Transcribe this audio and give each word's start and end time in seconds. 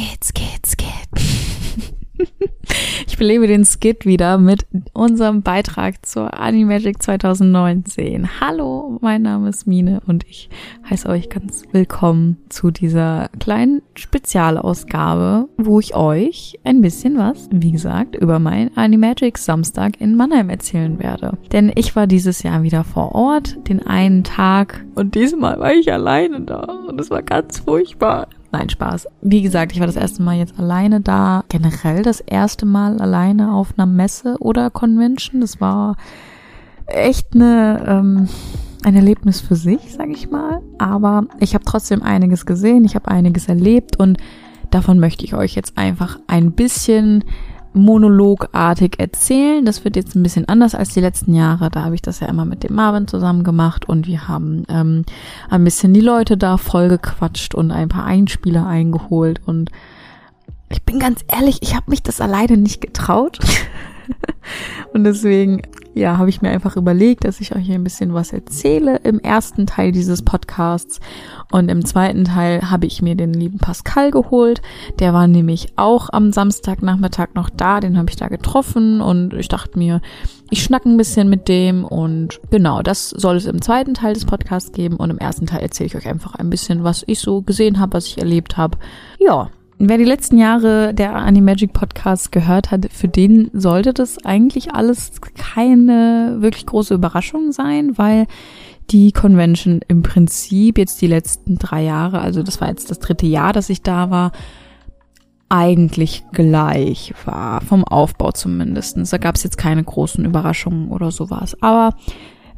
Skit, 0.00 0.24
Skit, 0.24 0.66
Skit. 0.66 1.10
Ich 3.06 3.16
belebe 3.16 3.46
den 3.46 3.64
Skit 3.64 4.06
wieder 4.06 4.38
mit 4.38 4.66
unserem 4.92 5.42
Beitrag 5.42 6.06
zur 6.06 6.38
Animagic 6.38 7.02
2019. 7.02 8.40
Hallo, 8.40 8.98
mein 9.00 9.22
Name 9.22 9.48
ist 9.48 9.66
Mine 9.66 10.00
und 10.06 10.24
ich 10.26 10.48
heiße 10.88 11.08
euch 11.08 11.28
ganz 11.28 11.64
willkommen 11.72 12.38
zu 12.48 12.70
dieser 12.70 13.28
kleinen 13.40 13.82
Spezialausgabe, 13.94 15.48
wo 15.58 15.80
ich 15.80 15.94
euch 15.96 16.58
ein 16.64 16.80
bisschen 16.80 17.18
was, 17.18 17.48
wie 17.50 17.72
gesagt, 17.72 18.14
über 18.14 18.38
mein 18.38 18.74
Animagic 18.76 19.38
Samstag 19.38 20.00
in 20.00 20.14
Mannheim 20.14 20.48
erzählen 20.48 20.98
werde. 20.98 21.36
Denn 21.52 21.72
ich 21.74 21.96
war 21.96 22.06
dieses 22.06 22.42
Jahr 22.42 22.62
wieder 22.62 22.84
vor 22.84 23.14
Ort, 23.14 23.68
den 23.68 23.86
einen 23.86 24.24
Tag 24.24 24.84
und 24.94 25.14
diesmal 25.14 25.58
war 25.58 25.72
ich 25.72 25.92
alleine 25.92 26.42
da 26.42 26.60
und 26.88 27.00
es 27.00 27.10
war 27.10 27.22
ganz 27.22 27.60
furchtbar. 27.60 28.28
Nein, 28.52 28.68
Spaß. 28.68 29.06
Wie 29.22 29.42
gesagt, 29.42 29.72
ich 29.72 29.78
war 29.78 29.86
das 29.86 29.96
erste 29.96 30.22
Mal 30.22 30.36
jetzt 30.36 30.58
alleine 30.58 31.00
da. 31.00 31.44
Generell 31.48 32.02
das 32.02 32.20
erste 32.20 32.66
Mal 32.66 33.00
alleine 33.00 33.52
auf 33.52 33.74
einer 33.76 33.86
Messe 33.86 34.36
oder 34.40 34.70
Convention. 34.70 35.40
Das 35.40 35.60
war 35.60 35.96
echt 36.86 37.34
eine, 37.34 37.84
ähm, 37.86 38.28
ein 38.82 38.96
Erlebnis 38.96 39.40
für 39.40 39.54
sich, 39.54 39.94
sag 39.96 40.08
ich 40.08 40.30
mal. 40.30 40.62
Aber 40.78 41.26
ich 41.38 41.54
habe 41.54 41.64
trotzdem 41.64 42.02
einiges 42.02 42.44
gesehen, 42.44 42.84
ich 42.84 42.96
habe 42.96 43.08
einiges 43.08 43.48
erlebt 43.48 43.98
und 43.98 44.18
davon 44.70 44.98
möchte 44.98 45.24
ich 45.24 45.34
euch 45.34 45.54
jetzt 45.54 45.78
einfach 45.78 46.18
ein 46.26 46.52
bisschen 46.52 47.24
monologartig 47.72 48.98
erzählen. 48.98 49.64
Das 49.64 49.84
wird 49.84 49.96
jetzt 49.96 50.14
ein 50.14 50.22
bisschen 50.22 50.48
anders 50.48 50.74
als 50.74 50.90
die 50.90 51.00
letzten 51.00 51.34
Jahre. 51.34 51.70
Da 51.70 51.84
habe 51.84 51.94
ich 51.94 52.02
das 52.02 52.20
ja 52.20 52.26
immer 52.26 52.44
mit 52.44 52.62
dem 52.64 52.74
Marvin 52.74 53.06
zusammen 53.06 53.44
gemacht 53.44 53.88
und 53.88 54.06
wir 54.06 54.28
haben 54.28 54.64
ähm, 54.68 55.04
ein 55.48 55.64
bisschen 55.64 55.94
die 55.94 56.00
Leute 56.00 56.36
da 56.36 56.56
vollgequatscht 56.56 57.54
und 57.54 57.70
ein 57.70 57.88
paar 57.88 58.04
Einspieler 58.04 58.66
eingeholt. 58.66 59.40
Und 59.46 59.70
ich 60.68 60.82
bin 60.82 60.98
ganz 60.98 61.24
ehrlich, 61.28 61.58
ich 61.62 61.76
habe 61.76 61.90
mich 61.90 62.02
das 62.02 62.20
alleine 62.20 62.56
nicht 62.56 62.80
getraut. 62.80 63.38
und 64.92 65.04
deswegen 65.04 65.62
ja, 65.94 66.18
habe 66.18 66.30
ich 66.30 66.40
mir 66.40 66.50
einfach 66.50 66.76
überlegt, 66.76 67.24
dass 67.24 67.40
ich 67.40 67.54
euch 67.54 67.66
hier 67.66 67.74
ein 67.74 67.84
bisschen 67.84 68.14
was 68.14 68.32
erzähle 68.32 68.96
im 69.02 69.18
ersten 69.18 69.66
Teil 69.66 69.90
dieses 69.90 70.22
Podcasts. 70.22 71.00
Und 71.50 71.68
im 71.68 71.84
zweiten 71.84 72.24
Teil 72.24 72.70
habe 72.70 72.86
ich 72.86 73.02
mir 73.02 73.16
den 73.16 73.34
lieben 73.34 73.58
Pascal 73.58 74.12
geholt. 74.12 74.62
Der 75.00 75.12
war 75.12 75.26
nämlich 75.26 75.72
auch 75.76 76.08
am 76.12 76.32
Samstagnachmittag 76.32 77.30
noch 77.34 77.50
da. 77.50 77.80
Den 77.80 77.98
habe 77.98 78.08
ich 78.08 78.16
da 78.16 78.28
getroffen 78.28 79.00
und 79.00 79.34
ich 79.34 79.48
dachte 79.48 79.78
mir, 79.78 80.00
ich 80.48 80.62
schnack 80.62 80.84
ein 80.86 80.96
bisschen 80.96 81.28
mit 81.28 81.48
dem 81.48 81.84
und 81.84 82.40
genau, 82.50 82.82
das 82.82 83.10
soll 83.10 83.36
es 83.36 83.46
im 83.46 83.62
zweiten 83.62 83.94
Teil 83.94 84.14
des 84.14 84.26
Podcasts 84.26 84.72
geben. 84.72 84.96
Und 84.96 85.10
im 85.10 85.18
ersten 85.18 85.46
Teil 85.46 85.60
erzähle 85.60 85.88
ich 85.88 85.96
euch 85.96 86.08
einfach 86.08 86.36
ein 86.36 86.50
bisschen, 86.50 86.84
was 86.84 87.02
ich 87.06 87.18
so 87.18 87.42
gesehen 87.42 87.80
habe, 87.80 87.94
was 87.94 88.06
ich 88.06 88.18
erlebt 88.18 88.56
habe. 88.56 88.78
Ja, 89.18 89.50
Wer 89.82 89.96
die 89.96 90.04
letzten 90.04 90.36
Jahre 90.36 90.92
der 90.92 91.14
Animagic 91.14 91.72
Podcast 91.72 92.32
gehört 92.32 92.70
hat, 92.70 92.92
für 92.92 93.08
den 93.08 93.50
sollte 93.54 93.94
das 93.94 94.22
eigentlich 94.26 94.74
alles 94.74 95.12
keine 95.34 96.36
wirklich 96.40 96.66
große 96.66 96.92
Überraschung 96.92 97.50
sein, 97.50 97.96
weil 97.96 98.26
die 98.90 99.10
Convention 99.10 99.80
im 99.88 100.02
Prinzip 100.02 100.76
jetzt 100.76 101.00
die 101.00 101.06
letzten 101.06 101.56
drei 101.56 101.82
Jahre, 101.82 102.20
also 102.20 102.42
das 102.42 102.60
war 102.60 102.68
jetzt 102.68 102.90
das 102.90 102.98
dritte 102.98 103.24
Jahr, 103.24 103.54
dass 103.54 103.70
ich 103.70 103.80
da 103.80 104.10
war, 104.10 104.32
eigentlich 105.48 106.24
gleich 106.30 107.14
war, 107.24 107.62
vom 107.62 107.82
Aufbau 107.82 108.32
zumindestens. 108.32 109.08
Da 109.08 109.16
gab 109.16 109.36
es 109.36 109.44
jetzt 109.44 109.56
keine 109.56 109.82
großen 109.82 110.26
Überraschungen 110.26 110.90
oder 110.90 111.10
sowas. 111.10 111.56
Aber 111.62 111.94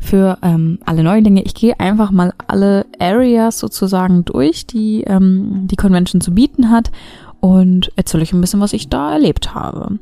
für 0.03 0.39
ähm, 0.43 0.79
alle 0.85 1.03
Neulinge. 1.03 1.43
Ich 1.43 1.55
gehe 1.55 1.79
einfach 1.81 2.11
mal 2.11 2.35
alle 2.47 2.87
Areas 2.99 3.59
sozusagen 3.59 4.25
durch, 4.25 4.67
die 4.67 5.05
ähm, 5.07 5.69
die 5.71 5.77
Convention 5.77 6.21
zu 6.21 6.33
bieten 6.35 6.71
hat 6.71 6.91
und 7.41 7.93
erzähle 7.97 8.23
euch 8.23 8.33
ein 8.33 8.41
bisschen, 8.41 8.61
was 8.61 8.73
ich 8.73 8.89
da 8.89 9.13
erlebt 9.13 9.55
habe. 9.55 9.99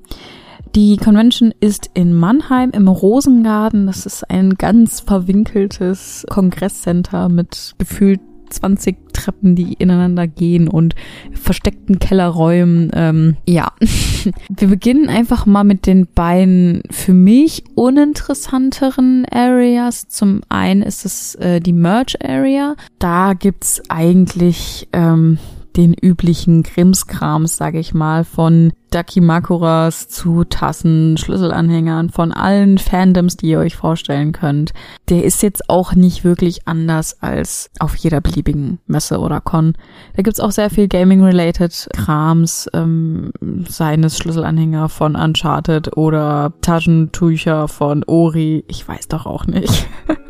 Die 0.75 0.97
Convention 0.97 1.53
ist 1.59 1.91
in 1.95 2.15
Mannheim 2.15 2.71
im 2.71 2.87
Rosengarten. 2.87 3.87
Das 3.87 4.07
ist 4.07 4.31
ein 4.31 4.55
ganz 4.55 5.01
verwinkeltes 5.01 6.25
Kongresscenter 6.31 7.29
mit 7.29 7.75
gefühlt 7.79 8.21
20 8.51 9.13
Treppen, 9.13 9.55
die 9.55 9.75
ineinander 9.75 10.27
gehen 10.27 10.69
und 10.69 10.95
versteckten 11.33 11.99
Kellerräumen. 11.99 12.91
Ähm, 12.95 13.37
ja, 13.47 13.73
wir 14.49 14.69
beginnen 14.69 15.09
einfach 15.09 15.47
mal 15.47 15.65
mit 15.65 15.87
den 15.87 16.07
beiden 16.07 16.83
für 16.91 17.15
mich 17.15 17.65
uninteressanteren 17.75 19.27
Areas. 19.31 20.09
Zum 20.09 20.41
einen 20.49 20.83
ist 20.83 21.05
es 21.05 21.35
äh, 21.37 21.61
die 21.61 21.73
Merch 21.73 22.17
Area. 22.23 22.77
Da 22.99 23.35
gibt's 23.35 23.83
eigentlich 23.89 24.89
ähm, 24.93 25.39
den 25.77 25.95
üblichen 25.95 26.63
Krimskrams, 26.63 27.57
sage 27.57 27.79
ich 27.79 27.95
mal, 27.95 28.25
von 28.25 28.73
Dakimakuras 28.91 30.09
zu 30.09 30.45
Tassen, 30.45 31.17
Schlüsselanhängern, 31.17 32.11
von 32.11 32.33
allen 32.33 32.79
Fandoms, 32.79 33.37
die 33.37 33.49
ihr 33.49 33.59
euch 33.59 33.77
vorstellen 33.77 34.33
könnt. 34.33 34.73
Der 35.09 35.25
ist 35.25 35.43
jetzt 35.43 35.69
auch 35.69 35.95
nicht 35.95 36.25
wirklich 36.25 36.67
anders 36.67 37.23
als 37.23 37.71
auf 37.79 37.95
jeder 37.97 38.21
beliebigen 38.21 38.81
Messe 38.87 39.19
oder 39.19 39.41
Con. 39.41 39.75
Da 40.17 40.23
gibt's 40.23 40.41
auch 40.41 40.51
sehr 40.51 40.71
viel 40.71 40.89
Gaming-related 40.89 41.89
Krams, 41.95 42.69
ähm, 42.73 43.33
seines 43.69 44.19
Schlüsselanhänger 44.19 44.89
von 44.89 45.17
Uncharted 45.17 45.97
oder 45.97 46.53
Taschentücher 46.61 47.69
von 47.69 48.05
Ori. 48.05 48.65
Ich 48.69 48.87
weiß 48.87 49.09
doch 49.09 49.27
auch 49.27 49.47
nicht. 49.47 49.87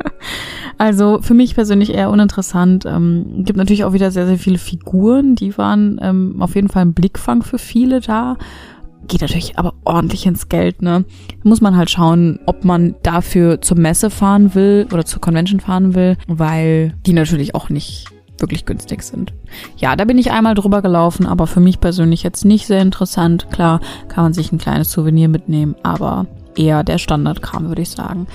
Also 0.77 1.19
für 1.21 1.35
mich 1.35 1.53
persönlich 1.53 1.93
eher 1.93 2.09
uninteressant. 2.09 2.87
Ähm, 2.87 3.43
gibt 3.43 3.57
natürlich 3.57 3.83
auch 3.83 3.93
wieder 3.93 4.09
sehr, 4.09 4.25
sehr 4.25 4.39
viele 4.39 4.57
Figuren. 4.57 5.35
Die 5.35 5.55
waren 5.57 5.99
ähm, 6.01 6.37
auf 6.39 6.55
jeden 6.55 6.69
Fall 6.69 6.81
ein 6.83 6.93
Blickfang 6.93 7.43
für 7.43 7.59
viele 7.59 7.99
da. 7.99 8.37
Geht 9.07 9.21
natürlich 9.21 9.57
aber 9.57 9.73
ordentlich 9.83 10.25
ins 10.25 10.47
Geld, 10.47 10.81
ne? 10.81 11.05
Muss 11.43 11.61
man 11.61 11.75
halt 11.75 11.89
schauen, 11.89 12.39
ob 12.45 12.63
man 12.63 12.95
dafür 13.03 13.61
zur 13.61 13.77
Messe 13.77 14.09
fahren 14.09 14.55
will 14.55 14.87
oder 14.93 15.05
zur 15.05 15.21
Convention 15.21 15.59
fahren 15.59 15.95
will, 15.95 16.17
weil 16.27 16.95
die 17.05 17.13
natürlich 17.13 17.55
auch 17.55 17.69
nicht 17.69 18.07
wirklich 18.39 18.65
günstig 18.65 19.03
sind. 19.03 19.33
Ja, 19.77 19.95
da 19.95 20.05
bin 20.05 20.17
ich 20.17 20.31
einmal 20.31 20.55
drüber 20.55 20.81
gelaufen, 20.81 21.25
aber 21.25 21.47
für 21.47 21.59
mich 21.59 21.79
persönlich 21.79 22.23
jetzt 22.23 22.45
nicht 22.45 22.67
sehr 22.67 22.81
interessant. 22.81 23.47
Klar, 23.51 23.81
kann 24.07 24.23
man 24.23 24.33
sich 24.33 24.51
ein 24.51 24.57
kleines 24.57 24.91
Souvenir 24.91 25.29
mitnehmen, 25.29 25.75
aber 25.83 26.25
eher 26.55 26.83
der 26.83 26.97
Standardkram, 26.97 27.67
würde 27.67 27.81
ich 27.81 27.89
sagen. 27.89 28.27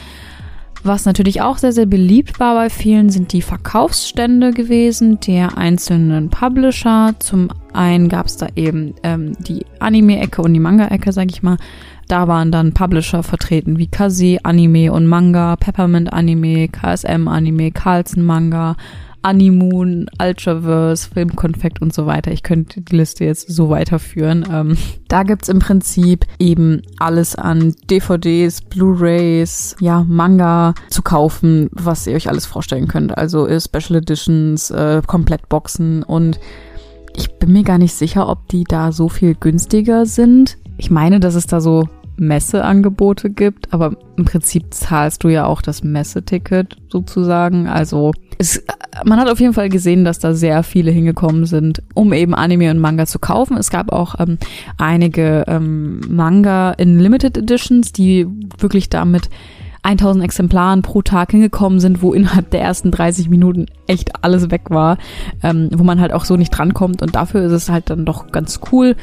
Was 0.87 1.05
natürlich 1.05 1.43
auch 1.43 1.59
sehr, 1.59 1.73
sehr 1.73 1.87
beliebt 1.87 2.39
war 2.39 2.55
bei 2.55 2.71
vielen, 2.71 3.11
sind 3.11 3.33
die 3.33 3.43
Verkaufsstände 3.43 4.53
gewesen 4.53 5.19
der 5.19 5.59
einzelnen 5.59 6.31
Publisher. 6.31 7.13
Zum 7.19 7.49
einen 7.73 8.09
gab 8.09 8.27
es 8.27 8.37
da 8.37 8.47
eben 8.55 8.95
ähm, 9.03 9.33
die 9.41 9.67
Anime-Ecke 9.81 10.41
und 10.41 10.55
die 10.55 10.61
Manga-Ecke, 10.61 11.11
sag 11.11 11.33
ich 11.33 11.43
mal. 11.43 11.57
Da 12.07 12.29
waren 12.29 12.53
dann 12.53 12.73
Publisher 12.73 13.25
vertreten 13.25 13.79
wie 13.79 13.89
Kazi 13.89 14.39
Anime 14.45 14.93
und 14.93 15.09
Manga, 15.09 15.57
Peppermint 15.57 16.13
Anime, 16.13 16.69
KSM 16.69 17.27
Anime, 17.27 17.73
Carlsen 17.73 18.25
Manga, 18.25 18.77
Animoon, 19.27 20.07
Ultraverse, 20.23 21.11
Filmkonfekt 21.13 21.83
und 21.83 21.93
so 21.93 22.07
weiter. 22.07 22.31
Ich 22.31 22.45
könnte 22.45 22.81
die 22.81 22.95
Liste 22.95 23.25
jetzt 23.25 23.49
so 23.49 23.71
weiterführen. 23.71 24.47
Ähm, 24.49 24.79
da 25.09 25.25
gibt's 25.25 25.49
im 25.49 25.59
Prinzip 25.59 26.25
eben 26.39 26.83
alles 27.01 27.35
an 27.35 27.75
DVDs, 27.91 28.63
Blu-rays, 28.63 29.75
ja, 29.81 30.05
Manga 30.07 30.75
zu 30.91 31.03
kaufen, 31.03 31.69
was 31.73 32.07
ihr 32.07 32.15
euch 32.15 32.29
alles 32.29 32.47
vorstellen 32.47 32.87
könnt. 32.87 33.19
Also 33.19 33.49
äh, 33.49 33.61
Special 33.61 33.99
Editions, 33.99 34.71
äh, 34.71 35.03
Komplettboxen 35.05 36.05
und 36.05 36.39
ich 37.17 37.33
bin 37.35 37.51
mir 37.51 37.65
gar 37.65 37.79
nicht 37.79 37.95
sicher, 37.95 38.29
ob 38.29 38.47
die 38.47 38.63
da 38.63 38.93
so 38.93 39.09
viel 39.09 39.35
günstiger 39.35 40.07
sind. 40.07 40.57
Ich 40.77 40.93
meine, 40.93 41.19
dass 41.19 41.35
es 41.35 41.49
da 41.49 41.61
so 41.61 41.89
Messeangebote 42.19 43.31
gibt, 43.31 43.73
aber 43.73 43.97
im 44.17 44.25
Prinzip 44.25 44.73
zahlst 44.73 45.25
du 45.25 45.29
ja 45.29 45.47
auch 45.47 45.63
das 45.63 45.85
Messeticket 45.85 46.77
sozusagen. 46.89 47.69
Also 47.69 48.13
es, 48.39 48.63
man 49.05 49.19
hat 49.19 49.29
auf 49.29 49.41
jeden 49.41 49.55
Fall 49.55 49.69
gesehen, 49.69 50.05
dass 50.05 50.19
da 50.19 50.35
sehr 50.35 50.63
viele 50.63 50.91
hingekommen 50.91 51.47
sind, 51.47 51.83
um 51.95 52.13
eben 52.13 52.35
Anime 52.35 52.71
und 52.71 52.79
Manga 52.79 53.07
zu 53.07 53.19
kaufen. 53.19 53.57
Es 53.57 53.71
gab 53.71 53.93
auch 53.93 54.19
ähm, 54.19 54.39
einige 54.79 55.45
ähm, 55.47 56.01
Manga 56.09 56.73
in 56.73 56.99
Limited 56.99 57.37
Editions, 57.37 57.93
die 57.93 58.27
wirklich 58.59 58.89
damit 58.89 59.29
1000 59.87 60.25
Exemplaren 60.25 60.83
pro 60.83 61.03
Tag 61.03 61.31
hingekommen 61.31 61.79
sind, 61.79 62.03
wo 62.03 62.13
innerhalb 62.13 62.51
der 62.51 62.61
ersten 62.61 62.91
30 62.91 63.29
Minuten 63.29 63.67
echt 63.87 64.25
alles 64.25 64.51
weg 64.51 64.71
war, 64.71 64.99
ähm, 65.43 65.71
wo 65.73 65.85
man 65.85 66.01
halt 66.01 66.13
auch 66.13 66.25
so 66.25 66.37
nicht 66.37 66.51
drankommt 66.51 67.03
und 67.03 67.15
dafür 67.15 67.45
ist 67.45 67.53
es 67.53 67.71
halt 67.71 67.89
dann 67.89 68.05
doch 68.05 68.33
ganz 68.33 68.61
cool. 68.73 68.97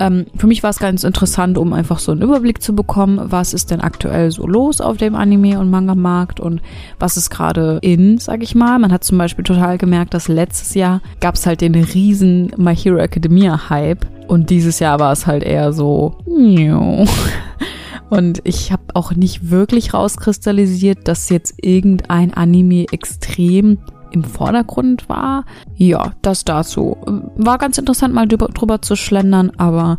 Ähm, 0.00 0.24
für 0.34 0.46
mich 0.46 0.62
war 0.62 0.70
es 0.70 0.78
ganz 0.78 1.04
interessant, 1.04 1.58
um 1.58 1.74
einfach 1.74 1.98
so 1.98 2.10
einen 2.10 2.22
Überblick 2.22 2.62
zu 2.62 2.74
bekommen, 2.74 3.20
was 3.22 3.52
ist 3.52 3.70
denn 3.70 3.82
aktuell 3.82 4.30
so 4.30 4.46
los 4.46 4.80
auf 4.80 4.96
dem 4.96 5.14
Anime- 5.14 5.58
und 5.58 5.70
Manga-Markt 5.70 6.40
und 6.40 6.62
was 6.98 7.18
ist 7.18 7.28
gerade 7.28 7.78
in, 7.82 8.16
sag 8.16 8.42
ich 8.42 8.54
mal. 8.54 8.78
Man 8.78 8.92
hat 8.92 9.04
zum 9.04 9.18
Beispiel 9.18 9.44
total 9.44 9.76
gemerkt, 9.76 10.14
dass 10.14 10.26
letztes 10.26 10.72
Jahr 10.72 11.02
gab 11.20 11.34
es 11.34 11.44
halt 11.44 11.60
den 11.60 11.74
riesen 11.74 12.50
My 12.56 12.74
Hero 12.74 12.96
Academia-Hype 12.96 14.06
und 14.26 14.48
dieses 14.48 14.78
Jahr 14.78 14.98
war 14.98 15.12
es 15.12 15.26
halt 15.26 15.42
eher 15.42 15.74
so, 15.74 16.16
und 18.10 18.40
ich 18.44 18.72
habe 18.72 18.82
auch 18.94 19.12
nicht 19.12 19.50
wirklich 19.50 19.92
rauskristallisiert, 19.92 21.08
dass 21.08 21.28
jetzt 21.28 21.54
irgendein 21.58 22.32
Anime 22.32 22.86
extrem 22.90 23.78
im 24.10 24.24
Vordergrund 24.24 25.08
war. 25.08 25.44
Ja, 25.76 26.12
das 26.22 26.44
dazu. 26.44 26.96
War 27.36 27.58
ganz 27.58 27.78
interessant, 27.78 28.14
mal 28.14 28.26
drüber, 28.26 28.82
zu 28.82 28.96
schlendern, 28.96 29.52
aber 29.56 29.98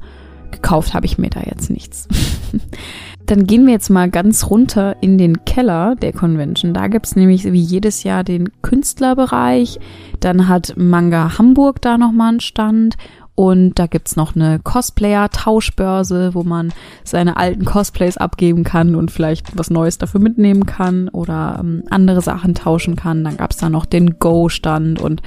gekauft 0.52 0.94
habe 0.94 1.06
ich 1.06 1.18
mir 1.18 1.30
da 1.30 1.42
jetzt 1.42 1.70
nichts. 1.70 2.08
Dann 3.26 3.46
gehen 3.46 3.66
wir 3.66 3.74
jetzt 3.74 3.90
mal 3.90 4.10
ganz 4.10 4.50
runter 4.50 4.98
in 5.02 5.18
den 5.18 5.46
Keller 5.46 5.96
der 5.96 6.12
Convention. 6.12 6.74
Da 6.74 6.88
gibt's 6.88 7.16
nämlich 7.16 7.46
wie 7.46 7.62
jedes 7.62 8.04
Jahr 8.04 8.24
den 8.24 8.50
Künstlerbereich. 8.62 9.80
Dann 10.20 10.48
hat 10.50 10.74
Manga 10.76 11.38
Hamburg 11.38 11.82
da 11.82 11.98
nochmal 11.98 12.30
einen 12.30 12.40
Stand 12.42 12.98
und 13.36 13.80
da 13.80 13.88
gibt's 13.88 14.16
noch 14.16 14.36
eine 14.36 14.60
Cosplayer-Tauschbörse, 14.60 16.34
wo 16.34 16.44
man 16.44 16.74
seine 17.04 17.38
alten 17.38 17.66
Cosplays 17.66 18.18
abgeben 18.18 18.64
kann 18.64 18.96
und 18.96 19.10
vielleicht 19.10 19.58
was 19.58 19.70
Neues 19.70 19.98
dafür 19.98 20.20
mitnehmen 20.20 20.66
kann 20.66 21.08
oder 21.10 21.58
ähm, 21.60 21.84
andere 21.90 22.22
Sachen 22.22 22.56
tauschen 22.56 22.96
kann. 22.96 23.24
Dann 23.24 23.38
gab's 23.38 23.58
da 23.58 23.70
noch 23.70 23.86
den 23.86 24.20
Go-Stand 24.20 25.02
und 25.02 25.22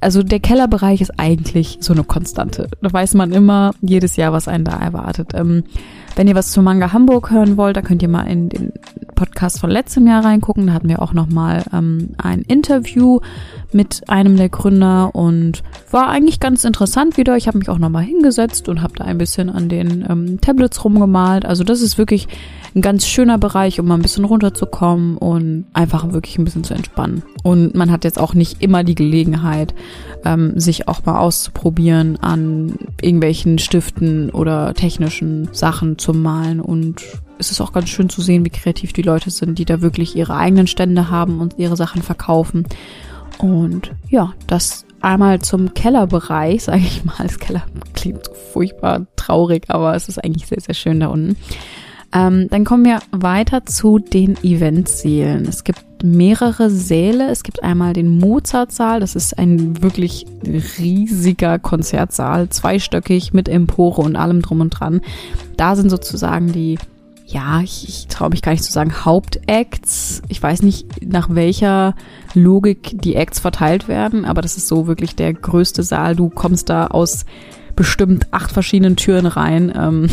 also 0.00 0.22
der 0.22 0.40
Kellerbereich 0.40 1.00
ist 1.00 1.18
eigentlich 1.18 1.78
so 1.80 1.92
eine 1.92 2.04
Konstante. 2.04 2.68
Da 2.80 2.92
weiß 2.92 3.14
man 3.14 3.32
immer 3.32 3.72
jedes 3.80 4.16
Jahr, 4.16 4.32
was 4.32 4.48
einen 4.48 4.64
da 4.64 4.78
erwartet. 4.78 5.32
Ähm, 5.34 5.64
wenn 6.16 6.28
ihr 6.28 6.34
was 6.34 6.52
zu 6.52 6.62
Manga 6.62 6.92
Hamburg 6.92 7.30
hören 7.30 7.56
wollt, 7.56 7.76
da 7.76 7.82
könnt 7.82 8.02
ihr 8.02 8.08
mal 8.08 8.24
in 8.24 8.48
den 8.48 8.72
Podcast 9.22 9.60
von 9.60 9.70
letztem 9.70 10.08
Jahr 10.08 10.24
reingucken. 10.24 10.66
Da 10.66 10.72
hatten 10.72 10.88
wir 10.88 11.00
auch 11.00 11.12
nochmal 11.12 11.62
ähm, 11.72 12.08
ein 12.18 12.42
Interview 12.42 13.20
mit 13.70 14.02
einem 14.08 14.36
der 14.36 14.48
Gründer 14.48 15.14
und 15.14 15.62
war 15.92 16.08
eigentlich 16.08 16.40
ganz 16.40 16.64
interessant 16.64 17.16
wieder. 17.16 17.36
Ich 17.36 17.46
habe 17.46 17.58
mich 17.58 17.68
auch 17.68 17.78
nochmal 17.78 18.02
hingesetzt 18.02 18.68
und 18.68 18.82
habe 18.82 18.94
da 18.96 19.04
ein 19.04 19.18
bisschen 19.18 19.48
an 19.48 19.68
den 19.68 20.04
ähm, 20.10 20.40
Tablets 20.40 20.84
rumgemalt. 20.84 21.44
Also 21.44 21.62
das 21.62 21.82
ist 21.82 21.98
wirklich 21.98 22.26
ein 22.74 22.82
ganz 22.82 23.06
schöner 23.06 23.38
Bereich, 23.38 23.78
um 23.78 23.86
mal 23.86 23.94
ein 23.94 24.02
bisschen 24.02 24.24
runterzukommen 24.24 25.18
und 25.18 25.66
einfach 25.72 26.12
wirklich 26.12 26.36
ein 26.36 26.44
bisschen 26.44 26.64
zu 26.64 26.74
entspannen. 26.74 27.22
Und 27.44 27.76
man 27.76 27.92
hat 27.92 28.02
jetzt 28.02 28.18
auch 28.18 28.34
nicht 28.34 28.60
immer 28.60 28.82
die 28.82 28.96
Gelegenheit, 28.96 29.72
ähm, 30.24 30.58
sich 30.58 30.88
auch 30.88 31.04
mal 31.04 31.20
auszuprobieren 31.20 32.18
an 32.20 32.74
irgendwelchen 33.00 33.60
Stiften 33.60 34.30
oder 34.30 34.74
technischen 34.74 35.48
Sachen 35.52 35.96
zum 35.98 36.22
Malen. 36.22 36.60
Und 36.60 37.02
es 37.42 37.50
ist 37.50 37.60
auch 37.60 37.72
ganz 37.72 37.88
schön 37.88 38.08
zu 38.08 38.22
sehen, 38.22 38.44
wie 38.44 38.50
kreativ 38.50 38.92
die 38.92 39.02
Leute 39.02 39.30
sind, 39.30 39.58
die 39.58 39.64
da 39.64 39.80
wirklich 39.80 40.14
ihre 40.14 40.36
eigenen 40.36 40.68
Stände 40.68 41.10
haben 41.10 41.40
und 41.40 41.58
ihre 41.58 41.76
Sachen 41.76 42.00
verkaufen. 42.00 42.66
Und 43.38 43.90
ja, 44.08 44.32
das 44.46 44.86
einmal 45.00 45.40
zum 45.40 45.74
Kellerbereich, 45.74 46.62
sage 46.64 46.82
ich 46.82 47.04
mal. 47.04 47.16
Das 47.18 47.38
Keller 47.38 47.64
klingt 47.94 48.24
so 48.24 48.32
furchtbar 48.32 49.06
traurig, 49.16 49.64
aber 49.68 49.96
es 49.96 50.08
ist 50.08 50.22
eigentlich 50.22 50.46
sehr, 50.46 50.60
sehr 50.60 50.74
schön 50.74 51.00
da 51.00 51.08
unten. 51.08 51.36
Ähm, 52.14 52.46
dann 52.50 52.64
kommen 52.64 52.84
wir 52.84 53.00
weiter 53.10 53.64
zu 53.64 53.98
den 53.98 54.36
Eventsälen. 54.44 55.46
Es 55.48 55.64
gibt 55.64 56.04
mehrere 56.04 56.70
Säle. 56.70 57.30
Es 57.30 57.42
gibt 57.42 57.62
einmal 57.62 57.94
den 57.94 58.18
Mozartsaal. 58.18 59.00
Das 59.00 59.16
ist 59.16 59.36
ein 59.38 59.82
wirklich 59.82 60.26
riesiger 60.78 61.58
Konzertsaal, 61.58 62.50
zweistöckig 62.50 63.32
mit 63.32 63.48
Empore 63.48 64.02
und 64.02 64.16
allem 64.16 64.42
drum 64.42 64.60
und 64.60 64.70
dran. 64.70 65.00
Da 65.56 65.74
sind 65.74 65.90
sozusagen 65.90 66.52
die 66.52 66.78
ja, 67.32 67.60
ich, 67.62 67.88
ich 67.88 68.06
traue 68.08 68.30
mich 68.30 68.42
gar 68.42 68.52
nicht 68.52 68.64
zu 68.64 68.72
sagen, 68.72 69.04
Hauptacts. 69.04 70.22
Ich 70.28 70.42
weiß 70.42 70.62
nicht, 70.62 71.04
nach 71.04 71.28
welcher 71.30 71.94
Logik 72.34 73.00
die 73.00 73.16
Acts 73.16 73.40
verteilt 73.40 73.88
werden, 73.88 74.24
aber 74.24 74.42
das 74.42 74.56
ist 74.56 74.68
so 74.68 74.86
wirklich 74.86 75.16
der 75.16 75.32
größte 75.32 75.82
Saal. 75.82 76.14
Du 76.14 76.28
kommst 76.28 76.68
da 76.68 76.88
aus 76.88 77.24
bestimmt 77.74 78.26
acht 78.32 78.52
verschiedenen 78.52 78.96
Türen 78.96 79.26
rein. 79.26 79.72
Ähm, 79.74 80.10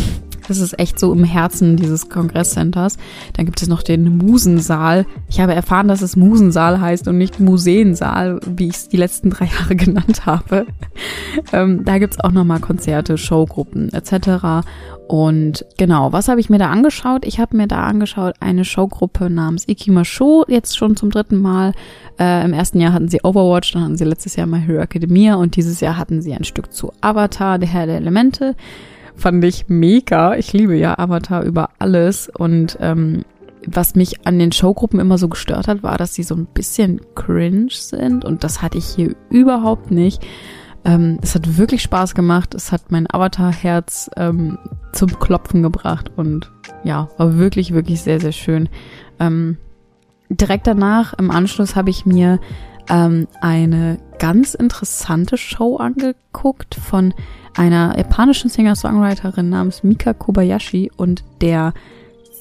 das 0.50 0.60
ist 0.60 0.78
echt 0.80 1.00
so 1.00 1.14
im 1.14 1.24
Herzen 1.24 1.78
dieses 1.78 2.10
Kongresscenters. 2.10 2.98
Dann 3.34 3.46
gibt 3.46 3.62
es 3.62 3.68
noch 3.68 3.84
den 3.84 4.18
Musensaal. 4.18 5.06
Ich 5.30 5.40
habe 5.40 5.54
erfahren, 5.54 5.88
dass 5.88 6.02
es 6.02 6.16
Musensaal 6.16 6.82
heißt 6.82 7.08
und 7.08 7.18
nicht 7.18 7.40
Museensaal, 7.40 8.40
wie 8.46 8.68
ich 8.68 8.76
es 8.76 8.90
die 8.90 8.98
letzten 8.98 9.30
drei 9.30 9.46
Jahre 9.60 9.76
genannt 9.76 10.26
habe. 10.26 10.66
Ähm, 11.54 11.86
da 11.86 12.00
gibt 12.00 12.16
es 12.16 12.20
auch 12.20 12.32
nochmal 12.32 12.60
Konzerte, 12.60 13.18
Showgruppen 13.18 13.94
etc. 13.94 14.66
Und 15.08 15.66
genau, 15.78 16.12
was 16.14 16.28
habe 16.28 16.40
ich 16.40 16.50
mir 16.50 16.60
da 16.60 16.70
angeschaut? 16.70 17.26
Ich 17.26 17.40
habe 17.40 17.58
mir 17.58 17.68
da 17.68 17.84
angeschaut 17.84 18.36
eine 18.40 18.66
Showgruppe 18.66 19.30
namens 19.30 19.68
Ikima 19.68 20.06
Show, 20.06 20.46
jetzt 20.48 20.78
schon 20.78 20.96
zum 20.96 21.10
dritten 21.10 21.38
Mal. 21.38 21.74
Äh, 22.20 22.46
Im 22.46 22.54
ersten 22.54 22.80
Jahr 22.80 22.94
hatten 22.94 23.08
sie 23.08 23.22
Overwatch, 23.24 23.74
dann 23.74 23.84
hatten 23.84 23.98
sie 23.98 24.04
letztes 24.04 24.36
Jahr 24.36 24.46
My 24.46 24.60
Hero 24.60 24.82
Academia 24.82 25.36
und 25.36 25.56
dieses 25.56 25.80
Jahr 25.80 25.98
hatten 25.98 26.22
sie 26.22 26.34
ein 26.34 26.44
Stück 26.44 26.74
zu 26.74 26.92
Avatar, 27.02 27.58
der 27.58 27.70
Herr 27.70 27.86
der 27.86 27.98
Elemente 27.98 28.56
fand 29.20 29.44
ich 29.44 29.66
mega. 29.68 30.36
Ich 30.36 30.54
liebe 30.54 30.76
ja 30.76 30.98
Avatar 30.98 31.44
über 31.44 31.70
alles 31.80 32.30
und 32.30 32.78
ähm, 32.82 33.24
was 33.66 33.96
mich 33.96 34.26
an 34.26 34.40
den 34.40 34.52
Showgruppen 34.52 35.00
immer 35.00 35.18
so 35.18 35.28
gestört 35.28 35.68
hat, 35.68 35.84
war, 35.84 35.98
dass 35.98 36.16
sie 36.16 36.24
so 36.24 36.36
ein 36.36 36.46
bisschen 36.46 37.02
cringe 37.16 37.70
sind 37.72 38.26
und 38.26 38.44
das 38.44 38.62
hatte 38.62 38.78
ich 38.78 38.86
hier 38.86 39.16
überhaupt 39.30 39.92
nicht. 39.92 40.26
Ähm, 40.86 41.20
es 41.22 41.36
hat 41.36 41.58
wirklich 41.58 41.82
Spaß 41.82 42.16
gemacht. 42.16 42.56
Es 42.56 42.72
hat 42.72 42.90
mein 42.90 43.06
Avatar-Herz 43.12 44.10
ähm, 44.16 44.58
zum 44.94 45.20
Klopfen 45.20 45.62
gebracht 45.62 46.12
und 46.16 46.52
ja, 46.84 47.10
war 47.18 47.38
wirklich, 47.38 47.74
wirklich 47.74 48.02
sehr, 48.02 48.20
sehr 48.20 48.32
schön. 48.32 48.70
Ähm, 49.20 49.58
direkt 50.30 50.68
danach, 50.68 51.14
im 51.14 51.32
Anschluss, 51.32 51.76
habe 51.76 51.90
ich 51.90 52.06
mir 52.06 52.40
ähm, 52.90 53.28
eine 53.42 53.98
ganz 54.20 54.54
interessante 54.54 55.38
Show 55.38 55.78
angeguckt 55.78 56.76
von 56.76 57.14
einer 57.56 57.98
japanischen 57.98 58.50
Singer-Songwriterin 58.50 59.50
namens 59.50 59.84
Mika 59.84 60.14
Kobayashi 60.14 60.92
und 60.96 61.24
der 61.42 61.74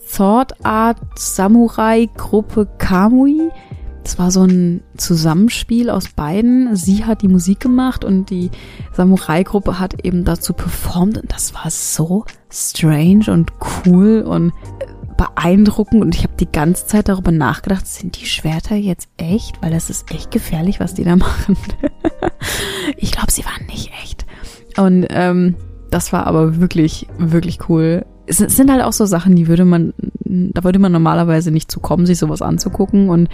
Sword 0.09 0.65
Art 0.65 0.99
Samurai 1.17 2.09
Gruppe 2.17 2.67
Kamui. 2.79 3.51
Das 4.03 4.19
war 4.19 4.31
so 4.31 4.45
ein 4.45 4.83
Zusammenspiel 4.97 5.91
aus 5.91 6.09
beiden. 6.09 6.75
Sie 6.77 7.05
hat 7.05 7.21
die 7.21 7.29
Musik 7.29 7.61
gemacht 7.61 8.07
und 8.07 8.31
die 8.31 8.51
Samurai-Gruppe 8.95 9.79
hat 9.79 10.03
eben 10.05 10.25
dazu 10.25 10.55
performt 10.55 11.19
und 11.19 11.31
das 11.31 11.53
war 11.55 11.71
so 11.71 12.25
strange 12.51 13.31
und 13.31 13.53
cool 13.87 14.23
und 14.23 14.53
beeindruckend 15.19 16.01
und 16.01 16.15
ich 16.15 16.23
habe 16.23 16.33
die 16.39 16.51
ganze 16.51 16.87
Zeit 16.87 17.09
darüber 17.09 17.33
nachgedacht, 17.33 17.87
sind 17.87 18.19
die 18.19 18.25
Schwerter 18.25 18.77
jetzt 18.77 19.09
echt? 19.19 19.61
Weil 19.61 19.73
das 19.73 19.91
ist 19.91 20.11
echt 20.11 20.31
gefährlich, 20.31 20.81
was 20.81 20.95
die 20.95 21.05
da 21.05 21.17
machen. 21.17 21.59
ich 22.97 23.13
glaube, 23.13 23.31
sie 23.31 23.45
waren 23.45 23.67
nicht 23.67 23.91
echt. 24.03 24.25
Und 24.79 25.07
ähm, 25.11 25.57
das 25.91 26.13
war 26.13 26.27
aber 26.27 26.61
wirklich, 26.61 27.07
wirklich 27.19 27.69
cool. 27.69 28.05
Es 28.27 28.39
sind 28.39 28.71
halt 28.71 28.83
auch 28.83 28.93
so 28.93 29.07
Sachen, 29.07 29.37
die 29.37 29.49
würde 29.49 29.65
man, 29.65 29.95
da 30.25 30.65
würde 30.65 30.79
man 30.79 30.93
normalerweise 30.93 31.51
nicht 31.51 31.71
zu 31.71 31.81
kommen, 31.81 32.07
sich 32.07 32.19
sowas 32.19 32.43
anzugucken. 32.43 33.09
Und 33.09 33.29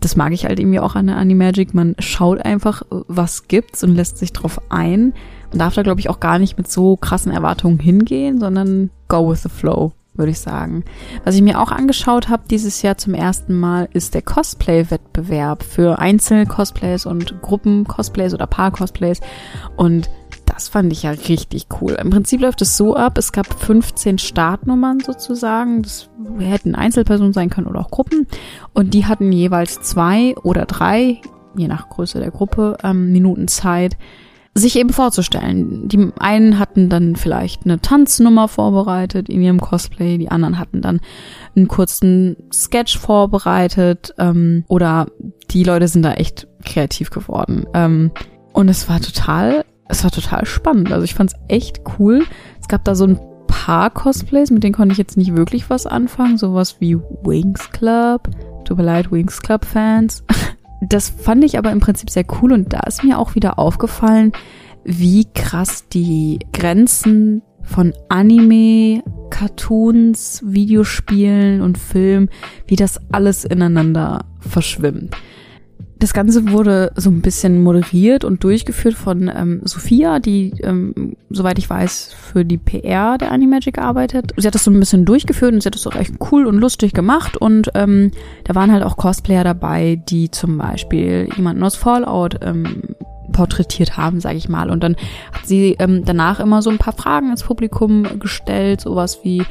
das 0.00 0.16
mag 0.16 0.32
ich 0.32 0.46
halt 0.46 0.58
irgendwie 0.58 0.80
auch 0.80 0.96
an 0.96 1.06
der 1.06 1.16
Animagic. 1.16 1.74
Man 1.74 1.94
schaut 1.98 2.44
einfach, 2.44 2.82
was 2.90 3.48
gibt's 3.48 3.84
und 3.84 3.94
lässt 3.94 4.18
sich 4.18 4.32
drauf 4.32 4.60
ein. 4.70 5.12
Man 5.50 5.58
darf 5.58 5.74
da, 5.74 5.82
glaube 5.82 6.00
ich, 6.00 6.10
auch 6.10 6.20
gar 6.20 6.38
nicht 6.38 6.56
mit 6.56 6.70
so 6.70 6.96
krassen 6.96 7.32
Erwartungen 7.32 7.78
hingehen, 7.78 8.40
sondern 8.40 8.90
go 9.08 9.30
with 9.30 9.42
the 9.42 9.48
flow 9.48 9.92
würde 10.14 10.30
ich 10.30 10.38
sagen. 10.38 10.84
Was 11.24 11.34
ich 11.34 11.42
mir 11.42 11.60
auch 11.60 11.72
angeschaut 11.72 12.28
habe 12.28 12.44
dieses 12.48 12.82
Jahr 12.82 12.96
zum 12.96 13.14
ersten 13.14 13.58
Mal, 13.58 13.88
ist 13.92 14.14
der 14.14 14.22
Cosplay-Wettbewerb 14.22 15.62
für 15.62 15.98
Einzel-Cosplays 15.98 17.06
und 17.06 17.42
Gruppen-Cosplays 17.42 18.32
oder 18.32 18.46
Paar-Cosplays. 18.46 19.20
Und 19.76 20.08
das 20.54 20.68
fand 20.68 20.92
ich 20.92 21.02
ja 21.02 21.10
richtig 21.10 21.66
cool. 21.80 21.96
Im 22.00 22.10
Prinzip 22.10 22.40
läuft 22.40 22.62
es 22.62 22.76
so 22.76 22.94
ab, 22.94 23.18
es 23.18 23.32
gab 23.32 23.52
15 23.52 24.18
Startnummern 24.18 25.00
sozusagen. 25.00 25.82
Das 25.82 26.08
hätten 26.38 26.74
Einzelpersonen 26.74 27.32
sein 27.32 27.50
können 27.50 27.66
oder 27.66 27.80
auch 27.80 27.90
Gruppen. 27.90 28.26
Und 28.72 28.94
die 28.94 29.06
hatten 29.06 29.32
jeweils 29.32 29.82
zwei 29.82 30.34
oder 30.42 30.64
drei, 30.64 31.20
je 31.56 31.68
nach 31.68 31.88
Größe 31.88 32.20
der 32.20 32.30
Gruppe, 32.30 32.78
ähm, 32.82 33.12
Minuten 33.12 33.48
Zeit, 33.48 33.96
sich 34.56 34.76
eben 34.76 34.90
vorzustellen. 34.90 35.88
Die 35.88 36.12
einen 36.18 36.60
hatten 36.60 36.88
dann 36.88 37.16
vielleicht 37.16 37.64
eine 37.64 37.80
Tanznummer 37.80 38.46
vorbereitet 38.46 39.28
in 39.28 39.42
ihrem 39.42 39.60
Cosplay, 39.60 40.16
die 40.16 40.30
anderen 40.30 40.58
hatten 40.58 40.80
dann 40.80 41.00
einen 41.56 41.66
kurzen 41.66 42.36
Sketch 42.52 42.96
vorbereitet 42.96 44.14
ähm, 44.18 44.64
oder 44.68 45.08
die 45.50 45.64
Leute 45.64 45.88
sind 45.88 46.02
da 46.02 46.12
echt 46.12 46.46
kreativ 46.64 47.10
geworden. 47.10 47.66
Ähm, 47.74 48.12
und 48.52 48.68
es 48.68 48.88
war 48.88 49.00
total, 49.00 49.64
es 49.88 50.04
war 50.04 50.10
total 50.10 50.46
spannend. 50.46 50.92
Also 50.92 51.04
ich 51.04 51.14
fand's 51.14 51.34
echt 51.48 51.80
cool. 51.98 52.24
Es 52.60 52.68
gab 52.68 52.84
da 52.84 52.94
so 52.94 53.06
ein 53.06 53.20
paar 53.46 53.90
Cosplays, 53.90 54.50
mit 54.50 54.64
denen 54.64 54.74
konnte 54.74 54.92
ich 54.92 54.98
jetzt 54.98 55.16
nicht 55.16 55.36
wirklich 55.36 55.70
was 55.70 55.86
anfangen. 55.86 56.38
Sowas 56.38 56.76
wie 56.80 56.96
Wings 56.96 57.70
Club. 57.70 58.28
Tut 58.64 58.76
mir 58.76 58.84
leid, 58.84 59.12
Wings 59.12 59.40
Club 59.42 59.64
Fans. 59.64 60.24
Das 60.86 61.08
fand 61.08 61.42
ich 61.44 61.56
aber 61.56 61.72
im 61.72 61.80
Prinzip 61.80 62.10
sehr 62.10 62.26
cool 62.42 62.52
und 62.52 62.74
da 62.74 62.80
ist 62.80 63.04
mir 63.04 63.18
auch 63.18 63.34
wieder 63.34 63.58
aufgefallen, 63.58 64.32
wie 64.84 65.24
krass 65.32 65.88
die 65.88 66.40
Grenzen 66.52 67.40
von 67.62 67.94
Anime, 68.10 69.02
Cartoons, 69.30 70.42
Videospielen 70.44 71.62
und 71.62 71.78
Film, 71.78 72.28
wie 72.66 72.76
das 72.76 73.00
alles 73.12 73.46
ineinander 73.46 74.26
verschwimmt. 74.40 75.16
Das 75.98 76.12
Ganze 76.12 76.50
wurde 76.50 76.92
so 76.96 77.08
ein 77.08 77.22
bisschen 77.22 77.62
moderiert 77.62 78.24
und 78.24 78.44
durchgeführt 78.44 78.94
von 78.94 79.30
ähm, 79.34 79.62
Sophia, 79.64 80.18
die, 80.18 80.52
ähm, 80.62 81.16
soweit 81.30 81.58
ich 81.58 81.70
weiß, 81.70 82.12
für 82.12 82.44
die 82.44 82.58
PR 82.58 83.16
der 83.16 83.32
Animagic 83.32 83.78
arbeitet. 83.78 84.32
Sie 84.36 84.46
hat 84.46 84.54
das 84.54 84.64
so 84.64 84.70
ein 84.70 84.80
bisschen 84.80 85.04
durchgeführt 85.04 85.54
und 85.54 85.62
sie 85.62 85.66
hat 85.66 85.74
das 85.74 85.86
auch 85.86 85.94
echt 85.94 86.14
cool 86.30 86.46
und 86.46 86.58
lustig 86.58 86.92
gemacht. 86.92 87.36
Und 87.36 87.70
ähm, 87.74 88.10
da 88.44 88.54
waren 88.54 88.72
halt 88.72 88.82
auch 88.82 88.96
Cosplayer 88.96 89.44
dabei, 89.44 90.00
die 90.08 90.30
zum 90.30 90.58
Beispiel 90.58 91.28
jemanden 91.36 91.62
aus 91.62 91.76
Fallout 91.76 92.38
ähm, 92.42 92.82
porträtiert 93.32 93.96
haben, 93.96 94.20
sage 94.20 94.36
ich 94.36 94.48
mal. 94.48 94.70
Und 94.70 94.82
dann 94.82 94.96
hat 95.32 95.46
sie 95.46 95.76
ähm, 95.78 96.04
danach 96.04 96.40
immer 96.40 96.60
so 96.60 96.70
ein 96.70 96.78
paar 96.78 96.94
Fragen 96.94 97.30
ins 97.30 97.44
Publikum 97.44 98.18
gestellt, 98.18 98.80
sowas 98.80 99.20
wie 99.22 99.44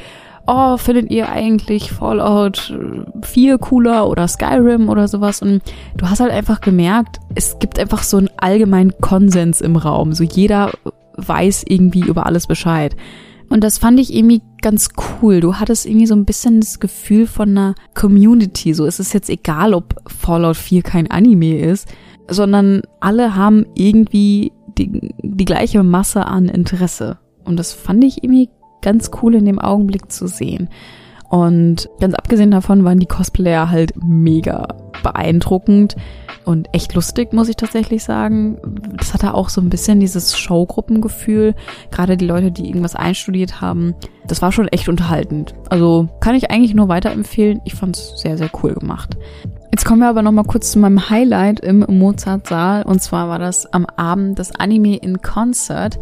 oh, 0.47 0.77
findet 0.77 1.11
ihr 1.11 1.29
eigentlich 1.29 1.91
Fallout 1.91 2.73
4 3.21 3.57
cooler 3.57 4.09
oder 4.09 4.27
Skyrim 4.27 4.89
oder 4.89 5.07
sowas? 5.07 5.41
Und 5.41 5.61
du 5.97 6.09
hast 6.09 6.19
halt 6.19 6.31
einfach 6.31 6.61
gemerkt, 6.61 7.19
es 7.35 7.59
gibt 7.59 7.79
einfach 7.79 8.03
so 8.03 8.17
einen 8.17 8.29
allgemeinen 8.37 8.93
Konsens 9.01 9.61
im 9.61 9.75
Raum. 9.75 10.13
So 10.13 10.23
jeder 10.23 10.71
weiß 11.15 11.63
irgendwie 11.67 12.01
über 12.01 12.25
alles 12.25 12.47
Bescheid. 12.47 12.95
Und 13.49 13.63
das 13.63 13.77
fand 13.77 13.99
ich 13.99 14.13
irgendwie 14.13 14.41
ganz 14.61 14.89
cool. 15.21 15.39
Du 15.39 15.55
hattest 15.55 15.85
irgendwie 15.85 16.07
so 16.07 16.15
ein 16.15 16.25
bisschen 16.25 16.59
das 16.59 16.79
Gefühl 16.79 17.27
von 17.27 17.49
einer 17.49 17.75
Community. 17.93 18.73
So 18.73 18.85
ist 18.85 18.99
es 18.99 19.13
jetzt 19.13 19.29
egal, 19.29 19.73
ob 19.73 19.95
Fallout 20.07 20.57
4 20.57 20.81
kein 20.81 21.11
Anime 21.11 21.59
ist, 21.59 21.87
sondern 22.27 22.81
alle 22.99 23.35
haben 23.35 23.65
irgendwie 23.75 24.51
die, 24.77 25.13
die 25.21 25.45
gleiche 25.45 25.83
Masse 25.83 26.25
an 26.25 26.49
Interesse. 26.49 27.19
Und 27.43 27.57
das 27.57 27.73
fand 27.73 28.03
ich 28.03 28.23
irgendwie 28.23 28.49
ganz 28.83 29.09
cool 29.21 29.33
in 29.35 29.45
dem 29.45 29.59
Augenblick 29.59 30.11
zu 30.11 30.27
sehen. 30.27 30.69
Und 31.29 31.89
ganz 31.99 32.13
abgesehen 32.13 32.51
davon 32.51 32.83
waren 32.83 32.99
die 32.99 33.07
Cosplayer 33.07 33.71
halt 33.71 33.93
mega 33.95 34.67
beeindruckend 35.01 35.95
und 36.45 36.67
echt 36.73 36.93
lustig, 36.93 37.33
muss 37.33 37.49
ich 37.49 37.55
tatsächlich 37.55 38.03
sagen. 38.03 38.59
Das 38.95 39.13
hatte 39.13 39.33
auch 39.33 39.49
so 39.49 39.59
ein 39.59 39.69
bisschen 39.69 39.99
dieses 39.99 40.37
Showgruppengefühl. 40.37 41.55
Gerade 41.89 42.17
die 42.17 42.27
Leute, 42.27 42.51
die 42.51 42.67
irgendwas 42.67 42.95
einstudiert 42.95 43.61
haben, 43.61 43.95
das 44.27 44.43
war 44.43 44.51
schon 44.51 44.67
echt 44.67 44.89
unterhaltend. 44.89 45.55
Also 45.69 46.07
kann 46.19 46.35
ich 46.35 46.51
eigentlich 46.51 46.75
nur 46.75 46.87
weiterempfehlen. 46.87 47.61
Ich 47.65 47.73
fand 47.73 47.97
es 47.97 48.13
sehr, 48.17 48.37
sehr 48.37 48.49
cool 48.61 48.73
gemacht. 48.75 49.17
Jetzt 49.71 49.85
kommen 49.85 50.01
wir 50.01 50.09
aber 50.09 50.21
noch 50.21 50.31
mal 50.31 50.43
kurz 50.43 50.71
zu 50.71 50.79
meinem 50.79 51.09
Highlight 51.09 51.61
im 51.61 51.79
Mozart-Saal. 51.87 52.83
Und 52.83 53.01
zwar 53.01 53.27
war 53.27 53.39
das 53.39 53.65
am 53.73 53.85
Abend 53.85 54.37
das 54.37 54.53
Anime 54.53 54.97
in 54.97 55.21
Concert. 55.21 55.97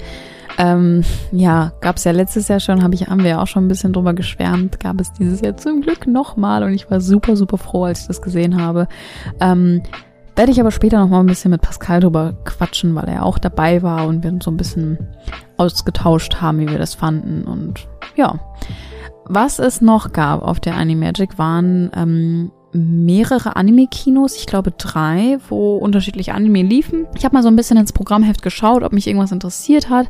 Ähm, 0.62 1.04
ja, 1.32 1.72
gab 1.82 1.98
es 1.98 2.04
ja 2.04 2.12
letztes 2.12 2.48
Jahr 2.48 2.60
schon, 2.60 2.84
hab 2.84 2.94
ich, 2.94 3.08
haben 3.08 3.24
wir 3.24 3.32
ja 3.32 3.42
auch 3.42 3.48
schon 3.48 3.66
ein 3.66 3.68
bisschen 3.68 3.94
drüber 3.94 4.14
geschwärmt, 4.14 4.80
gab 4.80 5.02
es 5.02 5.12
dieses 5.12 5.42
Jahr 5.42 5.58
zum 5.58 5.82
Glück 5.82 6.06
nochmal 6.06 6.62
und 6.62 6.72
ich 6.74 6.92
war 6.92 7.02
super, 7.02 7.36
super 7.36 7.58
froh, 7.58 7.86
als 7.86 8.02
ich 8.02 8.08
das 8.08 8.22
gesehen 8.22 8.62
habe. 8.62 8.88
Ähm, 9.40 9.82
werde 10.36 10.52
ich 10.52 10.60
aber 10.60 10.70
später 10.70 11.00
nochmal 11.00 11.22
ein 11.22 11.26
bisschen 11.26 11.50
mit 11.50 11.64
Pascal 11.64 12.02
drüber 12.02 12.36
quatschen, 12.46 12.94
weil 12.94 13.10
er 13.10 13.26
auch 13.26 13.40
dabei 13.40 13.82
war 13.82 14.06
und 14.06 14.24
wir 14.24 14.30
uns 14.30 14.46
so 14.46 14.52
ein 14.52 14.58
bisschen 14.58 15.00
ausgetauscht 15.58 16.42
haben, 16.42 16.60
wie 16.60 16.70
wir 16.70 16.78
das 16.78 16.94
fanden 16.94 17.44
und 17.46 17.88
ja. 18.16 18.40
Was 19.26 19.58
es 19.58 19.82
noch 19.82 20.14
gab 20.14 20.44
auf 20.44 20.60
der 20.60 20.76
Animagic 20.76 21.40
waren 21.40 21.90
ähm, 21.96 22.52
mehrere 22.74 23.56
Anime-Kinos, 23.56 24.36
ich 24.36 24.46
glaube 24.46 24.72
drei, 24.72 25.38
wo 25.50 25.78
unterschiedliche 25.78 26.34
Anime 26.34 26.62
liefen. 26.62 27.08
Ich 27.16 27.26
habe 27.26 27.36
mal 27.36 27.44
so 27.44 27.50
ein 27.50 27.56
bisschen 27.56 27.78
ins 27.78 27.94
Programmheft 27.94 28.42
geschaut, 28.42 28.84
ob 28.84 28.94
mich 28.94 29.08
irgendwas 29.08 29.32
interessiert 29.32 29.90
hat. 29.90 30.10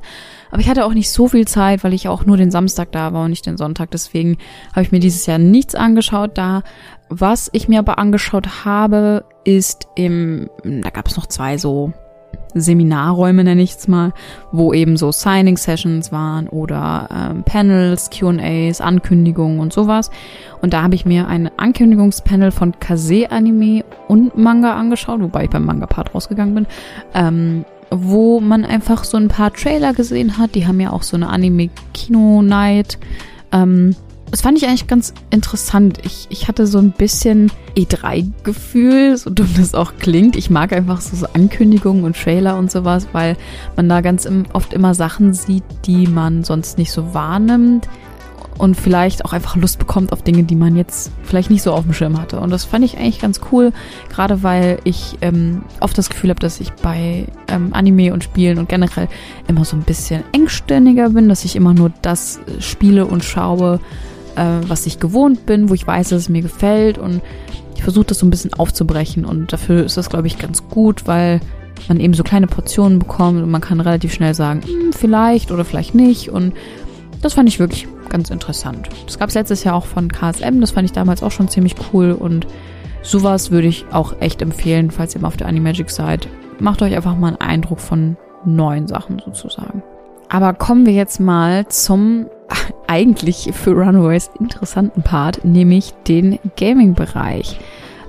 Aber 0.52 0.62
ich 0.62 0.70
hatte 0.70 0.86
auch 0.86 0.94
nicht 0.94 1.12
so 1.12 1.28
viel 1.28 1.48
Zeit, 1.48 1.84
weil 1.84 1.94
ich 1.94 2.08
auch 2.08 2.26
nur 2.26 2.38
den 2.38 2.52
Samstag 2.52 2.92
da 2.92 3.14
war 3.14 3.26
und 3.26 3.32
nicht 3.32 3.46
den 3.46 3.58
Sonntag. 3.58 3.92
Deswegen 3.92 4.38
habe 4.72 4.84
ich 4.84 4.92
mir 4.92 5.00
dieses 5.00 5.26
Jahr 5.26 5.38
nichts 5.38 5.76
angeschaut 5.76 6.38
da. 6.38 6.64
Was 7.10 7.50
ich 7.54 7.68
mir 7.68 7.80
aber 7.80 7.98
angeschaut 7.98 8.66
habe, 8.66 9.26
ist 9.44 9.88
im, 9.96 10.50
da 10.64 10.90
gab 10.90 11.08
es 11.08 11.18
noch 11.18 11.28
zwei 11.28 11.58
so 11.58 11.94
Seminarräume, 12.54 13.44
nenne 13.44 13.62
ich 13.62 13.76
es 13.76 13.88
mal, 13.88 14.14
wo 14.52 14.74
eben 14.74 14.98
so 14.98 15.12
Signing-Sessions 15.12 16.12
waren 16.12 16.48
oder 16.48 17.10
ähm, 17.32 17.44
Panels, 17.44 18.10
QAs, 18.10 18.82
Ankündigungen 18.82 19.60
und 19.60 19.74
sowas. 19.74 20.12
Und 20.62 20.74
da 20.74 20.84
habe 20.84 20.96
ich 20.96 21.06
mir 21.06 21.28
ein 21.28 21.50
Ankündigungspanel 21.58 22.52
von 22.52 22.80
Kase-Anime 22.80 23.84
und 24.08 24.38
Manga 24.38 24.76
angeschaut, 24.76 25.22
wobei 25.22 25.46
ich 25.46 25.50
beim 25.50 25.66
Manga-Part 25.66 26.14
rausgegangen 26.14 26.56
bin, 26.56 26.68
ähm, 27.14 27.66
wo 27.90 28.40
man 28.40 28.64
einfach 28.64 29.04
so 29.04 29.18
ein 29.18 29.28
paar 29.28 29.52
Trailer 29.54 29.94
gesehen 29.94 30.38
hat. 30.38 30.56
Die 30.56 30.68
haben 30.68 30.80
ja 30.80 30.92
auch 30.92 31.04
so 31.04 31.18
eine 31.18 31.30
Anime-Kino-Night. 31.30 32.98
Ähm, 33.52 33.96
das 34.32 34.42
fand 34.42 34.58
ich 34.58 34.66
eigentlich 34.66 34.88
ganz 34.88 35.14
interessant. 35.30 36.00
Ich, 36.04 36.28
ich 36.30 36.48
hatte 36.48 36.66
so 36.66 36.78
ein 36.78 36.92
bisschen 36.92 37.52
E3-Gefühl, 37.76 39.18
so 39.18 39.30
dumm 39.30 39.50
das 39.58 39.76
auch 39.76 39.94
klingt. 40.00 40.38
Ich 40.38 40.50
mag 40.50 40.72
einfach 40.72 41.02
so, 41.02 41.18
so 41.18 41.28
Ankündigungen 41.34 42.06
und 42.06 42.16
Trailer 42.16 42.58
und 42.58 42.72
sowas, 42.72 43.08
weil 43.12 43.36
man 43.76 43.90
da 43.90 44.00
ganz 44.00 44.24
im, 44.24 44.46
oft 44.54 44.74
immer 44.74 44.96
Sachen 44.96 45.34
sieht, 45.34 45.66
die 45.86 46.08
man 46.08 46.46
sonst 46.46 46.78
nicht 46.78 46.94
so 46.94 47.14
wahrnimmt 47.14 47.90
und 48.58 48.76
vielleicht 48.76 49.26
auch 49.26 49.34
einfach 49.34 49.56
Lust 49.56 49.80
bekommt 49.80 50.14
auf 50.14 50.22
Dinge, 50.22 50.44
die 50.44 50.56
man 50.56 50.76
jetzt 50.76 51.12
vielleicht 51.24 51.50
nicht 51.50 51.64
so 51.64 51.74
auf 51.74 51.84
dem 51.84 51.94
Schirm 51.94 52.22
hatte. 52.22 52.40
Und 52.40 52.52
das 52.52 52.64
fand 52.64 52.86
ich 52.86 52.98
eigentlich 52.98 53.20
ganz 53.20 53.42
cool, 53.52 53.74
gerade 54.10 54.44
weil 54.44 54.80
ich 54.86 55.18
ähm, 55.22 55.64
oft 55.80 55.98
das 55.98 56.10
Gefühl 56.10 56.30
habe, 56.30 56.40
dass 56.40 56.60
ich 56.62 56.72
bei 56.74 57.28
ähm, 57.48 57.74
Anime 57.74 58.14
und 58.14 58.24
Spielen 58.24 58.60
und 58.60 58.70
generell 58.70 59.10
immer 59.48 59.66
so 59.66 59.76
ein 59.76 59.82
bisschen 59.82 60.24
engständiger 60.32 61.10
bin, 61.10 61.28
dass 61.28 61.44
ich 61.44 61.56
immer 61.56 61.74
nur 61.74 61.92
das 62.02 62.40
spiele 62.60 63.06
und 63.06 63.24
schaue, 63.24 63.80
äh, 64.36 64.68
was 64.68 64.86
ich 64.86 65.00
gewohnt 65.00 65.46
bin, 65.46 65.70
wo 65.70 65.74
ich 65.74 65.86
weiß, 65.86 66.10
dass 66.10 66.24
es 66.24 66.30
mir 66.30 66.42
gefällt 66.42 66.98
und 66.98 67.22
ich 67.76 67.84
versuche 67.84 68.06
das 68.06 68.20
so 68.20 68.26
ein 68.26 68.30
bisschen 68.30 68.54
aufzubrechen 68.54 69.26
und 69.26 69.52
dafür 69.54 69.84
ist 69.84 69.98
das, 69.98 70.10
glaube 70.10 70.28
ich, 70.28 70.38
ganz 70.38 70.68
gut, 70.68 71.08
weil 71.08 71.40
man 71.88 72.00
eben 72.00 72.14
so 72.14 72.24
kleine 72.24 72.48
Portionen 72.48 73.00
bekommt 73.00 73.42
und 73.42 73.50
man 73.50 73.62
kann 73.62 73.80
relativ 73.80 74.14
schnell 74.14 74.34
sagen, 74.34 74.62
hm, 74.64 74.94
vielleicht 74.94 75.52
oder 75.52 75.66
vielleicht 75.66 75.96
nicht 75.96 76.30
und 76.30 76.54
das 77.22 77.34
fand 77.34 77.50
ich 77.50 77.60
wirklich 77.60 77.88
ganz 78.10 78.30
interessant. 78.30 78.90
Das 79.06 79.18
gab 79.18 79.30
es 79.30 79.36
letztes 79.36 79.64
Jahr 79.64 79.76
auch 79.76 79.86
von 79.86 80.12
KSM, 80.12 80.60
das 80.62 80.72
fand 80.72 80.86
ich 80.86 80.92
damals 80.92 81.24
auch 81.24 81.32
schon 81.32 81.48
ziemlich 81.48 81.76
cool 81.94 82.12
und 82.12 82.46
sowas 83.02 83.52
würde 83.52 83.68
ich 83.68 83.86
auch 83.92 84.16
echt 84.20 84.42
empfehlen, 84.42 84.92
falls 84.92 85.16
ihr 85.16 85.22
mal 85.22 85.30
auf 85.30 85.38
der 85.38 85.48
Animagic 85.48 85.90
seid. 85.90 86.28
Macht 86.60 86.82
euch 86.82 86.96
einfach 86.96 87.16
mal 87.16 87.30
einen 87.30 87.42
Eindruck 87.42 87.80
von 87.80 88.18
neuen 88.46 88.88
Sachen 88.88 89.22
sozusagen. 89.24 89.82
Aber 90.30 90.54
kommen 90.54 90.86
wir 90.86 90.94
jetzt 90.94 91.20
mal 91.20 91.68
zum 91.68 92.28
eigentlich 92.88 93.50
für 93.54 93.72
Runaways 93.72 94.30
interessanten 94.40 95.02
Part, 95.04 95.46
nämlich 95.46 95.94
den 96.08 96.40
Gaming-Bereich. 96.58 97.60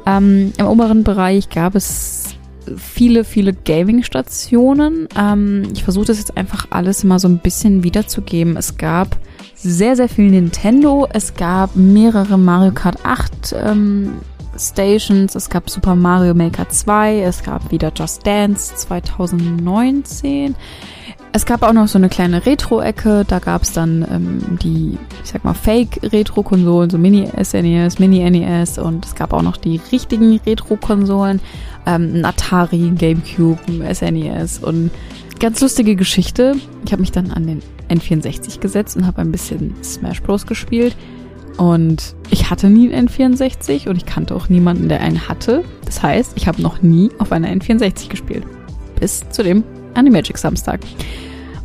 Ähm, 0.07 0.53
Im 0.57 0.67
oberen 0.67 1.05
Bereich 1.05 1.49
gab 1.49 1.75
es 1.75 2.37
viele, 2.77 3.25
viele 3.25 3.53
Gaming-Stationen. 3.53 5.09
Ähm, 5.19 5.69
ich 5.73 5.85
versuche 5.85 6.07
das 6.07 6.19
jetzt 6.19 6.37
einfach 6.37 6.67
alles 6.71 7.05
mal 7.05 7.19
so 7.19 7.29
ein 7.29 7.39
bisschen 7.39 7.85
wiederzugeben. 7.85 8.57
Es 8.57 8.77
gab 8.77 9.17
sehr, 9.57 9.97
sehr 9.97 10.09
viel 10.09 10.31
Nintendo. 10.31 11.09
Es 11.13 11.35
gab 11.35 11.77
mehrere 11.77 12.39
Mario 12.39 12.73
Kart 12.73 13.05
8 13.05 13.55
ähm, 13.65 14.15
Stations. 14.59 15.35
Es 15.35 15.49
gab 15.49 15.71
Super 15.71 15.95
Mario 15.95 16.35
Maker 16.35 16.69
2. 16.69 17.21
Es 17.21 17.43
gab 17.43 17.71
wieder 17.71 17.93
Just 17.95 18.27
Dance 18.27 18.75
2019. 18.75 20.55
Es 21.35 21.47
gab 21.47 21.63
auch 21.63 21.73
noch 21.73 21.89
so 21.89 21.97
eine 21.97 22.11
kleine 22.11 22.45
Retro-Ecke. 22.45 23.25
Da 23.27 23.39
gab 23.39 23.63
es 23.63 23.73
dann 23.73 24.07
ähm, 24.11 24.59
die, 24.63 24.99
ich 25.25 25.31
sag 25.31 25.45
mal, 25.45 25.55
Fake-Retro-Konsolen, 25.55 26.91
so 26.91 26.99
Mini-SNES, 26.99 27.99
Mini-NES 27.99 28.79
und 28.79 29.07
es 29.07 29.15
gab 29.15 29.33
auch 29.33 29.41
noch 29.41 29.57
die 29.57 29.81
richtigen 29.91 30.39
Retro-Konsolen. 30.45 31.41
Ähm, 31.87 32.17
ein 32.17 32.25
Atari, 32.27 32.85
ein 32.85 32.97
Gamecube, 32.97 33.59
ein 33.67 33.95
SNES 33.95 34.59
und 34.59 34.91
ganz 35.41 35.63
lustige 35.63 35.97
Geschichte. 35.97 36.55
Ich 36.85 36.93
habe 36.93 37.01
mich 37.01 37.13
dann 37.13 37.31
an 37.31 37.47
den 37.47 37.63
N64 37.89 38.61
gesetzt 38.61 38.99
und 38.99 39.07
habe 39.07 39.23
ein 39.23 39.33
bisschen 39.33 39.75
Smash 39.83 40.23
Bros. 40.23 40.47
gespielt. 40.47 40.95
Und 41.57 42.15
ich 42.29 42.51
hatte 42.51 42.69
nie 42.69 42.93
einen 42.93 43.09
N64 43.09 43.89
und 43.89 43.97
ich 43.97 44.05
kannte 44.05 44.35
auch 44.35 44.51
niemanden, 44.51 44.91
der 44.91 45.01
einen 45.01 45.29
hatte. 45.29 45.65
Das 45.87 46.03
heißt, 46.03 46.33
ich 46.37 46.47
habe 46.47 46.61
noch 46.61 46.83
nie 46.83 47.11
auf 47.19 47.33
einer 47.33 47.49
N64 47.49 48.11
gespielt. 48.11 48.45
Bis 49.01 49.29
zu 49.31 49.43
dem 49.43 49.65
Animagic 49.95 50.39
Samstag. 50.39 50.81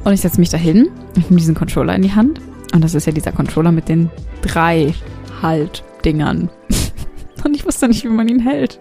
Und 0.04 0.14
ich 0.14 0.22
setze 0.22 0.40
mich 0.40 0.50
dahin, 0.50 0.90
ich 1.18 1.26
nehme 1.26 1.40
diesen 1.40 1.56
Controller 1.56 1.96
in 1.96 2.02
die 2.02 2.14
Hand. 2.14 2.40
Und 2.74 2.84
das 2.84 2.96
ist 2.96 3.06
ja 3.06 3.12
dieser 3.12 3.32
Controller 3.32 3.72
mit 3.72 3.90
den 3.90 4.10
drei 4.42 4.94
Haltdingern. 5.42 6.50
und 7.44 7.56
ich 7.56 7.66
wusste 7.66 7.88
nicht, 7.88 8.04
wie 8.04 8.10
man 8.10 8.28
ihn 8.28 8.40
hält. 8.40 8.80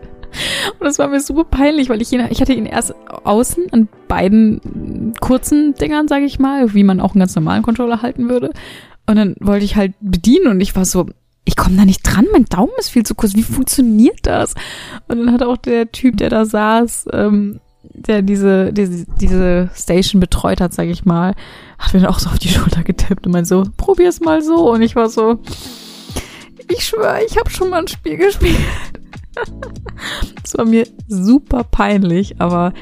Und 0.79 0.87
das 0.87 0.99
war 0.99 1.09
mir 1.09 1.21
super 1.21 1.45
peinlich, 1.45 1.89
weil 1.89 2.03
ich 2.03 2.13
ihn, 2.13 2.27
ich 2.31 2.41
hatte 2.41 2.53
ihn 2.53 2.67
erst 2.67 2.95
außen 3.25 3.73
an 3.73 3.89
beiden 4.09 5.15
kurzen 5.21 5.75
Dingern, 5.75 6.09
sage 6.09 6.25
ich 6.25 6.39
mal, 6.39 6.75
wie 6.75 6.85
man 6.85 7.01
auch 7.01 7.15
einen 7.15 7.21
ganz 7.21 7.35
normalen 7.35 7.63
Controller 7.63 8.03
halten 8.03 8.29
würde. 8.29 8.53
Und 9.07 9.17
dann 9.17 9.37
wollte 9.41 9.65
ich 9.65 9.77
halt 9.77 9.95
bedienen 10.01 10.49
und 10.49 10.61
ich 10.61 10.75
war 10.77 10.85
so, 10.85 11.07
ich 11.45 11.57
komme 11.57 11.77
da 11.77 11.85
nicht 11.85 12.03
dran, 12.03 12.27
mein 12.33 12.45
Daumen 12.45 12.73
ist 12.79 12.91
viel 12.91 13.05
zu 13.05 13.15
kurz, 13.15 13.35
wie 13.35 13.43
funktioniert 13.43 14.21
das? 14.23 14.55
Und 15.09 15.19
dann 15.19 15.33
hat 15.33 15.43
auch 15.43 15.57
der 15.57 15.93
Typ, 15.93 16.17
der 16.17 16.29
da 16.29 16.45
saß, 16.45 17.07
ähm, 17.13 17.61
der 17.97 18.23
diese, 18.23 18.73
diese, 18.73 19.07
diese 19.21 19.71
Station 19.75 20.21
betreut 20.21 20.61
hat, 20.61 20.75
sag 20.75 20.89
ich 20.89 21.05
mal, 21.05 21.35
hat 21.79 21.95
mir 21.95 22.01
dann 22.01 22.11
auch 22.11 22.19
so 22.19 22.31
auf 22.31 22.39
die 22.39 22.49
Schulter 22.49 22.83
getippt 22.83 23.27
und 23.27 23.33
meinte 23.33 23.49
so, 23.49 23.65
probier's 23.77 24.21
mal 24.21 24.43
so. 24.43 24.71
Und 24.71 24.83
ich 24.83 24.97
war 24.97 25.09
so, 25.09 25.41
ich 26.69 26.85
schwöre, 26.85 27.21
ich 27.27 27.37
habe 27.37 27.51
schon 27.51 27.71
mal 27.71 27.81
ein 27.81 27.89
Spiel 27.89 28.17
gespielt. 28.17 28.57
Es 30.43 30.57
war 30.57 30.65
mir 30.65 30.87
super 31.09 31.63
peinlich, 31.63 32.41
aber 32.41 32.73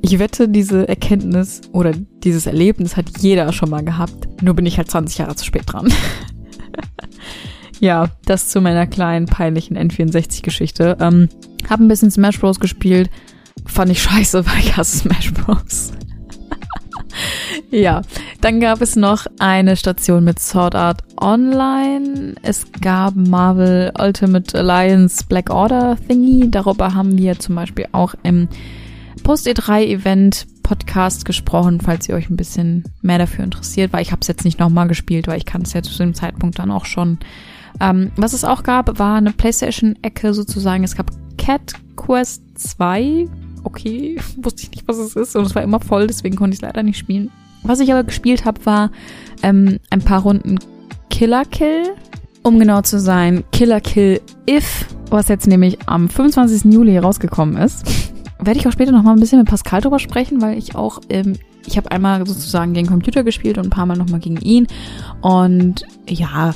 ich 0.00 0.18
wette, 0.18 0.48
diese 0.48 0.88
Erkenntnis 0.88 1.60
oder 1.70 1.92
dieses 2.24 2.46
Erlebnis 2.46 2.96
hat 2.96 3.06
jeder 3.20 3.52
schon 3.52 3.70
mal 3.70 3.84
gehabt. 3.84 4.42
Nur 4.42 4.54
bin 4.54 4.66
ich 4.66 4.78
halt 4.78 4.90
20 4.90 5.18
Jahre 5.18 5.36
zu 5.36 5.44
spät 5.44 5.62
dran. 5.66 5.92
ja, 7.80 8.08
das 8.24 8.48
zu 8.48 8.60
meiner 8.60 8.88
kleinen, 8.88 9.26
peinlichen 9.26 9.78
N64-Geschichte. 9.78 10.96
Ähm, 11.00 11.28
hab 11.70 11.78
ein 11.78 11.86
bisschen 11.86 12.10
Smash 12.10 12.40
Bros. 12.40 12.58
gespielt. 12.58 13.10
Fand 13.66 13.90
ich 13.90 14.02
scheiße, 14.02 14.46
weil 14.46 14.58
ich 14.60 14.76
hasse 14.76 14.98
Smash 14.98 15.32
Bros. 15.32 15.92
ja, 17.70 18.02
dann 18.40 18.60
gab 18.60 18.80
es 18.80 18.96
noch 18.96 19.26
eine 19.38 19.76
Station 19.76 20.24
mit 20.24 20.38
Sword 20.38 20.74
Art 20.74 21.02
Online. 21.20 22.34
Es 22.42 22.66
gab 22.80 23.14
Marvel 23.14 23.92
Ultimate 23.98 24.58
Alliance 24.58 25.24
Black 25.28 25.50
Order 25.50 25.96
Thingy. 26.08 26.50
Darüber 26.50 26.94
haben 26.94 27.16
wir 27.18 27.38
zum 27.38 27.54
Beispiel 27.54 27.86
auch 27.92 28.14
im 28.22 28.48
Post-E3-Event 29.22 30.46
Podcast 30.62 31.24
gesprochen, 31.24 31.80
falls 31.80 32.08
ihr 32.08 32.14
euch 32.14 32.30
ein 32.30 32.36
bisschen 32.36 32.84
mehr 33.02 33.18
dafür 33.18 33.44
interessiert, 33.44 33.92
weil 33.92 34.02
ich 34.02 34.10
habe 34.10 34.20
es 34.20 34.28
jetzt 34.28 34.44
nicht 34.44 34.58
nochmal 34.58 34.88
gespielt, 34.88 35.28
weil 35.28 35.38
ich 35.38 35.46
kann 35.46 35.62
es 35.62 35.72
ja 35.72 35.82
zu 35.82 35.96
dem 35.98 36.14
Zeitpunkt 36.14 36.58
dann 36.58 36.70
auch 36.70 36.86
schon. 36.86 37.18
Ähm, 37.80 38.10
was 38.16 38.32
es 38.32 38.44
auch 38.44 38.62
gab, 38.62 38.98
war 38.98 39.16
eine 39.16 39.32
PlayStation-Ecke 39.32 40.34
sozusagen. 40.34 40.84
Es 40.84 40.96
gab 40.96 41.10
Cat 41.42 41.74
Quest 41.96 42.42
2. 42.54 43.28
Okay, 43.64 44.16
wusste 44.36 44.62
ich 44.62 44.70
nicht, 44.70 44.88
was 44.88 44.98
es 44.98 45.16
ist 45.16 45.34
und 45.34 45.44
es 45.44 45.54
war 45.54 45.62
immer 45.62 45.80
voll, 45.80 46.06
deswegen 46.06 46.36
konnte 46.36 46.54
ich 46.54 46.58
es 46.58 46.62
leider 46.62 46.82
nicht 46.82 46.98
spielen. 46.98 47.30
Was 47.64 47.80
ich 47.80 47.92
aber 47.92 48.04
gespielt 48.04 48.44
habe, 48.44 48.64
war 48.64 48.90
ähm, 49.42 49.78
ein 49.90 50.02
paar 50.02 50.22
Runden 50.22 50.58
Killer 51.10 51.44
Kill. 51.44 51.94
Um 52.44 52.58
genau 52.58 52.82
zu 52.82 52.98
sein, 52.98 53.44
Killer 53.52 53.80
Kill 53.80 54.20
If, 54.50 54.86
was 55.10 55.28
jetzt 55.28 55.46
nämlich 55.46 55.78
am 55.86 56.08
25. 56.08 56.72
Juli 56.72 56.98
rausgekommen 56.98 57.56
ist 57.56 57.86
werde 58.44 58.58
ich 58.58 58.66
auch 58.66 58.72
später 58.72 58.92
noch 58.92 59.02
mal 59.02 59.12
ein 59.12 59.20
bisschen 59.20 59.38
mit 59.38 59.48
Pascal 59.48 59.80
drüber 59.80 59.98
sprechen, 59.98 60.42
weil 60.42 60.58
ich 60.58 60.74
auch, 60.74 61.00
ähm, 61.08 61.34
ich 61.66 61.76
habe 61.76 61.90
einmal 61.92 62.26
sozusagen 62.26 62.72
gegen 62.72 62.88
Computer 62.88 63.22
gespielt 63.22 63.56
und 63.58 63.66
ein 63.66 63.70
paar 63.70 63.86
Mal 63.86 63.96
noch 63.96 64.08
mal 64.08 64.18
gegen 64.18 64.38
ihn. 64.38 64.66
Und 65.20 65.86
ja, 66.08 66.52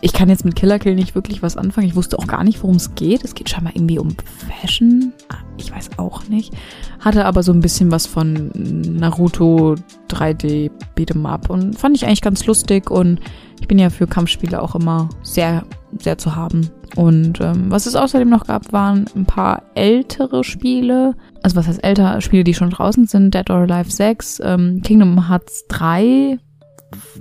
ich 0.00 0.12
kann 0.12 0.28
jetzt 0.28 0.44
mit 0.44 0.54
Killer 0.54 0.78
Kill 0.78 0.94
nicht 0.94 1.14
wirklich 1.14 1.42
was 1.42 1.56
anfangen. 1.56 1.88
Ich 1.88 1.96
wusste 1.96 2.18
auch 2.18 2.26
gar 2.26 2.44
nicht, 2.44 2.62
worum 2.62 2.76
es 2.76 2.94
geht. 2.94 3.24
Es 3.24 3.34
geht 3.34 3.48
scheinbar 3.48 3.74
irgendwie 3.74 3.98
um 3.98 4.14
Fashion. 4.60 5.12
Ich 5.56 5.72
weiß 5.72 5.90
auch 5.96 6.28
nicht. 6.28 6.54
Hatte 7.00 7.24
aber 7.24 7.42
so 7.42 7.52
ein 7.52 7.60
bisschen 7.60 7.90
was 7.90 8.06
von 8.06 8.50
Naruto 8.54 9.74
3D 10.08 10.70
Beat'em 10.96 11.26
Up 11.26 11.50
und 11.50 11.76
fand 11.76 11.96
ich 11.96 12.06
eigentlich 12.06 12.22
ganz 12.22 12.46
lustig 12.46 12.90
und 12.90 13.20
ich 13.60 13.66
bin 13.66 13.78
ja 13.78 13.90
für 13.90 14.06
Kampfspiele 14.06 14.62
auch 14.62 14.76
immer 14.76 15.08
sehr, 15.22 15.64
sehr 15.98 16.16
zu 16.16 16.36
haben. 16.36 16.70
Und 16.96 17.40
ähm, 17.40 17.70
was 17.70 17.86
es 17.86 17.96
außerdem 17.96 18.28
noch 18.28 18.46
gab, 18.46 18.72
waren 18.72 19.06
ein 19.14 19.26
paar 19.26 19.62
ältere 19.74 20.44
Spiele. 20.44 21.14
Also 21.42 21.56
was 21.56 21.66
heißt 21.66 21.84
älter? 21.84 22.20
Spiele, 22.20 22.44
die 22.44 22.54
schon 22.54 22.70
draußen 22.70 23.06
sind. 23.06 23.34
Dead 23.34 23.50
or 23.50 23.68
Alive 23.68 23.90
6, 23.90 24.40
ähm, 24.44 24.80
Kingdom 24.82 25.28
Hearts 25.28 25.66
3, 25.68 26.38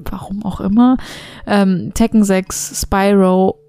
warum 0.10 0.44
auch 0.44 0.60
immer, 0.60 0.98
ähm, 1.46 1.92
Tekken 1.94 2.24
6, 2.24 2.82
Spyro 2.82 3.60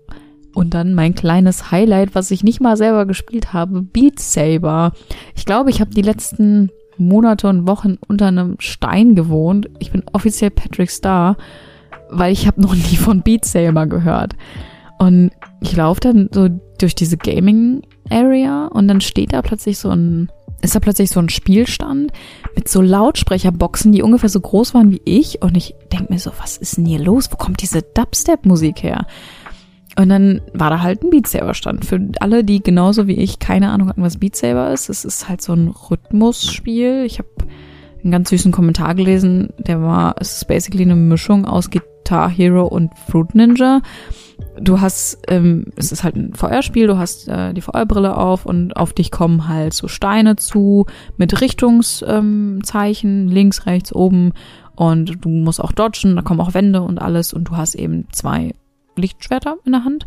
und 0.55 0.75
dann 0.75 0.95
mein 0.95 1.15
kleines 1.15 1.71
Highlight, 1.71 2.15
was 2.15 2.31
ich 2.31 2.43
nicht 2.43 2.61
mal 2.61 2.77
selber 2.77 3.07
gespielt 3.07 3.53
habe, 3.53 3.83
Beat 3.83 4.19
Saber. 4.19 4.93
Ich 5.37 5.45
glaube, 5.45 5.71
ich 5.71 5.81
habe 5.81 5.91
die 5.91 6.03
letzten 6.03 6.71
Monate 6.97 7.49
und 7.49 7.69
Wochen 7.69 7.97
unter 8.09 8.27
einem 8.27 8.57
Stein 8.59 9.15
gewohnt. 9.15 9.69
Ich 9.79 9.93
bin 9.93 10.03
offiziell 10.13 10.51
Patrick 10.51 10.91
Star, 10.91 11.37
weil 12.11 12.33
ich 12.33 12.47
habe 12.47 12.61
noch 12.61 12.75
nie 12.75 12.97
von 12.97 13.23
Beat 13.23 13.45
Saber 13.45 13.87
gehört. 13.87 14.35
Und 14.99 15.31
ich 15.61 15.77
laufe 15.77 16.01
dann 16.01 16.29
so 16.33 16.49
durch 16.79 16.95
diese 16.95 17.17
Gaming 17.17 17.83
Area 18.11 18.67
und 18.67 18.89
dann 18.89 19.01
steht 19.01 19.33
da 19.33 19.43
plötzlich 19.43 19.79
so 19.79 19.91
ein, 19.91 20.29
ist 20.61 20.75
da 20.75 20.81
plötzlich 20.81 21.11
so 21.11 21.21
ein 21.21 21.29
Spielstand 21.29 22.13
mit 22.55 22.69
so 22.69 22.81
Lautsprecherboxen, 22.81 23.93
die 23.93 24.03
ungefähr 24.03 24.29
so 24.29 24.41
groß 24.41 24.75
waren 24.75 24.91
wie 24.91 25.03
ich. 25.05 25.43
Und 25.43 25.57
ich 25.57 25.75
denke 25.93 26.13
mir 26.13 26.19
so, 26.19 26.33
was 26.41 26.57
ist 26.57 26.77
denn 26.77 26.87
hier 26.87 26.99
los? 26.99 27.31
Wo 27.31 27.37
kommt 27.37 27.63
diese 27.63 27.83
Dubstep-Musik 27.83 28.83
her? 28.83 29.07
Und 29.97 30.09
dann 30.09 30.41
war 30.53 30.71
da 30.71 30.81
halt 30.81 31.03
ein 31.03 31.11
Beat 31.11 31.27
Saber 31.27 31.55
Stand. 31.55 31.85
Für 31.85 32.01
alle, 32.21 32.45
die 32.45 32.63
genauso 32.63 33.07
wie 33.07 33.17
ich 33.17 33.39
keine 33.39 33.71
Ahnung 33.71 33.89
hatten, 33.89 34.03
was 34.03 34.19
Beat 34.19 34.37
Saber 34.37 34.73
ist. 34.73 34.89
Es 34.89 35.05
ist 35.05 35.29
halt 35.29 35.43
so 35.43 35.53
ein 35.53 35.69
Rhythmusspiel. 35.69 37.05
Ich 37.05 37.19
habe 37.19 37.29
einen 38.03 38.13
ganz 38.13 38.31
süßen 38.31 38.53
Kommentar 38.53 38.95
gelesen, 38.95 39.53
der 39.59 39.83
war, 39.83 40.17
es 40.21 40.37
ist 40.37 40.49
basically 40.49 40.85
eine 40.85 40.97
Mischung 40.97 41.45
aus 41.45 41.71
Guitar 41.71 42.31
Hero 42.31 42.67
und 42.67 42.91
Fruit 43.11 43.35
Ninja 43.35 43.83
du 44.61 44.81
hast, 44.81 45.19
ähm, 45.29 45.67
es 45.77 45.93
ist 45.93 46.05
halt 46.05 46.17
ein 46.17 46.35
Feuerspiel, 46.35 46.87
du 46.87 46.99
hast 46.99 47.29
äh, 47.29 47.53
die 47.55 47.61
Feuerbrille 47.61 48.17
auf 48.17 48.47
und 48.47 48.77
auf 48.77 48.93
dich 48.93 49.11
kommen 49.11 49.49
halt 49.49 49.75
so 49.75 49.89
Steine 49.89 50.37
zu 50.37 50.87
mit 51.17 51.41
Richtungszeichen, 51.41 53.29
ähm, 53.29 53.29
links, 53.29 53.67
rechts, 53.67 53.95
oben 53.95 54.33
und 54.75 55.25
du 55.25 55.29
musst 55.29 55.63
auch 55.63 55.73
dodgen, 55.73 56.17
da 56.17 56.23
kommen 56.23 56.41
auch 56.41 56.55
Wände 56.55 56.83
und 56.83 57.01
alles 57.01 57.33
und 57.33 57.45
du 57.45 57.57
hast 57.57 57.75
eben 57.75 58.07
zwei 58.13 58.53
Lichtschwerter 58.97 59.57
in 59.65 59.73
der 59.73 59.85
Hand. 59.85 60.07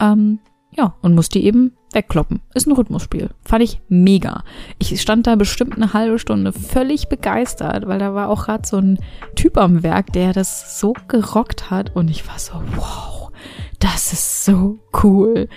Ähm, 0.00 0.40
ja, 0.76 0.94
und 1.00 1.14
musst 1.14 1.34
die 1.34 1.44
eben 1.44 1.72
wegkloppen. 1.92 2.40
Ist 2.52 2.66
ein 2.66 2.72
Rhythmusspiel. 2.72 3.30
Fand 3.42 3.62
ich 3.62 3.80
mega. 3.88 4.42
Ich 4.78 5.00
stand 5.00 5.26
da 5.26 5.34
bestimmt 5.36 5.76
eine 5.76 5.94
halbe 5.94 6.18
Stunde 6.18 6.52
völlig 6.52 7.08
begeistert, 7.08 7.86
weil 7.86 7.98
da 7.98 8.12
war 8.12 8.28
auch 8.28 8.44
gerade 8.44 8.66
so 8.66 8.76
ein 8.76 8.98
Typ 9.36 9.56
am 9.56 9.82
Werk, 9.82 10.12
der 10.12 10.34
das 10.34 10.78
so 10.78 10.92
gerockt 11.08 11.70
hat 11.70 11.96
und 11.96 12.10
ich 12.10 12.28
war 12.28 12.38
so, 12.38 12.60
wow 12.76 13.15
das 13.78 14.12
ist 14.12 14.44
so 14.44 14.78
cool. 15.02 15.48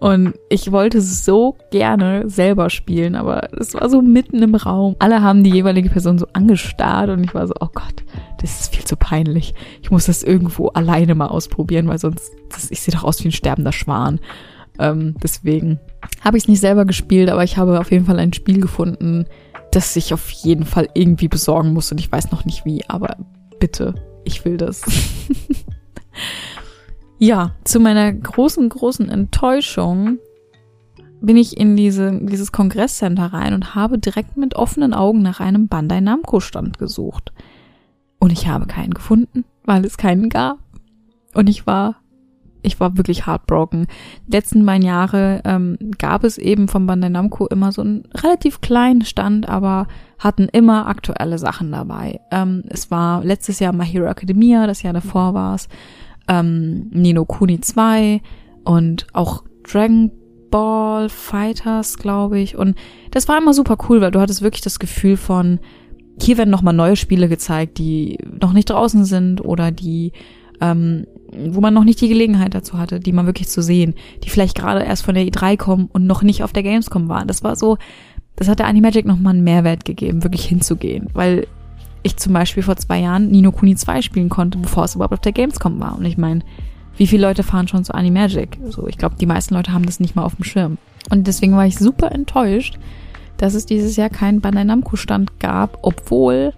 Und 0.00 0.34
ich 0.48 0.70
wollte 0.70 1.00
so 1.00 1.56
gerne 1.72 2.28
selber 2.30 2.70
spielen, 2.70 3.16
aber 3.16 3.52
es 3.58 3.74
war 3.74 3.88
so 3.88 4.00
mitten 4.00 4.42
im 4.42 4.54
Raum. 4.54 4.94
Alle 5.00 5.22
haben 5.22 5.42
die 5.42 5.50
jeweilige 5.50 5.90
Person 5.90 6.18
so 6.18 6.26
angestarrt 6.32 7.10
und 7.10 7.24
ich 7.24 7.34
war 7.34 7.46
so, 7.48 7.54
oh 7.58 7.68
Gott, 7.74 8.04
das 8.40 8.60
ist 8.60 8.74
viel 8.74 8.84
zu 8.84 8.96
peinlich. 8.96 9.54
Ich 9.82 9.90
muss 9.90 10.06
das 10.06 10.22
irgendwo 10.22 10.68
alleine 10.68 11.16
mal 11.16 11.26
ausprobieren, 11.26 11.88
weil 11.88 11.98
sonst, 11.98 12.30
das, 12.48 12.70
ich 12.70 12.80
sehe 12.80 12.94
doch 12.94 13.02
aus 13.02 13.22
wie 13.24 13.28
ein 13.28 13.32
sterbender 13.32 13.72
Schwan. 13.72 14.20
Ähm, 14.78 15.16
deswegen 15.20 15.80
habe 16.24 16.36
ich 16.36 16.44
es 16.44 16.48
nicht 16.48 16.60
selber 16.60 16.84
gespielt, 16.84 17.28
aber 17.28 17.42
ich 17.42 17.56
habe 17.56 17.80
auf 17.80 17.90
jeden 17.90 18.06
Fall 18.06 18.20
ein 18.20 18.32
Spiel 18.32 18.60
gefunden, 18.60 19.26
das 19.72 19.96
ich 19.96 20.14
auf 20.14 20.30
jeden 20.30 20.64
Fall 20.64 20.88
irgendwie 20.94 21.28
besorgen 21.28 21.72
muss 21.72 21.90
und 21.90 21.98
ich 21.98 22.10
weiß 22.10 22.30
noch 22.30 22.44
nicht 22.44 22.64
wie, 22.64 22.84
aber 22.88 23.16
bitte, 23.58 23.94
ich 24.24 24.44
will 24.44 24.56
das. 24.56 24.82
Ja, 27.18 27.52
zu 27.64 27.80
meiner 27.80 28.12
großen, 28.12 28.68
großen 28.68 29.08
Enttäuschung 29.08 30.18
bin 31.20 31.36
ich 31.36 31.56
in 31.56 31.76
diese, 31.76 32.16
dieses 32.22 32.52
Kongresscenter 32.52 33.26
rein 33.26 33.54
und 33.54 33.74
habe 33.74 33.98
direkt 33.98 34.36
mit 34.36 34.54
offenen 34.54 34.94
Augen 34.94 35.20
nach 35.20 35.40
einem 35.40 35.66
Bandai 35.66 36.00
Namco 36.00 36.38
Stand 36.38 36.78
gesucht. 36.78 37.32
Und 38.20 38.32
ich 38.32 38.46
habe 38.46 38.66
keinen 38.66 38.94
gefunden, 38.94 39.44
weil 39.64 39.84
es 39.84 39.96
keinen 39.96 40.28
gab. 40.28 40.58
Und 41.34 41.48
ich 41.48 41.66
war, 41.66 41.96
ich 42.62 42.78
war 42.78 42.96
wirklich 42.96 43.26
heartbroken. 43.26 43.86
Die 44.28 44.36
letzten 44.36 44.64
beiden 44.64 44.86
Jahre 44.86 45.42
ähm, 45.44 45.76
gab 45.98 46.22
es 46.22 46.38
eben 46.38 46.68
von 46.68 46.86
Bandai 46.86 47.08
Namco 47.08 47.48
immer 47.48 47.72
so 47.72 47.82
einen 47.82 48.04
relativ 48.14 48.60
kleinen 48.60 49.02
Stand, 49.02 49.48
aber 49.48 49.88
hatten 50.20 50.48
immer 50.52 50.86
aktuelle 50.86 51.38
Sachen 51.38 51.72
dabei. 51.72 52.20
Ähm, 52.30 52.62
es 52.68 52.92
war 52.92 53.24
letztes 53.24 53.58
Jahr 53.58 53.72
My 53.72 53.86
Hero 53.86 54.06
Academia, 54.06 54.68
das 54.68 54.82
Jahr 54.82 54.92
davor 54.92 55.34
war 55.34 55.56
es 55.56 55.68
ähm, 56.28 56.88
Nino 56.90 57.24
Kuni 57.24 57.60
2 57.60 58.20
und 58.64 59.06
auch 59.12 59.44
Dragon 59.64 60.10
Ball 60.50 61.08
Fighters, 61.08 61.98
glaube 61.98 62.38
ich. 62.38 62.56
Und 62.56 62.76
das 63.10 63.28
war 63.28 63.38
immer 63.38 63.54
super 63.54 63.76
cool, 63.88 64.00
weil 64.00 64.10
du 64.10 64.20
hattest 64.20 64.42
wirklich 64.42 64.62
das 64.62 64.78
Gefühl 64.78 65.16
von, 65.16 65.60
hier 66.20 66.38
werden 66.38 66.50
nochmal 66.50 66.74
neue 66.74 66.96
Spiele 66.96 67.28
gezeigt, 67.28 67.78
die 67.78 68.18
noch 68.40 68.52
nicht 68.52 68.70
draußen 68.70 69.04
sind 69.04 69.44
oder 69.44 69.70
die, 69.70 70.12
ähm, 70.60 71.06
wo 71.50 71.60
man 71.60 71.74
noch 71.74 71.84
nicht 71.84 72.00
die 72.00 72.08
Gelegenheit 72.08 72.54
dazu 72.54 72.78
hatte, 72.78 73.00
die 73.00 73.12
man 73.12 73.26
wirklich 73.26 73.48
zu 73.48 73.62
sehen, 73.62 73.94
die 74.24 74.30
vielleicht 74.30 74.56
gerade 74.56 74.82
erst 74.82 75.04
von 75.04 75.14
der 75.14 75.24
E3 75.24 75.56
kommen 75.56 75.88
und 75.92 76.06
noch 76.06 76.22
nicht 76.22 76.42
auf 76.42 76.52
der 76.52 76.62
Gamescom 76.62 77.08
waren. 77.08 77.28
Das 77.28 77.44
war 77.44 77.56
so, 77.56 77.76
das 78.36 78.48
hat 78.48 78.58
der 78.58 78.66
Animagic 78.66 79.04
nochmal 79.06 79.34
einen 79.34 79.44
Mehrwert 79.44 79.84
gegeben, 79.84 80.24
wirklich 80.24 80.44
hinzugehen, 80.46 81.08
weil 81.12 81.46
ich 82.02 82.16
zum 82.16 82.32
Beispiel 82.32 82.62
vor 82.62 82.76
zwei 82.76 83.00
Jahren 83.00 83.28
Nino 83.28 83.52
Kuni 83.52 83.74
2 83.76 84.02
spielen 84.02 84.28
konnte, 84.28 84.58
bevor 84.58 84.84
es 84.84 84.94
überhaupt 84.94 85.14
auf 85.14 85.20
der 85.20 85.32
Gamescom 85.32 85.80
war. 85.80 85.96
Und 85.96 86.04
ich 86.04 86.18
meine, 86.18 86.40
wie 86.96 87.06
viele 87.06 87.26
Leute 87.26 87.42
fahren 87.42 87.68
schon 87.68 87.84
zu 87.84 87.94
Animagic? 87.94 88.58
So, 88.70 88.86
ich 88.86 88.98
glaube, 88.98 89.16
die 89.20 89.26
meisten 89.26 89.54
Leute 89.54 89.72
haben 89.72 89.86
das 89.86 90.00
nicht 90.00 90.16
mal 90.16 90.24
auf 90.24 90.36
dem 90.36 90.44
Schirm. 90.44 90.78
Und 91.10 91.26
deswegen 91.26 91.56
war 91.56 91.66
ich 91.66 91.78
super 91.78 92.12
enttäuscht, 92.12 92.78
dass 93.36 93.54
es 93.54 93.66
dieses 93.66 93.96
Jahr 93.96 94.10
keinen 94.10 94.40
Bandai 94.40 94.64
Namco 94.64 94.96
Stand 94.96 95.40
gab, 95.40 95.78
obwohl 95.82 96.52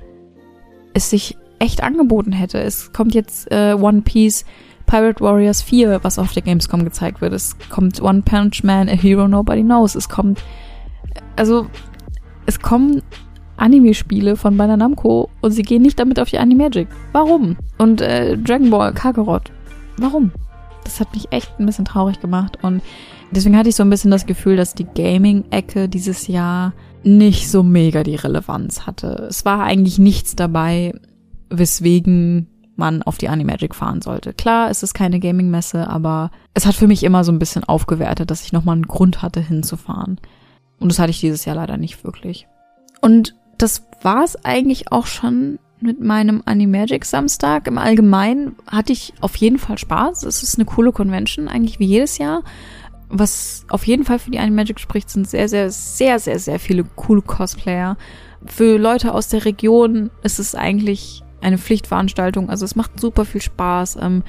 es 0.94 1.10
sich 1.10 1.36
echt 1.58 1.82
angeboten 1.82 2.32
hätte. 2.32 2.58
Es 2.58 2.92
kommt 2.92 3.14
jetzt 3.14 3.50
äh, 3.52 3.74
One 3.74 4.00
Piece 4.00 4.44
Pirate 4.86 5.20
Warriors 5.22 5.62
4, 5.62 6.02
was 6.02 6.18
auf 6.18 6.32
der 6.32 6.42
Gamescom 6.42 6.84
gezeigt 6.84 7.20
wird. 7.20 7.32
Es 7.32 7.56
kommt 7.68 8.02
One 8.02 8.22
Punch 8.22 8.64
Man, 8.64 8.88
A 8.88 8.92
Hero 8.92 9.28
Nobody 9.28 9.62
Knows. 9.62 9.94
Es 9.94 10.08
kommt, 10.08 10.42
also, 11.36 11.66
es 12.46 12.58
kommen 12.60 13.02
Anime-Spiele 13.60 14.36
von 14.36 14.56
Bandai 14.56 14.76
Namco 14.76 15.28
und 15.40 15.50
sie 15.52 15.62
gehen 15.62 15.82
nicht 15.82 15.98
damit 15.98 16.18
auf 16.18 16.30
die 16.30 16.38
Animagic. 16.38 16.88
Warum? 17.12 17.56
Und 17.78 18.00
äh, 18.00 18.36
Dragon 18.36 18.70
Ball 18.70 18.92
Kakarot. 18.92 19.52
Warum? 19.98 20.32
das 20.90 21.00
hat 21.00 21.14
mich 21.14 21.30
echt 21.30 21.58
ein 21.58 21.66
bisschen 21.66 21.84
traurig 21.84 22.20
gemacht 22.20 22.58
und 22.62 22.82
deswegen 23.30 23.56
hatte 23.56 23.68
ich 23.68 23.76
so 23.76 23.82
ein 23.82 23.90
bisschen 23.90 24.10
das 24.10 24.26
Gefühl, 24.26 24.56
dass 24.56 24.74
die 24.74 24.86
Gaming-Ecke 24.86 25.88
dieses 25.88 26.26
Jahr 26.26 26.72
nicht 27.02 27.50
so 27.50 27.62
mega 27.62 28.02
die 28.02 28.16
Relevanz 28.16 28.86
hatte. 28.86 29.26
Es 29.28 29.44
war 29.44 29.62
eigentlich 29.62 29.98
nichts 29.98 30.36
dabei, 30.36 30.92
weswegen 31.48 32.48
man 32.76 33.02
auf 33.02 33.18
die 33.18 33.28
Animagic 33.28 33.74
fahren 33.74 34.02
sollte. 34.02 34.32
Klar, 34.32 34.70
es 34.70 34.82
ist 34.82 34.94
keine 34.94 35.20
Gaming-Messe, 35.20 35.88
aber 35.88 36.30
es 36.54 36.66
hat 36.66 36.74
für 36.74 36.86
mich 36.86 37.04
immer 37.04 37.24
so 37.24 37.32
ein 37.32 37.38
bisschen 37.38 37.64
aufgewertet, 37.64 38.30
dass 38.30 38.44
ich 38.44 38.52
nochmal 38.52 38.74
einen 38.74 38.86
Grund 38.86 39.22
hatte, 39.22 39.40
hinzufahren. 39.40 40.18
Und 40.78 40.90
das 40.90 40.98
hatte 40.98 41.10
ich 41.10 41.20
dieses 41.20 41.44
Jahr 41.44 41.56
leider 41.56 41.76
nicht 41.76 42.04
wirklich. 42.04 42.48
Und 43.02 43.34
das 43.60 43.86
war 44.02 44.24
es 44.24 44.42
eigentlich 44.44 44.90
auch 44.90 45.06
schon 45.06 45.58
mit 45.80 46.00
meinem 46.00 46.42
Animagic 46.44 47.04
Samstag. 47.04 47.66
Im 47.66 47.78
Allgemeinen 47.78 48.56
hatte 48.66 48.92
ich 48.92 49.12
auf 49.20 49.36
jeden 49.36 49.58
Fall 49.58 49.78
Spaß. 49.78 50.24
Es 50.24 50.42
ist 50.42 50.56
eine 50.56 50.64
coole 50.64 50.92
Convention, 50.92 51.48
eigentlich 51.48 51.78
wie 51.78 51.86
jedes 51.86 52.18
Jahr. 52.18 52.42
Was 53.08 53.64
auf 53.68 53.86
jeden 53.86 54.04
Fall 54.04 54.18
für 54.18 54.30
die 54.30 54.38
Animagic 54.38 54.78
spricht, 54.78 55.10
sind 55.10 55.28
sehr, 55.28 55.48
sehr, 55.48 55.70
sehr, 55.70 56.18
sehr, 56.18 56.38
sehr 56.38 56.60
viele 56.60 56.84
coole 56.84 57.22
Cosplayer. 57.22 57.96
Für 58.46 58.78
Leute 58.78 59.12
aus 59.12 59.28
der 59.28 59.44
Region 59.44 60.10
ist 60.22 60.38
es 60.38 60.54
eigentlich 60.54 61.22
eine 61.40 61.58
Pflichtveranstaltung. 61.58 62.48
Also 62.48 62.64
es 62.64 62.76
macht 62.76 63.00
super 63.00 63.24
viel 63.24 63.42
Spaß. 63.42 63.96
Ähm, 64.00 64.22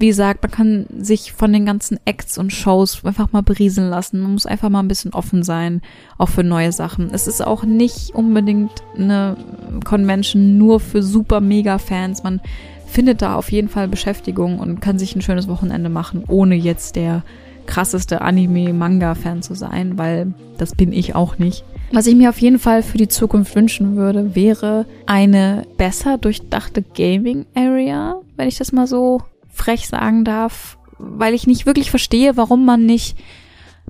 wie 0.00 0.08
gesagt, 0.08 0.42
man 0.42 0.50
kann 0.50 0.86
sich 0.98 1.32
von 1.32 1.52
den 1.52 1.66
ganzen 1.66 1.98
Acts 2.06 2.38
und 2.38 2.52
Shows 2.52 3.04
einfach 3.04 3.32
mal 3.32 3.42
berieseln 3.42 3.90
lassen. 3.90 4.20
Man 4.20 4.32
muss 4.32 4.46
einfach 4.46 4.70
mal 4.70 4.80
ein 4.80 4.88
bisschen 4.88 5.12
offen 5.12 5.42
sein, 5.42 5.82
auch 6.16 6.30
für 6.30 6.42
neue 6.42 6.72
Sachen. 6.72 7.10
Es 7.12 7.26
ist 7.26 7.46
auch 7.46 7.64
nicht 7.64 8.14
unbedingt 8.14 8.72
eine 8.96 9.36
Convention 9.84 10.56
nur 10.56 10.80
für 10.80 11.02
super 11.02 11.40
mega 11.40 11.76
Fans. 11.76 12.22
Man 12.22 12.40
findet 12.86 13.20
da 13.20 13.34
auf 13.34 13.52
jeden 13.52 13.68
Fall 13.68 13.88
Beschäftigung 13.88 14.58
und 14.58 14.80
kann 14.80 14.98
sich 14.98 15.14
ein 15.14 15.22
schönes 15.22 15.48
Wochenende 15.48 15.90
machen, 15.90 16.24
ohne 16.26 16.54
jetzt 16.54 16.96
der 16.96 17.22
krasseste 17.66 18.22
Anime-Manga-Fan 18.22 19.42
zu 19.42 19.54
sein, 19.54 19.98
weil 19.98 20.32
das 20.56 20.74
bin 20.74 20.92
ich 20.92 21.14
auch 21.14 21.38
nicht. 21.38 21.62
Was 21.92 22.06
ich 22.06 22.16
mir 22.16 22.30
auf 22.30 22.40
jeden 22.40 22.58
Fall 22.58 22.82
für 22.82 22.98
die 22.98 23.08
Zukunft 23.08 23.54
wünschen 23.54 23.96
würde, 23.96 24.34
wäre 24.34 24.86
eine 25.06 25.66
besser 25.76 26.16
durchdachte 26.16 26.82
Gaming-Area, 26.82 28.20
wenn 28.36 28.48
ich 28.48 28.56
das 28.56 28.72
mal 28.72 28.86
so 28.86 29.20
frech 29.50 29.88
sagen 29.88 30.24
darf, 30.24 30.78
weil 30.98 31.34
ich 31.34 31.46
nicht 31.46 31.66
wirklich 31.66 31.90
verstehe, 31.90 32.36
warum 32.36 32.64
man 32.64 32.86
nicht 32.86 33.16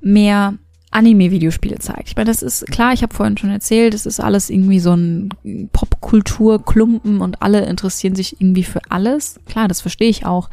mehr 0.00 0.54
Anime-Videospiele 0.92 1.78
zeigt. 1.78 2.08
Ich 2.08 2.16
meine, 2.16 2.30
das 2.30 2.42
ist 2.42 2.66
klar, 2.66 2.92
ich 2.92 3.02
habe 3.02 3.14
vorhin 3.14 3.38
schon 3.38 3.50
erzählt, 3.50 3.94
es 3.94 4.06
ist 4.06 4.20
alles 4.20 4.50
irgendwie 4.50 4.80
so 4.80 4.92
ein 4.92 5.30
Popkultur-Klumpen 5.72 7.20
und 7.20 7.42
alle 7.42 7.64
interessieren 7.66 8.16
sich 8.16 8.40
irgendwie 8.40 8.64
für 8.64 8.80
alles. 8.88 9.38
Klar, 9.46 9.68
das 9.68 9.80
verstehe 9.80 10.08
ich 10.08 10.26
auch. 10.26 10.50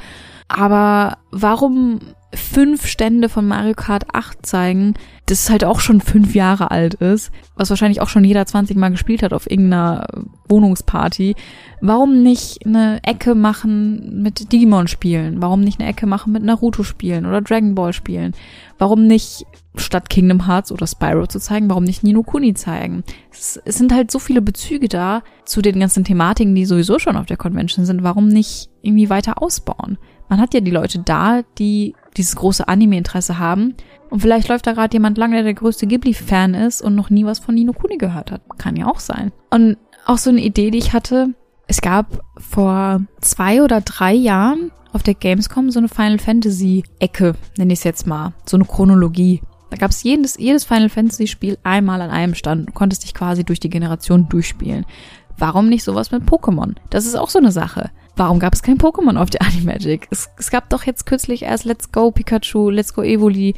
Aber 0.47 1.17
warum 1.31 1.99
fünf 2.33 2.85
Stände 2.87 3.29
von 3.29 3.47
Mario 3.47 3.73
Kart 3.73 4.05
8 4.13 4.45
zeigen, 4.45 4.93
das 5.27 5.49
halt 5.49 5.63
auch 5.63 5.79
schon 5.79 6.01
fünf 6.01 6.35
Jahre 6.35 6.71
alt 6.71 6.95
ist, 6.95 7.31
was 7.55 7.69
wahrscheinlich 7.69 8.01
auch 8.01 8.09
schon 8.09 8.23
jeder 8.23 8.45
20 8.45 8.75
Mal 8.77 8.89
gespielt 8.89 9.23
hat 9.23 9.33
auf 9.33 9.49
irgendeiner 9.49 10.07
Wohnungsparty. 10.49 11.35
Warum 11.81 12.23
nicht 12.23 12.65
eine 12.65 12.99
Ecke 13.03 13.33
machen 13.33 14.21
mit 14.21 14.51
Digimon 14.51 14.87
spielen? 14.87 15.41
Warum 15.41 15.61
nicht 15.61 15.79
eine 15.79 15.89
Ecke 15.89 16.05
machen 16.05 16.33
mit 16.33 16.43
Naruto 16.43 16.83
spielen 16.83 17.25
oder 17.25 17.41
Dragon 17.41 17.75
Ball 17.75 17.93
spielen? 17.93 18.33
Warum 18.77 19.07
nicht 19.07 19.45
statt 19.75 20.09
Kingdom 20.09 20.47
Hearts 20.47 20.71
oder 20.71 20.87
Spyro 20.87 21.27
zu 21.27 21.39
zeigen, 21.39 21.69
warum 21.69 21.83
nicht 21.83 22.03
Nino 22.03 22.23
Kuni 22.23 22.53
zeigen? 22.53 23.03
Es, 23.31 23.59
es 23.63 23.77
sind 23.77 23.93
halt 23.93 24.11
so 24.11 24.19
viele 24.19 24.41
Bezüge 24.41 24.87
da 24.87 25.23
zu 25.45 25.61
den 25.61 25.79
ganzen 25.79 26.03
Thematiken, 26.03 26.55
die 26.55 26.65
sowieso 26.65 26.99
schon 26.99 27.15
auf 27.15 27.25
der 27.25 27.37
Convention 27.37 27.85
sind. 27.85 28.03
Warum 28.03 28.27
nicht 28.27 28.69
irgendwie 28.81 29.09
weiter 29.09 29.41
ausbauen? 29.41 29.97
Man 30.29 30.39
hat 30.41 30.53
ja 30.53 30.59
die 30.59 30.71
Leute 30.71 30.99
da, 30.99 31.41
die 31.57 31.95
dieses 32.17 32.35
große 32.35 32.67
Anime-Interesse 32.67 33.39
haben. 33.39 33.75
Und 34.09 34.21
vielleicht 34.21 34.47
läuft 34.47 34.67
da 34.67 34.73
gerade 34.73 34.95
jemand 34.95 35.17
lang, 35.17 35.31
der 35.31 35.43
der 35.43 35.53
größte 35.53 35.87
Ghibli-Fan 35.87 36.53
ist 36.53 36.81
und 36.81 36.95
noch 36.95 37.09
nie 37.09 37.25
was 37.25 37.39
von 37.39 37.55
Nino 37.55 37.73
Kuni 37.73 37.97
gehört 37.97 38.31
hat. 38.31 38.41
Kann 38.57 38.75
ja 38.75 38.87
auch 38.87 38.99
sein. 38.99 39.31
Und 39.49 39.77
auch 40.05 40.17
so 40.17 40.29
eine 40.29 40.41
Idee, 40.41 40.71
die 40.71 40.77
ich 40.77 40.93
hatte, 40.93 41.33
es 41.67 41.81
gab 41.81 42.23
vor 42.37 43.01
zwei 43.21 43.61
oder 43.61 43.81
drei 43.81 44.13
Jahren 44.13 44.71
auf 44.93 45.03
der 45.03 45.13
Gamescom 45.15 45.69
so 45.69 45.79
eine 45.79 45.89
Final 45.89 46.17
Fantasy 46.17 46.83
Ecke, 46.99 47.35
nenne 47.57 47.73
ich 47.73 47.79
es 47.79 47.83
jetzt 47.83 48.07
mal, 48.07 48.33
so 48.45 48.55
eine 48.57 48.65
Chronologie. 48.65 49.41
Da 49.69 49.75
gab 49.75 49.91
es 49.91 50.01
jedes, 50.03 50.37
jedes 50.37 50.63
Final 50.63 50.89
Fantasy 50.89 51.27
Spiel 51.27 51.57
einmal 51.63 52.01
an 52.01 52.09
einem 52.09 52.35
Stand. 52.35 52.69
Du 52.69 52.73
konntest 52.73 53.03
dich 53.03 53.13
quasi 53.13 53.43
durch 53.43 53.59
die 53.59 53.69
Generation 53.69 54.29
durchspielen. 54.29 54.85
Warum 55.37 55.67
nicht 55.67 55.83
sowas 55.83 56.11
mit 56.11 56.23
Pokémon? 56.23 56.75
Das 56.89 57.05
ist 57.05 57.15
auch 57.15 57.29
so 57.29 57.37
eine 57.37 57.51
Sache. 57.51 57.91
Warum 58.17 58.39
gab 58.39 58.55
es 58.55 58.63
kein 58.63 58.79
Pokémon 58.79 59.15
auf 59.15 59.29
der 59.29 59.41
Animagic? 59.47 60.07
Es, 60.09 60.29
es 60.37 60.49
gab 60.49 60.69
doch 60.69 60.83
jetzt 60.83 61.05
kürzlich 61.05 61.43
erst 61.43 61.65
Let's 61.65 61.91
Go 61.91 62.11
Pikachu, 62.11 62.69
Let's 62.69 62.93
Go 62.93 63.03
Evoli. 63.03 63.55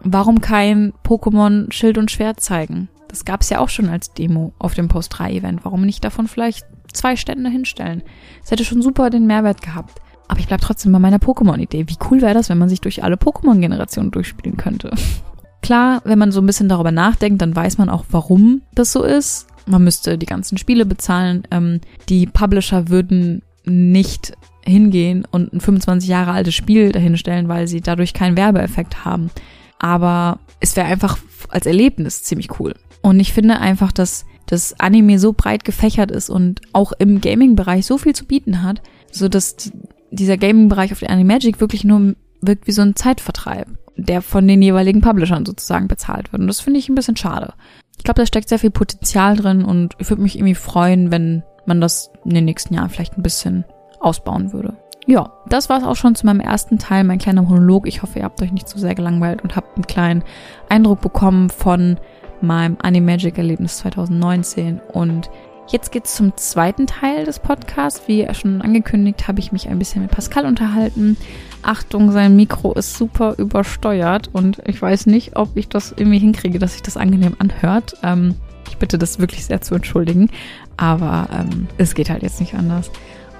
Warum 0.00 0.40
kein 0.40 0.92
Pokémon 1.04 1.72
Schild 1.72 1.98
und 1.98 2.10
Schwert 2.10 2.40
zeigen? 2.40 2.88
Das 3.08 3.24
gab 3.24 3.40
es 3.40 3.50
ja 3.50 3.60
auch 3.60 3.70
schon 3.70 3.88
als 3.88 4.12
Demo 4.12 4.52
auf 4.58 4.74
dem 4.74 4.88
Post 4.88 5.18
3 5.18 5.32
Event. 5.32 5.64
Warum 5.64 5.86
nicht 5.86 6.04
davon 6.04 6.28
vielleicht 6.28 6.66
zwei 6.92 7.16
Stände 7.16 7.48
hinstellen? 7.48 8.02
Es 8.44 8.50
hätte 8.50 8.64
schon 8.64 8.82
super 8.82 9.08
den 9.08 9.26
Mehrwert 9.26 9.62
gehabt. 9.62 10.00
Aber 10.28 10.40
ich 10.40 10.48
bleib 10.48 10.60
trotzdem 10.60 10.92
bei 10.92 10.98
meiner 10.98 11.18
Pokémon-Idee. 11.18 11.88
Wie 11.88 11.96
cool 12.10 12.20
wäre 12.20 12.34
das, 12.34 12.50
wenn 12.50 12.58
man 12.58 12.68
sich 12.68 12.80
durch 12.80 13.02
alle 13.02 13.16
Pokémon-Generationen 13.16 14.10
durchspielen 14.10 14.56
könnte? 14.56 14.90
Klar, 15.62 16.02
wenn 16.04 16.18
man 16.18 16.32
so 16.32 16.40
ein 16.40 16.46
bisschen 16.46 16.68
darüber 16.68 16.92
nachdenkt, 16.92 17.40
dann 17.40 17.56
weiß 17.56 17.78
man 17.78 17.88
auch, 17.88 18.04
warum 18.10 18.62
das 18.74 18.92
so 18.92 19.02
ist. 19.02 19.46
Man 19.66 19.82
müsste 19.82 20.18
die 20.18 20.26
ganzen 20.26 20.58
Spiele 20.58 20.84
bezahlen. 20.84 21.44
Ähm, 21.50 21.80
die 22.08 22.26
Publisher 22.26 22.88
würden 22.88 23.42
nicht 23.66 24.32
hingehen 24.64 25.26
und 25.30 25.52
ein 25.52 25.60
25 25.60 26.08
Jahre 26.08 26.32
altes 26.32 26.54
Spiel 26.54 26.92
dahinstellen, 26.92 27.48
weil 27.48 27.68
sie 27.68 27.80
dadurch 27.80 28.14
keinen 28.14 28.36
Werbeeffekt 28.36 29.04
haben. 29.04 29.30
Aber 29.78 30.40
es 30.60 30.76
wäre 30.76 30.86
einfach 30.86 31.18
als 31.48 31.66
Erlebnis 31.66 32.22
ziemlich 32.22 32.58
cool. 32.58 32.74
Und 33.02 33.20
ich 33.20 33.32
finde 33.32 33.60
einfach, 33.60 33.92
dass 33.92 34.24
das 34.46 34.78
Anime 34.80 35.18
so 35.18 35.32
breit 35.32 35.64
gefächert 35.64 36.10
ist 36.10 36.30
und 36.30 36.60
auch 36.72 36.92
im 36.92 37.20
Gaming-Bereich 37.20 37.84
so 37.86 37.98
viel 37.98 38.14
zu 38.14 38.24
bieten 38.24 38.62
hat, 38.62 38.80
so 39.10 39.28
dass 39.28 39.72
dieser 40.10 40.36
Gaming-Bereich 40.36 40.92
auf 40.92 41.00
der 41.00 41.10
Animagic 41.10 41.60
wirklich 41.60 41.84
nur 41.84 42.14
wirkt 42.40 42.66
wie 42.66 42.72
so 42.72 42.82
ein 42.82 42.96
Zeitvertreib, 42.96 43.66
der 43.96 44.22
von 44.22 44.46
den 44.46 44.62
jeweiligen 44.62 45.00
Publishern 45.00 45.46
sozusagen 45.46 45.88
bezahlt 45.88 46.32
wird. 46.32 46.42
Und 46.42 46.48
das 46.48 46.60
finde 46.60 46.78
ich 46.78 46.88
ein 46.88 46.94
bisschen 46.94 47.16
schade. 47.16 47.54
Ich 47.98 48.04
glaube, 48.04 48.20
da 48.20 48.26
steckt 48.26 48.48
sehr 48.48 48.58
viel 48.58 48.70
Potenzial 48.70 49.36
drin 49.36 49.64
und 49.64 49.94
ich 49.98 50.08
würde 50.08 50.22
mich 50.22 50.36
irgendwie 50.36 50.54
freuen, 50.54 51.10
wenn 51.10 51.42
man 51.66 51.80
das 51.80 52.10
in 52.24 52.34
den 52.34 52.44
nächsten 52.44 52.74
Jahren 52.74 52.90
vielleicht 52.90 53.18
ein 53.18 53.22
bisschen 53.22 53.64
ausbauen 54.00 54.52
würde. 54.52 54.74
Ja, 55.06 55.32
das 55.48 55.68
war 55.68 55.78
es 55.78 55.84
auch 55.84 55.94
schon 55.94 56.16
zu 56.16 56.26
meinem 56.26 56.40
ersten 56.40 56.78
Teil, 56.78 57.04
mein 57.04 57.18
kleiner 57.18 57.42
Monolog. 57.42 57.86
Ich 57.86 58.02
hoffe, 58.02 58.18
ihr 58.18 58.24
habt 58.24 58.42
euch 58.42 58.50
nicht 58.50 58.68
zu 58.68 58.76
so 58.78 58.82
sehr 58.82 58.96
gelangweilt 58.96 59.42
und 59.42 59.54
habt 59.54 59.76
einen 59.76 59.86
kleinen 59.86 60.24
Eindruck 60.68 61.00
bekommen 61.00 61.48
von 61.48 61.96
meinem 62.40 62.76
Animagic-Erlebnis 62.82 63.78
2019. 63.78 64.80
Und 64.92 65.30
jetzt 65.68 65.92
geht's 65.92 66.16
zum 66.16 66.36
zweiten 66.36 66.88
Teil 66.88 67.24
des 67.24 67.38
Podcasts. 67.38 68.08
Wie 68.08 68.26
schon 68.34 68.62
angekündigt, 68.62 69.28
habe 69.28 69.38
ich 69.38 69.52
mich 69.52 69.68
ein 69.68 69.78
bisschen 69.78 70.02
mit 70.02 70.10
Pascal 70.10 70.44
unterhalten. 70.44 71.16
Achtung, 71.62 72.10
sein 72.10 72.34
Mikro 72.34 72.72
ist 72.72 72.96
super 72.96 73.36
übersteuert 73.38 74.30
und 74.32 74.60
ich 74.66 74.82
weiß 74.82 75.06
nicht, 75.06 75.36
ob 75.36 75.56
ich 75.56 75.68
das 75.68 75.92
irgendwie 75.96 76.18
hinkriege, 76.18 76.58
dass 76.58 76.72
sich 76.72 76.82
das 76.82 76.96
angenehm 76.96 77.36
anhört. 77.38 77.94
Ähm, 78.02 78.34
ich 78.68 78.76
bitte 78.78 78.98
das 78.98 79.18
wirklich 79.18 79.44
sehr 79.44 79.60
zu 79.60 79.74
entschuldigen. 79.74 80.30
Aber 80.76 81.28
ähm, 81.32 81.68
es 81.78 81.94
geht 81.94 82.10
halt 82.10 82.22
jetzt 82.22 82.40
nicht 82.40 82.54
anders. 82.54 82.90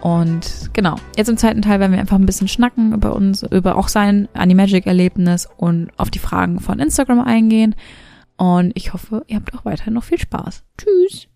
Und 0.00 0.70
genau, 0.72 0.96
jetzt 1.16 1.28
im 1.28 1.36
zweiten 1.36 1.62
Teil 1.62 1.80
werden 1.80 1.92
wir 1.92 1.98
einfach 1.98 2.18
ein 2.18 2.26
bisschen 2.26 2.48
schnacken 2.48 2.92
über 2.92 3.16
uns, 3.16 3.42
über 3.42 3.76
auch 3.76 3.88
sein 3.88 4.28
Animagic-Erlebnis 4.34 5.48
und 5.56 5.90
auf 5.96 6.10
die 6.10 6.18
Fragen 6.18 6.60
von 6.60 6.78
Instagram 6.78 7.20
eingehen. 7.20 7.74
Und 8.36 8.72
ich 8.74 8.92
hoffe, 8.92 9.24
ihr 9.26 9.36
habt 9.36 9.54
auch 9.54 9.64
weiterhin 9.64 9.94
noch 9.94 10.04
viel 10.04 10.18
Spaß. 10.18 10.62
Tschüss! 10.78 11.28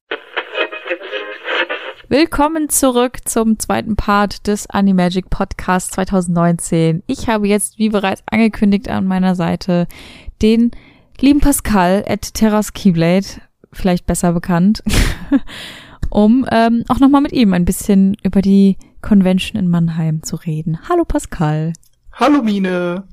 Willkommen 2.09 2.69
zurück 2.69 3.19
zum 3.25 3.61
zweiten 3.61 3.95
Part 3.95 4.49
des 4.49 4.69
Animagic 4.69 5.31
Podcasts 5.31 5.93
2019. 5.93 7.05
Ich 7.07 7.29
habe 7.29 7.47
jetzt, 7.47 7.79
wie 7.79 7.89
bereits 7.89 8.25
angekündigt, 8.27 8.89
an 8.89 9.07
meiner 9.07 9.37
Seite 9.37 9.87
den 10.43 10.73
lieben 11.21 11.41
Pascal 11.41 12.05
at 12.09 12.35
Terras 12.35 12.73
Keyblade, 12.73 13.27
vielleicht 13.73 14.07
besser 14.07 14.33
bekannt. 14.33 14.83
um 16.11 16.47
ähm, 16.51 16.85
auch 16.89 16.99
nochmal 16.99 17.21
mit 17.21 17.33
ihm 17.33 17.55
ein 17.55 17.65
bisschen 17.65 18.17
über 18.23 18.43
die 18.43 18.77
Convention 19.01 19.61
in 19.61 19.69
Mannheim 19.69 20.23
zu 20.23 20.37
reden. 20.37 20.79
Hallo 20.89 21.05
Pascal. 21.05 21.73
Hallo 22.13 22.43
Mine. 22.43 23.05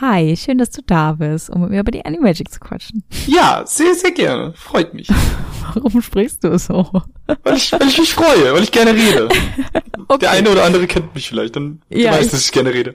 Hi, 0.00 0.34
schön, 0.36 0.56
dass 0.56 0.70
du 0.70 0.80
da 0.86 1.12
bist, 1.12 1.50
um 1.50 1.60
mit 1.60 1.70
mir 1.70 1.80
über 1.80 1.90
die 1.90 2.04
Animagic 2.04 2.50
zu 2.50 2.60
quatschen. 2.60 3.04
Ja, 3.26 3.62
sehr, 3.66 3.94
sehr 3.94 4.12
gerne. 4.12 4.54
Freut 4.54 4.94
mich. 4.94 5.08
Warum 5.74 6.00
sprichst 6.00 6.42
du 6.42 6.58
so? 6.58 6.90
Weil 7.26 7.56
ich, 7.56 7.70
weil 7.72 7.88
ich 7.88 7.98
mich 7.98 8.14
freue, 8.14 8.54
weil 8.54 8.62
ich 8.62 8.72
gerne 8.72 8.94
rede. 8.94 9.28
okay. 10.08 10.18
Der 10.20 10.30
eine 10.30 10.50
oder 10.50 10.64
andere 10.64 10.86
kennt 10.86 11.14
mich 11.14 11.28
vielleicht, 11.28 11.56
dann 11.56 11.82
ja, 11.90 12.12
weiß, 12.12 12.26
ich, 12.26 12.30
dass 12.30 12.44
ich 12.46 12.52
gerne 12.52 12.72
rede. 12.72 12.94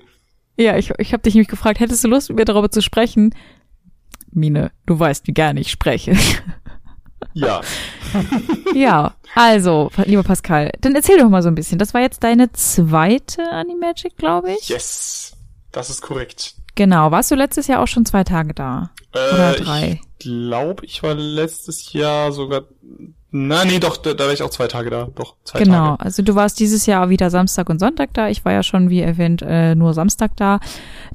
Ja, 0.57 0.75
ich, 0.75 0.91
ich 0.97 1.13
habe 1.13 1.21
dich 1.21 1.35
nämlich 1.35 1.49
gefragt, 1.49 1.79
hättest 1.79 2.03
du 2.03 2.07
Lust, 2.07 2.29
mit 2.29 2.39
mir 2.39 2.45
darüber 2.45 2.71
zu 2.71 2.81
sprechen? 2.81 3.35
Mine, 4.31 4.71
du 4.87 4.99
weißt, 4.99 5.27
wie 5.27 5.33
gerne 5.33 5.59
ich 5.59 5.69
spreche. 5.69 6.17
Ja. 7.33 7.61
ja, 8.73 9.13
also, 9.35 9.91
lieber 10.05 10.23
Pascal, 10.23 10.71
dann 10.81 10.95
erzähl 10.95 11.17
doch 11.17 11.29
mal 11.29 11.43
so 11.43 11.49
ein 11.49 11.55
bisschen. 11.55 11.79
Das 11.79 11.93
war 11.93 12.01
jetzt 12.01 12.23
deine 12.23 12.51
zweite 12.53 13.43
Animagic, 13.51 14.17
glaube 14.17 14.53
ich. 14.53 14.69
Yes. 14.69 15.33
Das 15.71 15.89
ist 15.89 16.01
korrekt. 16.01 16.55
Genau. 16.75 17.11
Warst 17.11 17.31
du 17.31 17.35
letztes 17.35 17.67
Jahr 17.67 17.81
auch 17.81 17.87
schon 17.87 18.05
zwei 18.05 18.23
Tage 18.23 18.53
da? 18.53 18.91
Äh, 19.13 19.33
Oder 19.33 19.53
drei? 19.53 20.01
Ich 20.19 20.25
glaube, 20.25 20.85
ich 20.85 21.03
war 21.03 21.15
letztes 21.15 21.91
Jahr 21.93 22.31
sogar. 22.31 22.63
Na, 23.29 23.65
nee, 23.65 23.79
doch, 23.79 23.97
da, 23.97 24.13
da 24.13 24.25
war 24.25 24.33
ich 24.33 24.41
auch 24.41 24.49
zwei 24.49 24.67
Tage 24.67 24.89
da. 24.89 25.09
Doch, 25.13 25.35
zwei 25.43 25.59
genau. 25.59 25.73
Tage. 25.73 25.83
Genau. 25.83 25.95
Also 25.99 26.23
du 26.23 26.35
warst 26.35 26.59
dieses 26.59 26.85
Jahr 26.85 27.09
wieder 27.09 27.29
Samstag 27.29 27.69
und 27.69 27.79
Sonntag 27.79 28.13
da. 28.13 28.29
Ich 28.29 28.45
war 28.45 28.53
ja 28.53 28.63
schon, 28.63 28.89
wie 28.89 29.01
erwähnt, 29.01 29.43
äh, 29.45 29.75
nur 29.75 29.93
Samstag 29.93 30.31
da. 30.37 30.59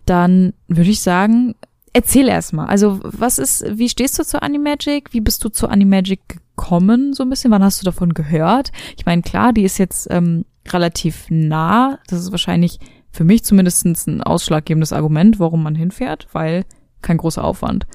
Dann 0.05 0.53
würde 0.69 0.91
ich 0.91 1.01
sagen, 1.01 1.55
erzähl 1.93 2.29
erst 2.29 2.53
mal. 2.53 2.67
Also, 2.67 3.01
was 3.03 3.39
ist, 3.39 3.65
wie 3.69 3.89
stehst 3.89 4.19
du 4.19 4.25
zu 4.25 4.43
Animagic? 4.43 5.13
Wie 5.13 5.21
bist 5.21 5.45
du 5.45 5.49
zu 5.49 5.69
Animagic 5.69 6.21
gekommen, 6.29 7.13
so 7.13 7.23
ein 7.23 7.31
bisschen? 7.31 7.51
Wann 7.51 7.65
hast 7.65 7.81
du 7.81 7.85
davon 7.85 8.15
gehört? 8.15 8.73
Ich 8.97 9.07
meine, 9.07 9.23
klar, 9.23 9.53
die 9.53 9.65
ist 9.65 9.79
jetzt 9.79 10.09
ähm, 10.11 10.45
relativ 10.69 11.27
nah. 11.29 11.99
Das 12.09 12.21
ist 12.21 12.31
wahrscheinlich 12.31 12.79
für 13.11 13.25
mich 13.25 13.45
zumindest 13.45 13.85
ein 13.85 14.23
ausschlaggebendes 14.23 14.93
Argument, 14.93 15.39
warum 15.39 15.63
man 15.63 15.75
hinfährt, 15.75 16.29
weil 16.33 16.65
kein 17.03 17.19
großer 17.19 17.45
Aufwand. 17.45 17.87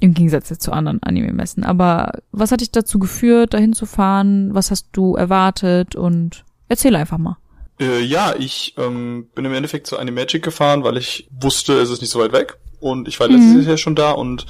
Im 0.00 0.14
Gegensatz 0.14 0.48
jetzt 0.48 0.62
zu 0.62 0.72
anderen 0.72 1.02
Anime-Messen. 1.02 1.64
Aber 1.64 2.12
was 2.32 2.52
hat 2.52 2.60
dich 2.60 2.70
dazu 2.70 2.98
geführt, 2.98 3.54
dahin 3.54 3.74
zu 3.74 3.86
fahren? 3.86 4.54
Was 4.54 4.70
hast 4.70 4.88
du 4.92 5.14
erwartet? 5.14 5.94
Und 5.94 6.44
erzähl 6.68 6.96
einfach 6.96 7.18
mal. 7.18 7.36
Äh, 7.78 8.00
ja, 8.00 8.34
ich 8.38 8.74
ähm, 8.78 9.28
bin 9.34 9.44
im 9.44 9.54
Endeffekt 9.54 9.86
zu 9.86 9.98
Animagic 9.98 10.42
gefahren, 10.42 10.84
weil 10.84 10.96
ich 10.96 11.28
wusste, 11.30 11.74
es 11.74 11.90
ist 11.90 12.00
nicht 12.00 12.10
so 12.10 12.18
weit 12.18 12.32
weg. 12.32 12.58
Und 12.80 13.08
ich 13.08 13.20
war 13.20 13.28
mhm. 13.28 13.36
letztes 13.36 13.66
Jahr 13.66 13.76
schon 13.76 13.94
da 13.94 14.12
und 14.12 14.46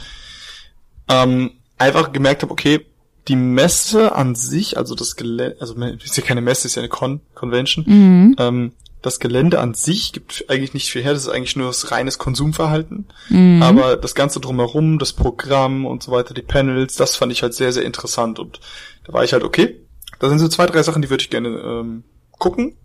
ähm, 1.09 1.53
einfach 1.79 2.13
gemerkt 2.13 2.43
habe, 2.43 2.53
okay, 2.53 2.87
die 3.29 3.37
Messe 3.37 4.15
an 4.15 4.35
sich, 4.35 4.77
also 4.77 4.95
das 4.95 5.17
Gelände, 5.17 5.57
also 5.61 5.75
ist 5.75 6.17
ja 6.17 6.23
keine 6.23 6.41
Messe, 6.41 6.67
ist 6.67 6.77
ja 6.77 6.83
eine 6.83 6.89
Con 6.89 7.21
Convention, 7.35 7.85
mhm. 7.87 8.37
ähm, 8.39 8.73
das 9.03 9.19
Gelände 9.19 9.61
an 9.61 9.75
sich 9.75 10.13
gibt 10.13 10.45
eigentlich 10.49 10.75
nicht 10.75 10.91
viel 10.91 11.03
her, 11.03 11.15
das 11.15 11.23
ist 11.23 11.29
eigentlich 11.29 11.57
nur 11.57 11.69
das 11.69 11.91
reines 11.91 12.19
Konsumverhalten. 12.19 13.07
Mhm. 13.31 13.63
Aber 13.63 13.97
das 13.97 14.15
Ganze 14.15 14.41
drumherum, 14.41 14.99
das 14.99 15.15
Programm 15.15 15.87
und 15.87 16.03
so 16.03 16.13
weiter, 16.13 16.35
die 16.35 16.43
Panels, 16.43 16.97
das 16.97 17.17
fand 17.17 17.33
ich 17.33 17.43
halt 17.43 17.55
sehr, 17.55 17.73
sehr 17.73 17.85
interessant. 17.85 18.39
Und 18.39 18.61
da 19.07 19.13
war 19.13 19.25
ich 19.25 19.33
halt, 19.33 19.43
okay, 19.43 19.81
da 20.19 20.29
sind 20.29 20.39
so 20.39 20.49
zwei, 20.49 20.67
drei 20.67 20.83
Sachen, 20.83 21.01
die 21.01 21.09
würde 21.09 21.23
ich 21.23 21.31
gerne 21.31 21.49
ähm, 21.49 22.05
gucken, 22.33 22.77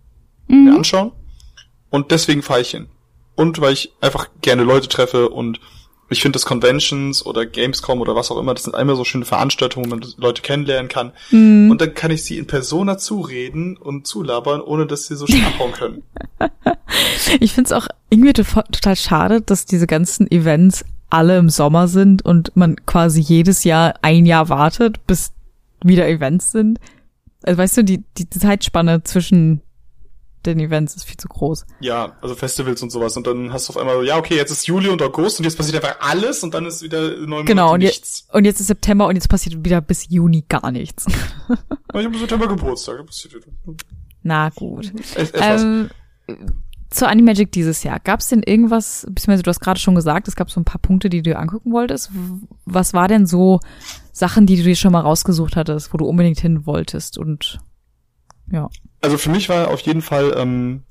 mhm. 0.48 0.66
mir 0.66 0.76
anschauen. 0.76 1.12
Und 1.90 2.12
deswegen 2.12 2.42
fahre 2.42 2.62
ich 2.62 2.72
hin. 2.72 2.88
Und 3.36 3.60
weil 3.62 3.74
ich 3.74 3.94
einfach 4.02 4.30
gerne 4.42 4.64
Leute 4.64 4.88
treffe 4.88 5.30
und 5.30 5.60
ich 6.10 6.22
finde, 6.22 6.38
dass 6.38 6.46
Conventions 6.46 7.26
oder 7.26 7.46
Gamescom 7.46 8.00
oder 8.00 8.16
was 8.16 8.30
auch 8.30 8.38
immer, 8.38 8.54
das 8.54 8.64
sind 8.64 8.76
einmal 8.76 8.96
so 8.96 9.04
schöne 9.04 9.26
Veranstaltungen, 9.26 9.86
wo 9.86 9.96
man 9.96 10.06
Leute 10.18 10.44
kennenlernen 10.44 10.88
kann. 10.88 11.14
Mm. 11.32 11.72
Und 11.72 11.82
dann 11.82 11.96
kann 11.96 12.12
ich 12.12 12.24
sie 12.24 12.38
in 12.38 12.46
Persona 12.46 12.98
zureden 12.98 13.76
und 13.76 14.06
zulabern, 14.06 14.62
ohne 14.62 14.86
dass 14.86 15.08
sie 15.08 15.16
so 15.16 15.26
schnell 15.26 15.46
abhauen 15.46 15.72
können. 15.72 16.04
ich 17.40 17.54
finde 17.54 17.70
es 17.70 17.72
auch 17.72 17.88
irgendwie 18.10 18.34
total 18.34 18.96
schade, 18.96 19.42
dass 19.42 19.66
diese 19.66 19.88
ganzen 19.88 20.30
Events 20.30 20.86
alle 21.10 21.38
im 21.38 21.50
Sommer 21.50 21.88
sind 21.88 22.24
und 22.24 22.56
man 22.56 22.76
quasi 22.86 23.20
jedes 23.20 23.64
Jahr 23.64 23.96
ein 24.02 24.26
Jahr 24.26 24.50
wartet, 24.50 25.08
bis 25.08 25.32
wieder 25.84 26.08
Events 26.08 26.52
sind. 26.52 26.80
Also 27.44 27.58
weißt 27.58 27.78
du, 27.78 27.84
die, 27.84 28.04
die 28.18 28.30
Zeitspanne 28.30 29.04
zwischen 29.04 29.62
den 30.46 30.60
Events 30.60 30.96
ist 30.96 31.06
viel 31.06 31.18
zu 31.18 31.28
groß. 31.28 31.66
Ja, 31.80 32.16
also 32.22 32.36
Festivals 32.36 32.82
und 32.82 32.92
sowas. 32.92 33.16
Und 33.18 33.28
dann 33.28 33.52
hast 33.52 33.68
du 33.68 33.74
auf 33.74 33.78
einmal, 33.78 34.06
ja, 34.06 34.18
okay, 34.18 34.36
jetzt 34.36 34.52
ist 34.52 34.68
Juli 34.68 34.90
und 34.90 35.02
August 35.02 35.40
und 35.40 35.46
jetzt 35.46 35.58
passiert 35.58 35.84
einfach 35.84 36.00
alles 36.00 36.44
und 36.44 36.54
dann 36.54 36.66
ist 36.66 36.82
wieder 36.82 37.18
neun 37.18 37.46
genau, 37.46 37.68
Monate 37.68 37.86
nichts. 37.86 38.26
Genau, 38.28 38.38
und 38.38 38.46
jetzt 38.46 38.60
ist 38.60 38.68
September 38.68 39.08
und 39.08 39.16
jetzt 39.16 39.30
passiert 39.30 39.64
wieder 39.64 39.82
bis 39.82 40.10
Juni 40.10 40.46
gar 40.48 40.72
nichts. 40.72 41.06
ich 41.08 41.14
habe 41.94 42.04
im 42.04 42.14
September 42.14 42.48
Geburtstag. 42.48 43.04
Na 44.24 44.50
gut. 44.50 44.92
Es, 45.16 45.32
ähm, 45.36 45.90
zur 46.90 47.10
Animagic 47.10 47.52
dieses 47.52 47.84
Jahr. 47.84 48.00
Gab 48.00 48.22
es 48.22 48.28
denn 48.28 48.42
irgendwas, 48.44 49.06
beziehungsweise 49.10 49.44
du 49.44 49.50
hast 49.50 49.60
gerade 49.60 49.80
schon 49.80 49.96
gesagt, 49.96 50.28
es 50.28 50.36
gab 50.36 50.50
so 50.50 50.60
ein 50.60 50.66
paar 50.66 50.82
Punkte, 50.82 51.10
die 51.10 51.22
du 51.22 51.32
dir 51.32 51.40
angucken 51.40 51.72
wolltest. 51.72 52.12
Was 52.66 52.94
war 52.94 53.08
denn 53.08 53.26
so 53.26 53.60
Sachen, 54.12 54.46
die 54.46 54.56
du 54.56 54.64
dir 54.64 54.76
schon 54.76 54.94
mal 54.94 55.02
rausgesucht 55.02 55.56
hattest, 55.56 55.94
wo 55.94 55.98
du 55.98 56.06
unbedingt 56.06 56.40
hin 56.40 56.66
wolltest 56.66 57.18
und 57.18 57.60
ja. 58.52 58.70
Also 59.02 59.18
für 59.18 59.30
mich 59.30 59.50
war 59.50 59.70
auf 59.70 59.82
jeden 59.82 60.02
Fall 60.02 60.34
ähm, 60.38 60.84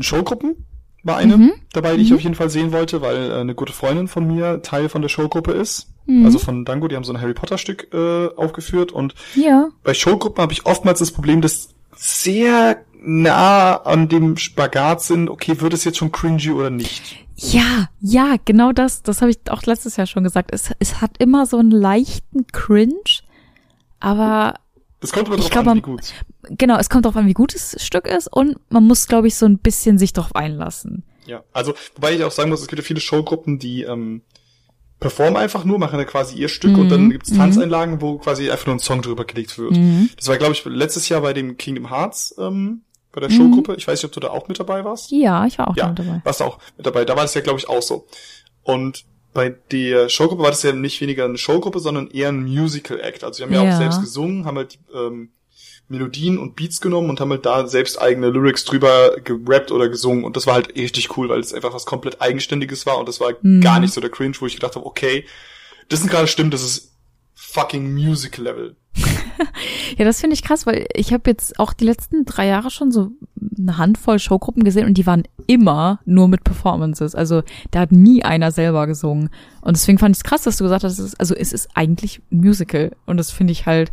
Showgruppen 0.00 0.66
war 1.02 1.16
eine 1.16 1.36
mhm. 1.36 1.52
dabei, 1.72 1.96
die 1.96 2.02
ich 2.02 2.10
mhm. 2.10 2.16
auf 2.16 2.22
jeden 2.22 2.34
Fall 2.34 2.50
sehen 2.50 2.72
wollte, 2.72 3.00
weil 3.00 3.30
äh, 3.30 3.34
eine 3.34 3.54
gute 3.54 3.72
Freundin 3.72 4.08
von 4.08 4.26
mir 4.26 4.62
Teil 4.62 4.88
von 4.88 5.02
der 5.02 5.08
Showgruppe 5.08 5.52
ist. 5.52 5.88
Mhm. 6.06 6.24
Also 6.24 6.38
von 6.38 6.64
Dango, 6.64 6.88
die 6.88 6.96
haben 6.96 7.04
so 7.04 7.12
ein 7.12 7.20
Harry 7.20 7.34
Potter 7.34 7.58
Stück 7.58 7.88
äh, 7.94 8.28
aufgeführt 8.36 8.92
und 8.92 9.14
ja. 9.34 9.68
bei 9.82 9.94
Showgruppen 9.94 10.42
habe 10.42 10.52
ich 10.52 10.66
oftmals 10.66 10.98
das 10.98 11.12
Problem, 11.12 11.40
dass 11.40 11.70
sehr 11.96 12.78
nah 13.02 13.76
an 13.76 14.08
dem 14.08 14.36
Spagat 14.36 15.02
sind, 15.02 15.30
okay, 15.30 15.60
wird 15.60 15.72
es 15.72 15.84
jetzt 15.84 15.98
schon 15.98 16.12
cringy 16.12 16.50
oder 16.50 16.70
nicht? 16.70 17.26
Ja, 17.36 17.88
ja, 18.00 18.34
genau 18.44 18.72
das, 18.72 19.02
das 19.02 19.22
habe 19.22 19.30
ich 19.30 19.38
auch 19.50 19.62
letztes 19.62 19.96
Jahr 19.96 20.06
schon 20.06 20.24
gesagt. 20.24 20.50
Es, 20.52 20.70
es 20.78 21.00
hat 21.00 21.12
immer 21.18 21.46
so 21.46 21.56
einen 21.56 21.70
leichten 21.70 22.46
Cringe, 22.48 22.92
aber 23.98 24.56
das 25.00 25.12
kommt 25.12 25.28
aber 25.28 25.36
drauf 25.36 25.50
glaub, 25.50 25.66
an, 25.66 25.78
wie 25.78 25.82
gut. 25.82 26.12
Genau, 26.42 26.78
es 26.78 26.90
kommt 26.90 27.06
drauf 27.06 27.16
an, 27.16 27.26
wie 27.26 27.32
gut 27.32 27.54
das 27.54 27.76
Stück 27.82 28.06
ist 28.06 28.28
und 28.28 28.58
man 28.70 28.84
muss, 28.84 29.06
glaube 29.06 29.28
ich, 29.28 29.34
so 29.34 29.46
ein 29.46 29.58
bisschen 29.58 29.98
sich 29.98 30.12
drauf 30.12 30.34
einlassen. 30.34 31.04
Ja, 31.26 31.42
also 31.52 31.74
wobei 31.94 32.14
ich 32.14 32.24
auch 32.24 32.30
sagen 32.30 32.50
muss, 32.50 32.60
es 32.60 32.68
gibt 32.68 32.80
ja 32.80 32.84
viele 32.84 33.00
Showgruppen, 33.00 33.58
die 33.58 33.82
ähm, 33.82 34.22
performen 35.00 35.36
einfach 35.36 35.64
nur, 35.64 35.78
machen 35.78 35.98
ja 35.98 36.04
quasi 36.04 36.36
ihr 36.36 36.48
Stück 36.48 36.72
mhm. 36.72 36.78
und 36.80 36.88
dann 36.90 37.10
gibt's 37.10 37.32
Tanzeinlagen, 37.34 37.96
mhm. 37.96 38.00
wo 38.02 38.18
quasi 38.18 38.50
einfach 38.50 38.66
nur 38.66 38.76
ein 38.76 38.80
Song 38.80 39.00
drüber 39.00 39.24
gelegt 39.24 39.58
wird. 39.58 39.72
Mhm. 39.72 40.10
Das 40.16 40.28
war, 40.28 40.36
glaube 40.36 40.52
ich, 40.52 40.64
letztes 40.64 41.08
Jahr 41.08 41.22
bei 41.22 41.32
dem 41.32 41.56
Kingdom 41.56 41.88
Hearts 41.90 42.34
ähm, 42.38 42.82
bei 43.12 43.20
der 43.20 43.30
Showgruppe. 43.30 43.74
Ich 43.76 43.88
weiß 43.88 44.00
nicht, 44.00 44.04
ob 44.04 44.12
du 44.12 44.20
da 44.20 44.28
auch 44.28 44.46
mit 44.48 44.60
dabei 44.60 44.84
warst. 44.84 45.10
Ja, 45.10 45.46
ich 45.46 45.58
war 45.58 45.68
auch 45.68 45.76
ja, 45.76 45.88
mit 45.88 45.98
dabei. 45.98 46.20
Warst 46.22 46.42
auch 46.42 46.58
mit 46.76 46.86
dabei. 46.86 47.04
Da 47.04 47.16
war 47.16 47.22
das 47.22 47.34
ja, 47.34 47.40
glaube 47.40 47.58
ich, 47.58 47.68
auch 47.68 47.82
so. 47.82 48.06
Und 48.62 49.04
bei 49.32 49.50
der 49.70 50.08
Showgruppe 50.08 50.42
war 50.42 50.50
das 50.50 50.62
ja 50.62 50.72
nicht 50.72 51.00
weniger 51.00 51.24
eine 51.24 51.38
Showgruppe, 51.38 51.78
sondern 51.78 52.10
eher 52.10 52.30
ein 52.30 52.42
Musical 52.42 53.00
Act. 53.00 53.24
Also 53.24 53.38
sie 53.38 53.42
haben 53.44 53.52
ja, 53.52 53.64
ja 53.64 53.72
auch 53.72 53.78
selbst 53.78 54.00
gesungen, 54.00 54.44
haben 54.44 54.56
halt 54.56 54.78
ähm, 54.94 55.30
Melodien 55.90 56.38
und 56.38 56.54
Beats 56.54 56.80
genommen 56.80 57.10
und 57.10 57.20
haben 57.20 57.30
halt 57.30 57.44
da 57.44 57.66
selbst 57.66 58.00
eigene 58.00 58.30
Lyrics 58.30 58.64
drüber 58.64 59.16
gerappt 59.22 59.72
oder 59.72 59.88
gesungen 59.88 60.24
und 60.24 60.36
das 60.36 60.46
war 60.46 60.54
halt 60.54 60.76
richtig 60.76 61.16
cool, 61.16 61.28
weil 61.28 61.40
es 61.40 61.52
einfach 61.52 61.74
was 61.74 61.84
komplett 61.84 62.20
eigenständiges 62.20 62.86
war 62.86 62.98
und 62.98 63.08
das 63.08 63.20
war 63.20 63.32
mhm. 63.42 63.60
gar 63.60 63.80
nicht 63.80 63.92
so 63.92 64.00
der 64.00 64.10
Cringe, 64.10 64.36
wo 64.38 64.46
ich 64.46 64.54
gedacht 64.54 64.76
habe, 64.76 64.86
okay, 64.86 65.26
das 65.88 66.00
sind 66.00 66.10
gerade 66.10 66.28
Stimmen, 66.28 66.52
das 66.52 66.62
ist 66.62 66.96
fucking 67.34 67.92
Musical 67.92 68.44
Level. 68.44 68.76
Ja, 69.96 70.04
das 70.04 70.20
finde 70.20 70.34
ich 70.34 70.42
krass, 70.42 70.66
weil 70.66 70.86
ich 70.94 71.12
habe 71.12 71.30
jetzt 71.30 71.58
auch 71.58 71.72
die 71.72 71.84
letzten 71.84 72.24
drei 72.24 72.46
Jahre 72.46 72.70
schon 72.70 72.90
so 72.90 73.12
eine 73.58 73.78
Handvoll 73.78 74.18
Showgruppen 74.18 74.64
gesehen 74.64 74.86
und 74.86 74.94
die 74.94 75.06
waren 75.06 75.24
immer 75.46 76.00
nur 76.04 76.28
mit 76.28 76.44
Performances. 76.44 77.14
Also 77.14 77.42
da 77.70 77.80
hat 77.80 77.92
nie 77.92 78.24
einer 78.24 78.52
selber 78.52 78.86
gesungen. 78.86 79.30
Und 79.60 79.76
deswegen 79.76 79.98
fand 79.98 80.16
ich 80.16 80.20
es 80.20 80.24
krass, 80.24 80.42
dass 80.42 80.56
du 80.56 80.64
gesagt 80.64 80.84
hast, 80.84 80.98
es 80.98 81.06
ist, 81.06 81.20
also 81.20 81.34
es 81.34 81.52
ist 81.52 81.68
eigentlich 81.74 82.20
Musical. 82.30 82.92
Und 83.06 83.16
das 83.16 83.30
finde 83.30 83.52
ich 83.52 83.66
halt, 83.66 83.92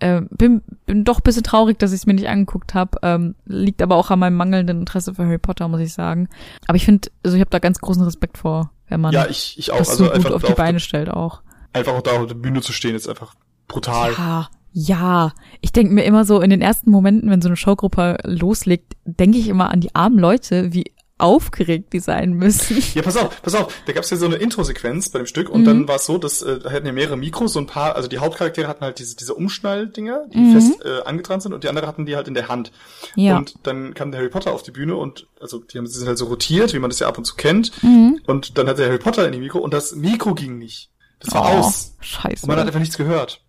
äh, 0.00 0.22
bin, 0.30 0.62
bin 0.86 1.04
doch 1.04 1.20
bisschen 1.20 1.42
traurig, 1.42 1.78
dass 1.78 1.92
ich 1.92 2.00
es 2.00 2.06
mir 2.06 2.14
nicht 2.14 2.28
angeguckt 2.28 2.74
habe. 2.74 2.98
Ähm, 3.02 3.34
liegt 3.46 3.82
aber 3.82 3.96
auch 3.96 4.10
an 4.10 4.18
meinem 4.18 4.36
mangelnden 4.36 4.80
Interesse 4.80 5.14
für 5.14 5.24
Harry 5.24 5.38
Potter, 5.38 5.68
muss 5.68 5.80
ich 5.80 5.92
sagen. 5.92 6.28
Aber 6.66 6.76
ich 6.76 6.84
finde, 6.84 7.10
also 7.22 7.36
ich 7.36 7.40
habe 7.40 7.50
da 7.50 7.58
ganz 7.58 7.78
großen 7.80 8.02
Respekt 8.02 8.38
vor, 8.38 8.70
wenn 8.88 9.00
man 9.00 9.12
ja, 9.12 9.26
ich, 9.26 9.58
ich 9.58 9.72
auch. 9.72 9.78
das 9.78 9.90
also 9.90 10.06
so 10.06 10.10
gut 10.10 10.32
auf 10.32 10.42
die 10.42 10.54
Beine 10.54 10.80
stellt 10.80 11.10
auch. 11.10 11.42
Einfach 11.72 11.94
auch 11.94 12.02
da 12.02 12.12
auf 12.12 12.26
der 12.26 12.34
Bühne 12.34 12.60
zu 12.62 12.72
stehen, 12.72 12.94
ist 12.94 13.08
einfach 13.08 13.34
brutal. 13.68 14.12
Ja, 14.12 14.48
ja, 14.72 15.32
ich 15.60 15.72
denke 15.72 15.92
mir 15.92 16.04
immer 16.04 16.24
so 16.24 16.40
in 16.40 16.50
den 16.50 16.60
ersten 16.60 16.90
Momenten, 16.90 17.30
wenn 17.30 17.42
so 17.42 17.48
eine 17.48 17.56
Showgruppe 17.56 18.18
loslegt, 18.24 18.94
denke 19.04 19.38
ich 19.38 19.48
immer 19.48 19.70
an 19.70 19.80
die 19.80 19.94
armen 19.94 20.18
Leute, 20.18 20.72
wie 20.72 20.92
aufgeregt 21.18 21.92
die 21.92 21.98
sein 21.98 22.32
müssen. 22.32 22.82
Ja, 22.94 23.02
pass 23.02 23.16
auf, 23.16 23.42
pass 23.42 23.54
auf, 23.54 23.74
da 23.86 23.92
gab's 23.92 24.10
ja 24.10 24.16
so 24.16 24.26
eine 24.26 24.36
Intro-Sequenz 24.36 25.10
bei 25.10 25.18
dem 25.18 25.26
Stück 25.26 25.50
und 25.50 25.62
mhm. 25.62 25.66
dann 25.66 25.88
war 25.88 25.96
es 25.96 26.06
so, 26.06 26.16
dass 26.16 26.42
äh, 26.42 26.58
da 26.60 26.70
hatten 26.70 26.86
ja 26.86 26.92
mehrere 26.92 27.16
Mikros, 27.16 27.52
so 27.52 27.60
ein 27.60 27.66
paar, 27.66 27.96
also 27.96 28.08
die 28.08 28.18
Hauptcharaktere 28.18 28.68
hatten 28.68 28.84
halt 28.84 28.98
diese, 28.98 29.16
diese 29.16 29.34
Umschnalldinger, 29.34 30.26
die 30.32 30.38
mhm. 30.38 30.52
fest 30.52 30.84
äh, 30.84 31.02
angetragen 31.02 31.40
sind 31.40 31.52
und 31.52 31.64
die 31.64 31.68
anderen 31.68 31.88
hatten 31.88 32.06
die 32.06 32.16
halt 32.16 32.28
in 32.28 32.34
der 32.34 32.48
Hand. 32.48 32.72
Ja. 33.16 33.36
Und 33.36 33.54
dann 33.64 33.94
kam 33.94 34.10
der 34.10 34.20
Harry 34.20 34.30
Potter 34.30 34.52
auf 34.52 34.62
die 34.62 34.70
Bühne 34.70 34.96
und 34.96 35.26
also 35.40 35.58
die 35.58 35.78
haben 35.78 35.86
sie 35.86 35.98
sind 35.98 36.08
halt 36.08 36.18
so 36.18 36.26
rotiert, 36.26 36.72
wie 36.72 36.78
man 36.78 36.90
das 36.90 37.00
ja 37.00 37.08
ab 37.08 37.18
und 37.18 37.24
zu 37.24 37.34
kennt. 37.34 37.82
Mhm. 37.82 38.20
Und 38.26 38.58
dann 38.58 38.68
hat 38.68 38.78
der 38.78 38.86
Harry 38.86 38.98
Potter 38.98 39.26
in 39.26 39.32
die 39.32 39.40
Mikro 39.40 39.58
und 39.58 39.74
das 39.74 39.94
Mikro 39.94 40.34
ging 40.34 40.58
nicht. 40.58 40.90
Das 41.20 41.34
war 41.34 41.42
oh, 41.42 41.58
aus. 41.58 41.96
Scheiße. 42.00 42.42
Und 42.42 42.48
man 42.48 42.58
hat 42.58 42.66
einfach 42.66 42.80
nichts 42.80 42.96
gehört. 42.96 43.42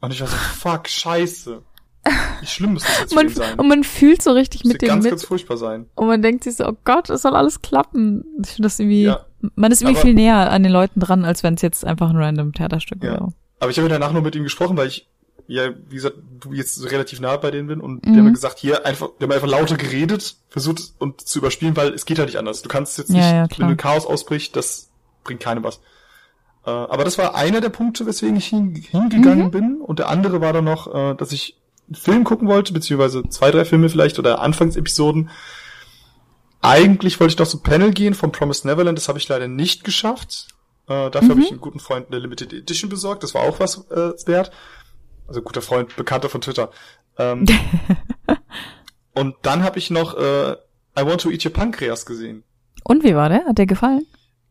Und 0.00 0.12
ich 0.12 0.20
war 0.20 0.28
so, 0.28 0.36
fuck, 0.36 0.88
scheiße. 0.88 1.62
Wie 2.40 2.46
schlimm 2.46 2.74
muss 2.74 2.84
das 2.84 3.00
jetzt 3.00 3.14
man, 3.16 3.28
sein? 3.28 3.58
Und 3.58 3.68
man 3.68 3.84
fühlt 3.84 4.22
so 4.22 4.32
richtig 4.32 4.64
mit 4.64 4.80
dem 4.80 4.88
ganz, 4.88 5.04
mit. 5.04 5.10
ganz 5.10 5.24
furchtbar 5.24 5.56
sein. 5.56 5.86
Und 5.94 6.06
man 6.06 6.22
denkt 6.22 6.44
sich 6.44 6.56
so, 6.56 6.66
oh 6.66 6.76
Gott, 6.84 7.10
es 7.10 7.22
soll 7.22 7.34
alles 7.34 7.60
klappen. 7.60 8.24
Ich 8.42 8.52
finde 8.52 8.66
das 8.66 8.78
irgendwie, 8.78 9.04
ja, 9.04 9.26
man 9.56 9.72
ist 9.72 9.82
irgendwie 9.82 10.00
viel 10.00 10.14
näher 10.14 10.50
an 10.50 10.62
den 10.62 10.72
Leuten 10.72 11.00
dran, 11.00 11.24
als 11.24 11.42
wenn 11.42 11.54
es 11.54 11.62
jetzt 11.62 11.84
einfach 11.84 12.10
ein 12.10 12.16
random 12.16 12.52
Theaterstück 12.52 13.02
ja. 13.02 13.12
wäre. 13.12 13.32
Aber 13.60 13.70
ich 13.70 13.78
habe 13.78 13.88
danach 13.88 14.12
nur 14.12 14.22
mit 14.22 14.36
ihm 14.36 14.44
gesprochen, 14.44 14.76
weil 14.76 14.88
ich, 14.88 15.08
ja, 15.48 15.70
wie 15.88 15.96
gesagt, 15.96 16.16
du 16.40 16.52
jetzt 16.52 16.90
relativ 16.90 17.20
nah 17.20 17.36
bei 17.36 17.50
denen 17.50 17.68
bin 17.68 17.80
und 17.80 18.06
mhm. 18.06 18.12
die 18.12 18.18
haben 18.18 18.26
mir 18.26 18.32
gesagt, 18.32 18.58
hier 18.58 18.86
einfach, 18.86 19.08
die 19.18 19.24
haben 19.24 19.32
einfach 19.32 19.48
lauter 19.48 19.76
geredet, 19.76 20.36
versucht 20.48 20.92
und 20.98 21.20
zu 21.20 21.38
überspielen, 21.40 21.76
weil 21.76 21.92
es 21.92 22.04
geht 22.04 22.18
halt 22.18 22.28
nicht 22.28 22.38
anders. 22.38 22.62
Du 22.62 22.68
kannst 22.68 22.98
jetzt 22.98 23.10
nicht, 23.10 23.20
ja, 23.20 23.48
wenn 23.56 23.66
ein 23.66 23.76
Chaos 23.76 24.06
ausbricht, 24.06 24.54
das 24.56 24.90
bringt 25.24 25.40
keinem 25.40 25.64
was. 25.64 25.80
Äh, 26.68 26.70
aber 26.70 27.04
das 27.04 27.16
war 27.16 27.34
einer 27.34 27.62
der 27.62 27.70
Punkte, 27.70 28.04
weswegen 28.04 28.36
ich 28.36 28.46
hingegangen 28.46 29.46
mhm. 29.46 29.50
bin. 29.50 29.80
Und 29.80 29.98
der 29.98 30.08
andere 30.08 30.42
war 30.42 30.52
dann 30.52 30.64
noch, 30.64 30.94
äh, 30.94 31.14
dass 31.14 31.32
ich 31.32 31.56
einen 31.86 31.94
Film 31.94 32.24
gucken 32.24 32.46
wollte, 32.46 32.74
beziehungsweise 32.74 33.22
zwei, 33.30 33.50
drei 33.50 33.64
Filme 33.64 33.88
vielleicht 33.88 34.18
oder 34.18 34.40
Anfangsepisoden. 34.40 35.30
eigentlich 36.60 37.18
wollte 37.18 37.32
ich 37.32 37.38
noch 37.38 37.46
zum 37.46 37.62
Panel 37.62 37.92
gehen 37.92 38.12
von 38.12 38.32
Promised 38.32 38.66
Neverland, 38.66 38.98
das 38.98 39.08
habe 39.08 39.18
ich 39.18 39.28
leider 39.28 39.48
nicht 39.48 39.84
geschafft. 39.84 40.48
Äh, 40.88 41.10
dafür 41.10 41.22
mhm. 41.22 41.30
habe 41.30 41.40
ich 41.40 41.50
einen 41.50 41.60
guten 41.60 41.80
Freund 41.80 42.08
eine 42.08 42.18
Limited 42.18 42.52
Edition 42.52 42.90
besorgt, 42.90 43.22
das 43.22 43.34
war 43.34 43.42
auch 43.42 43.60
was 43.60 43.90
äh, 43.90 44.12
wert. 44.26 44.50
Also 45.26 45.40
guter 45.40 45.62
Freund, 45.62 45.96
Bekannter 45.96 46.28
von 46.28 46.42
Twitter. 46.42 46.70
Ähm, 47.16 47.46
und 49.14 49.36
dann 49.42 49.62
habe 49.62 49.78
ich 49.78 49.90
noch 49.90 50.14
äh, 50.16 50.52
I 50.52 51.06
Want 51.06 51.22
to 51.22 51.30
Eat 51.30 51.46
Your 51.46 51.52
Pancreas 51.52 52.04
gesehen. 52.04 52.44
Und 52.84 53.04
wie 53.04 53.14
war 53.14 53.30
der? 53.30 53.46
Hat 53.46 53.58
der 53.58 53.66
gefallen? 53.66 54.06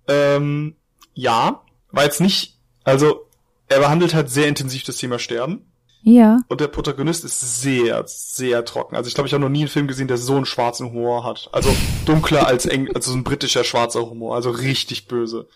Ähm, 0.07 0.75
ja, 1.13 1.61
war 1.97 2.05
jetzt 2.05 2.21
nicht, 2.21 2.57
also 2.83 3.27
er 3.67 3.79
behandelt 3.79 4.13
halt 4.13 4.29
sehr 4.29 4.47
intensiv 4.47 4.83
das 4.83 4.95
Thema 4.97 5.19
Sterben. 5.19 5.65
Ja. 6.03 6.39
Und 6.47 6.61
der 6.61 6.67
Protagonist 6.67 7.25
ist 7.25 7.61
sehr, 7.61 8.03
sehr 8.05 8.63
trocken. 8.63 8.95
Also 8.95 9.09
ich 9.09 9.13
glaube, 9.13 9.27
ich 9.27 9.33
habe 9.33 9.43
noch 9.43 9.49
nie 9.49 9.61
einen 9.61 9.67
Film 9.67 9.87
gesehen, 9.87 10.07
der 10.07 10.17
so 10.17 10.35
einen 10.35 10.45
schwarzen 10.45 10.87
Humor 10.87 11.25
hat. 11.25 11.49
Also 11.51 11.75
dunkler 12.05 12.47
als 12.47 12.65
eng, 12.65 12.87
also 12.95 13.11
so 13.11 13.17
ein 13.17 13.25
britischer 13.25 13.65
schwarzer 13.65 14.09
Humor, 14.09 14.35
also 14.35 14.51
richtig 14.51 15.07
böse. 15.07 15.49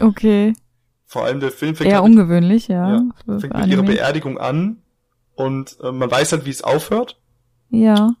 Okay. 0.00 0.54
Vor 1.04 1.24
allem 1.24 1.40
der 1.40 1.50
Film 1.50 1.74
fängt 1.74 1.90
Eher 1.90 1.96
halt 1.96 2.06
ungewöhnlich, 2.06 2.68
ja. 2.68 3.02
ja 3.26 3.38
fängt 3.38 3.54
mit 3.54 3.66
ihrer 3.66 3.82
Beerdigung 3.82 4.38
an 4.38 4.82
und 5.34 5.76
äh, 5.82 5.92
man 5.92 6.10
weiß 6.10 6.32
halt, 6.32 6.46
wie 6.46 6.50
es 6.50 6.62
aufhört. 6.62 7.20
Ja. 7.70 8.14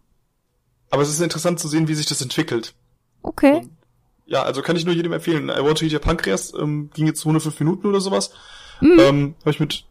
Aber 0.90 1.02
es 1.02 1.08
ist 1.08 1.20
interessant 1.20 1.60
zu 1.60 1.68
sehen, 1.68 1.88
wie 1.88 1.94
sich 1.94 2.06
das 2.06 2.20
entwickelt. 2.20 2.74
Okay. 3.22 3.58
Und, 3.58 3.70
ja, 4.28 4.42
also 4.42 4.62
kann 4.62 4.76
ich 4.76 4.84
nur 4.84 4.94
jedem 4.94 5.12
empfehlen. 5.12 5.48
I 5.48 5.64
Want 5.64 5.78
to 5.78 5.84
Eat 5.84 5.92
Your 5.92 6.00
Pancreas 6.00 6.52
ähm, 6.54 6.90
ging 6.94 7.06
jetzt 7.06 7.20
105 7.20 7.58
Minuten 7.60 7.86
oder 7.86 8.00
sowas. 8.00 8.30
Mhm. 8.80 9.00
Ähm, 9.00 9.34
Habe 9.40 9.50
ich 9.50 9.60
mit 9.60 9.84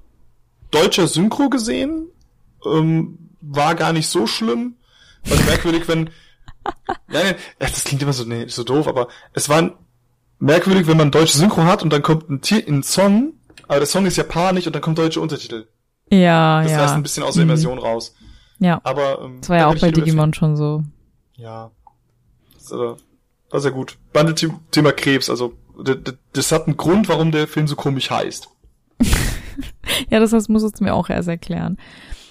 deutscher 0.71 1.07
Synchro 1.07 1.49
gesehen. 1.49 2.07
Ähm, 2.65 3.17
war 3.41 3.75
gar 3.75 3.93
nicht 3.93 4.07
so 4.07 4.27
schlimm. 4.27 4.75
War 5.25 5.43
merkwürdig, 5.45 5.87
wenn. 5.87 6.09
Ja, 7.09 7.23
nee, 7.23 7.35
das 7.59 7.85
klingt 7.85 8.01
immer 8.01 8.11
so, 8.11 8.25
nee, 8.25 8.47
so 8.49 8.65
doof, 8.65 8.89
aber 8.89 9.07
es 9.31 9.47
war 9.47 9.79
merkwürdig, 10.37 10.85
wenn 10.87 10.97
man 10.97 11.11
deutsche 11.11 11.37
Synchro 11.37 11.63
hat 11.63 11.81
und 11.81 11.93
dann 11.93 12.01
kommt 12.01 12.29
ein, 12.29 12.41
Tier, 12.41 12.61
ein 12.67 12.83
Song, 12.83 13.35
aber 13.69 13.77
der 13.77 13.87
Song 13.87 14.05
ist 14.05 14.17
japanisch 14.17 14.67
und 14.67 14.73
dann 14.73 14.81
kommt 14.81 14.97
deutsche 14.97 15.21
Untertitel. 15.21 15.67
Ja, 16.11 16.61
das 16.61 16.71
ja. 16.71 16.77
Das 16.77 16.87
heißt 16.87 16.95
ein 16.95 17.03
bisschen 17.03 17.23
aus 17.23 17.35
der 17.35 17.45
mhm. 17.45 17.51
Immersion 17.51 17.77
mhm. 17.77 17.83
raus. 17.83 18.15
Ja. 18.59 18.81
Aber 18.83 19.21
ähm, 19.21 19.37
das 19.39 19.49
war 19.49 19.57
ja 19.57 19.67
auch 19.67 19.79
bei 19.79 19.91
Digimon 19.91 20.33
schon 20.33 20.57
so. 20.57 20.83
Ja. 21.35 21.71
Das, 22.55 22.71
äh, 22.71 22.95
war 23.49 23.59
sehr 23.59 23.71
gut. 23.71 23.97
Bande-Thema 24.13 24.91
Krebs, 24.91 25.29
also 25.29 25.53
das 26.33 26.51
hat 26.51 26.67
einen 26.67 26.77
Grund, 26.77 27.07
warum 27.07 27.31
der 27.31 27.47
Film 27.47 27.67
so 27.67 27.75
komisch 27.75 28.09
heißt. 28.09 28.49
ja, 30.09 30.19
das 30.19 30.33
heißt, 30.33 30.49
musst 30.49 30.79
du 30.79 30.83
mir 30.83 30.93
auch 30.93 31.09
erst 31.09 31.27
erklären. 31.27 31.77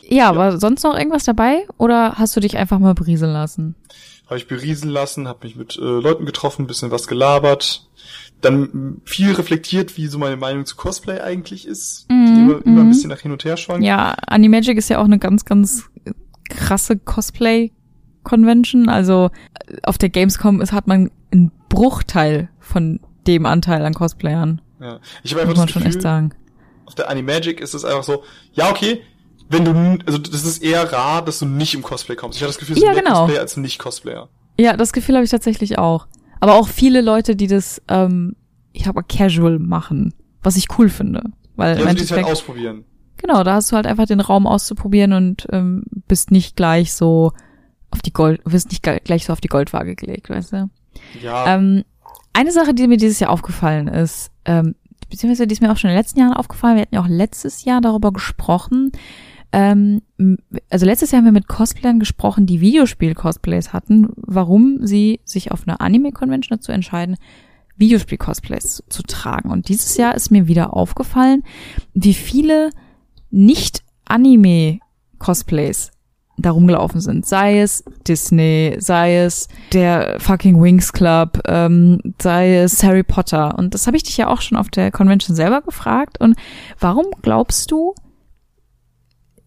Ja, 0.08 0.16
ja, 0.32 0.36
war 0.36 0.58
sonst 0.58 0.84
noch 0.84 0.96
irgendwas 0.96 1.24
dabei 1.24 1.66
oder 1.78 2.14
hast 2.16 2.36
du 2.36 2.40
dich 2.40 2.56
einfach 2.56 2.78
mal 2.78 2.94
berieseln 2.94 3.32
lassen? 3.32 3.74
Habe 4.26 4.38
ich 4.38 4.48
berieseln 4.48 4.92
lassen, 4.92 5.28
habe 5.28 5.46
mich 5.46 5.56
mit 5.56 5.76
äh, 5.76 5.80
Leuten 5.80 6.26
getroffen, 6.26 6.66
bisschen 6.66 6.90
was 6.90 7.06
gelabert, 7.06 7.88
dann 8.40 9.00
viel 9.04 9.32
reflektiert, 9.32 9.96
wie 9.96 10.06
so 10.06 10.18
meine 10.18 10.36
Meinung 10.36 10.66
zu 10.66 10.76
Cosplay 10.76 11.20
eigentlich 11.20 11.66
ist, 11.66 12.06
mm, 12.08 12.26
die 12.26 12.40
immer, 12.40 12.54
mm. 12.54 12.62
immer 12.64 12.80
ein 12.80 12.86
mhm. 12.86 12.88
bisschen 12.90 13.10
nach 13.10 13.20
hin 13.20 13.32
und 13.32 13.44
her 13.44 13.56
schwankt. 13.56 13.84
Ja, 13.84 14.16
Animagic 14.26 14.78
ist 14.78 14.90
ja 14.90 14.98
auch 14.98 15.04
eine 15.04 15.18
ganz, 15.18 15.44
ganz 15.44 15.84
krasse 16.48 16.96
Cosplay 16.96 17.72
Convention. 18.26 18.90
Also 18.90 19.30
auf 19.82 19.96
der 19.96 20.10
Gamescom 20.10 20.60
ist, 20.60 20.72
hat 20.72 20.86
man 20.86 21.10
einen 21.32 21.50
Bruchteil 21.70 22.50
von 22.60 23.00
dem 23.26 23.46
Anteil 23.46 23.84
an 23.84 23.94
Cosplayern. 23.94 24.60
Ja, 24.80 25.00
ich 25.22 25.32
habe 25.32 25.42
einfach 25.42 25.54
Muss 25.54 25.58
man 25.58 25.66
das 25.66 25.74
Gefühl, 25.74 25.82
schon 25.82 25.90
echt 25.90 26.02
sagen 26.02 26.32
auf 26.86 26.94
der 26.94 27.10
Animagic 27.10 27.60
ist 27.60 27.74
es 27.74 27.84
einfach 27.84 28.04
so, 28.04 28.22
ja, 28.54 28.70
okay, 28.70 29.02
wenn 29.48 29.64
du, 29.64 29.98
also 30.06 30.18
das 30.18 30.44
ist 30.44 30.62
eher 30.62 30.90
rar, 30.92 31.24
dass 31.24 31.40
du 31.40 31.46
nicht 31.46 31.74
im 31.74 31.82
Cosplay 31.82 32.16
kommst. 32.16 32.38
Ich 32.38 32.42
habe 32.42 32.48
das 32.48 32.58
Gefühl, 32.58 32.76
es 32.76 32.82
ja, 32.82 32.92
mehr 32.92 33.02
genau. 33.02 33.22
Cosplayer 33.22 33.40
als 33.40 33.56
Nicht-Cosplayer. 33.56 34.28
Ja, 34.58 34.76
das 34.76 34.92
Gefühl 34.92 35.16
habe 35.16 35.24
ich 35.24 35.30
tatsächlich 35.30 35.78
auch. 35.78 36.06
Aber 36.40 36.54
auch 36.54 36.68
viele 36.68 37.00
Leute, 37.00 37.36
die 37.36 37.46
das, 37.46 37.82
ähm, 37.88 38.34
ich 38.72 38.86
habe 38.86 39.02
casual 39.02 39.58
machen, 39.58 40.14
was 40.42 40.56
ich 40.56 40.66
cool 40.78 40.88
finde. 40.88 41.22
Weil 41.54 41.78
ja, 41.78 41.84
also 41.86 42.04
die 42.04 42.12
halt 42.12 42.26
ausprobieren. 42.26 42.84
Genau, 43.18 43.42
da 43.44 43.54
hast 43.54 43.70
du 43.72 43.76
halt 43.76 43.86
einfach 43.86 44.06
den 44.06 44.20
Raum 44.20 44.46
auszuprobieren 44.46 45.12
und 45.12 45.46
ähm, 45.50 45.84
bist 46.06 46.30
nicht 46.30 46.56
gleich 46.56 46.92
so 46.92 47.32
auf 47.90 48.02
die 48.02 48.12
Gold, 48.12 48.40
wirst 48.44 48.70
nicht 48.70 48.82
gleich 48.82 49.24
so 49.24 49.32
auf 49.32 49.40
die 49.40 49.48
Goldwaage 49.48 49.94
gelegt, 49.94 50.30
weißt 50.30 50.52
du? 50.52 50.70
Ja. 51.22 51.54
Ähm, 51.54 51.84
eine 52.32 52.52
Sache, 52.52 52.74
die 52.74 52.86
mir 52.86 52.96
dieses 52.96 53.20
Jahr 53.20 53.30
aufgefallen 53.30 53.88
ist, 53.88 54.30
ähm, 54.44 54.74
beziehungsweise 55.08 55.46
die 55.46 55.54
ist 55.54 55.62
mir 55.62 55.72
auch 55.72 55.76
schon 55.76 55.90
in 55.90 55.94
den 55.94 56.00
letzten 56.00 56.20
Jahren 56.20 56.34
aufgefallen. 56.34 56.76
Wir 56.76 56.82
hatten 56.82 56.94
ja 56.94 57.02
auch 57.02 57.08
letztes 57.08 57.64
Jahr 57.64 57.80
darüber 57.80 58.12
gesprochen. 58.12 58.92
Ähm, 59.52 60.02
also 60.68 60.84
letztes 60.84 61.10
Jahr 61.10 61.20
haben 61.20 61.26
wir 61.26 61.32
mit 61.32 61.48
Cosplayern 61.48 62.00
gesprochen, 62.00 62.46
die 62.46 62.60
Videospiel-Cosplays 62.60 63.72
hatten, 63.72 64.08
warum 64.16 64.86
sie 64.86 65.20
sich 65.24 65.52
auf 65.52 65.66
eine 65.66 65.80
Anime-Convention 65.80 66.58
dazu 66.58 66.72
entscheiden, 66.72 67.16
Videospiel-Cosplays 67.76 68.82
zu 68.88 69.02
tragen. 69.02 69.50
Und 69.50 69.68
dieses 69.68 69.96
Jahr 69.96 70.14
ist 70.14 70.30
mir 70.30 70.46
wieder 70.48 70.74
aufgefallen, 70.74 71.42
wie 71.94 72.14
viele 72.14 72.70
nicht 73.30 73.82
Anime-Cosplays 74.04 75.92
da 76.38 76.50
rumgelaufen 76.50 77.00
sind. 77.00 77.26
Sei 77.26 77.60
es 77.60 77.84
Disney, 78.06 78.76
sei 78.78 79.16
es 79.18 79.48
der 79.72 80.20
fucking 80.20 80.60
Wings 80.62 80.92
Club, 80.92 81.40
ähm, 81.46 82.00
sei 82.20 82.56
es 82.56 82.82
Harry 82.82 83.02
Potter. 83.02 83.58
Und 83.58 83.74
das 83.74 83.86
habe 83.86 83.96
ich 83.96 84.02
dich 84.02 84.16
ja 84.16 84.28
auch 84.28 84.40
schon 84.40 84.58
auf 84.58 84.68
der 84.68 84.90
Convention 84.90 85.34
selber 85.34 85.62
gefragt. 85.62 86.20
Und 86.20 86.36
warum 86.78 87.06
glaubst 87.22 87.70
du, 87.70 87.94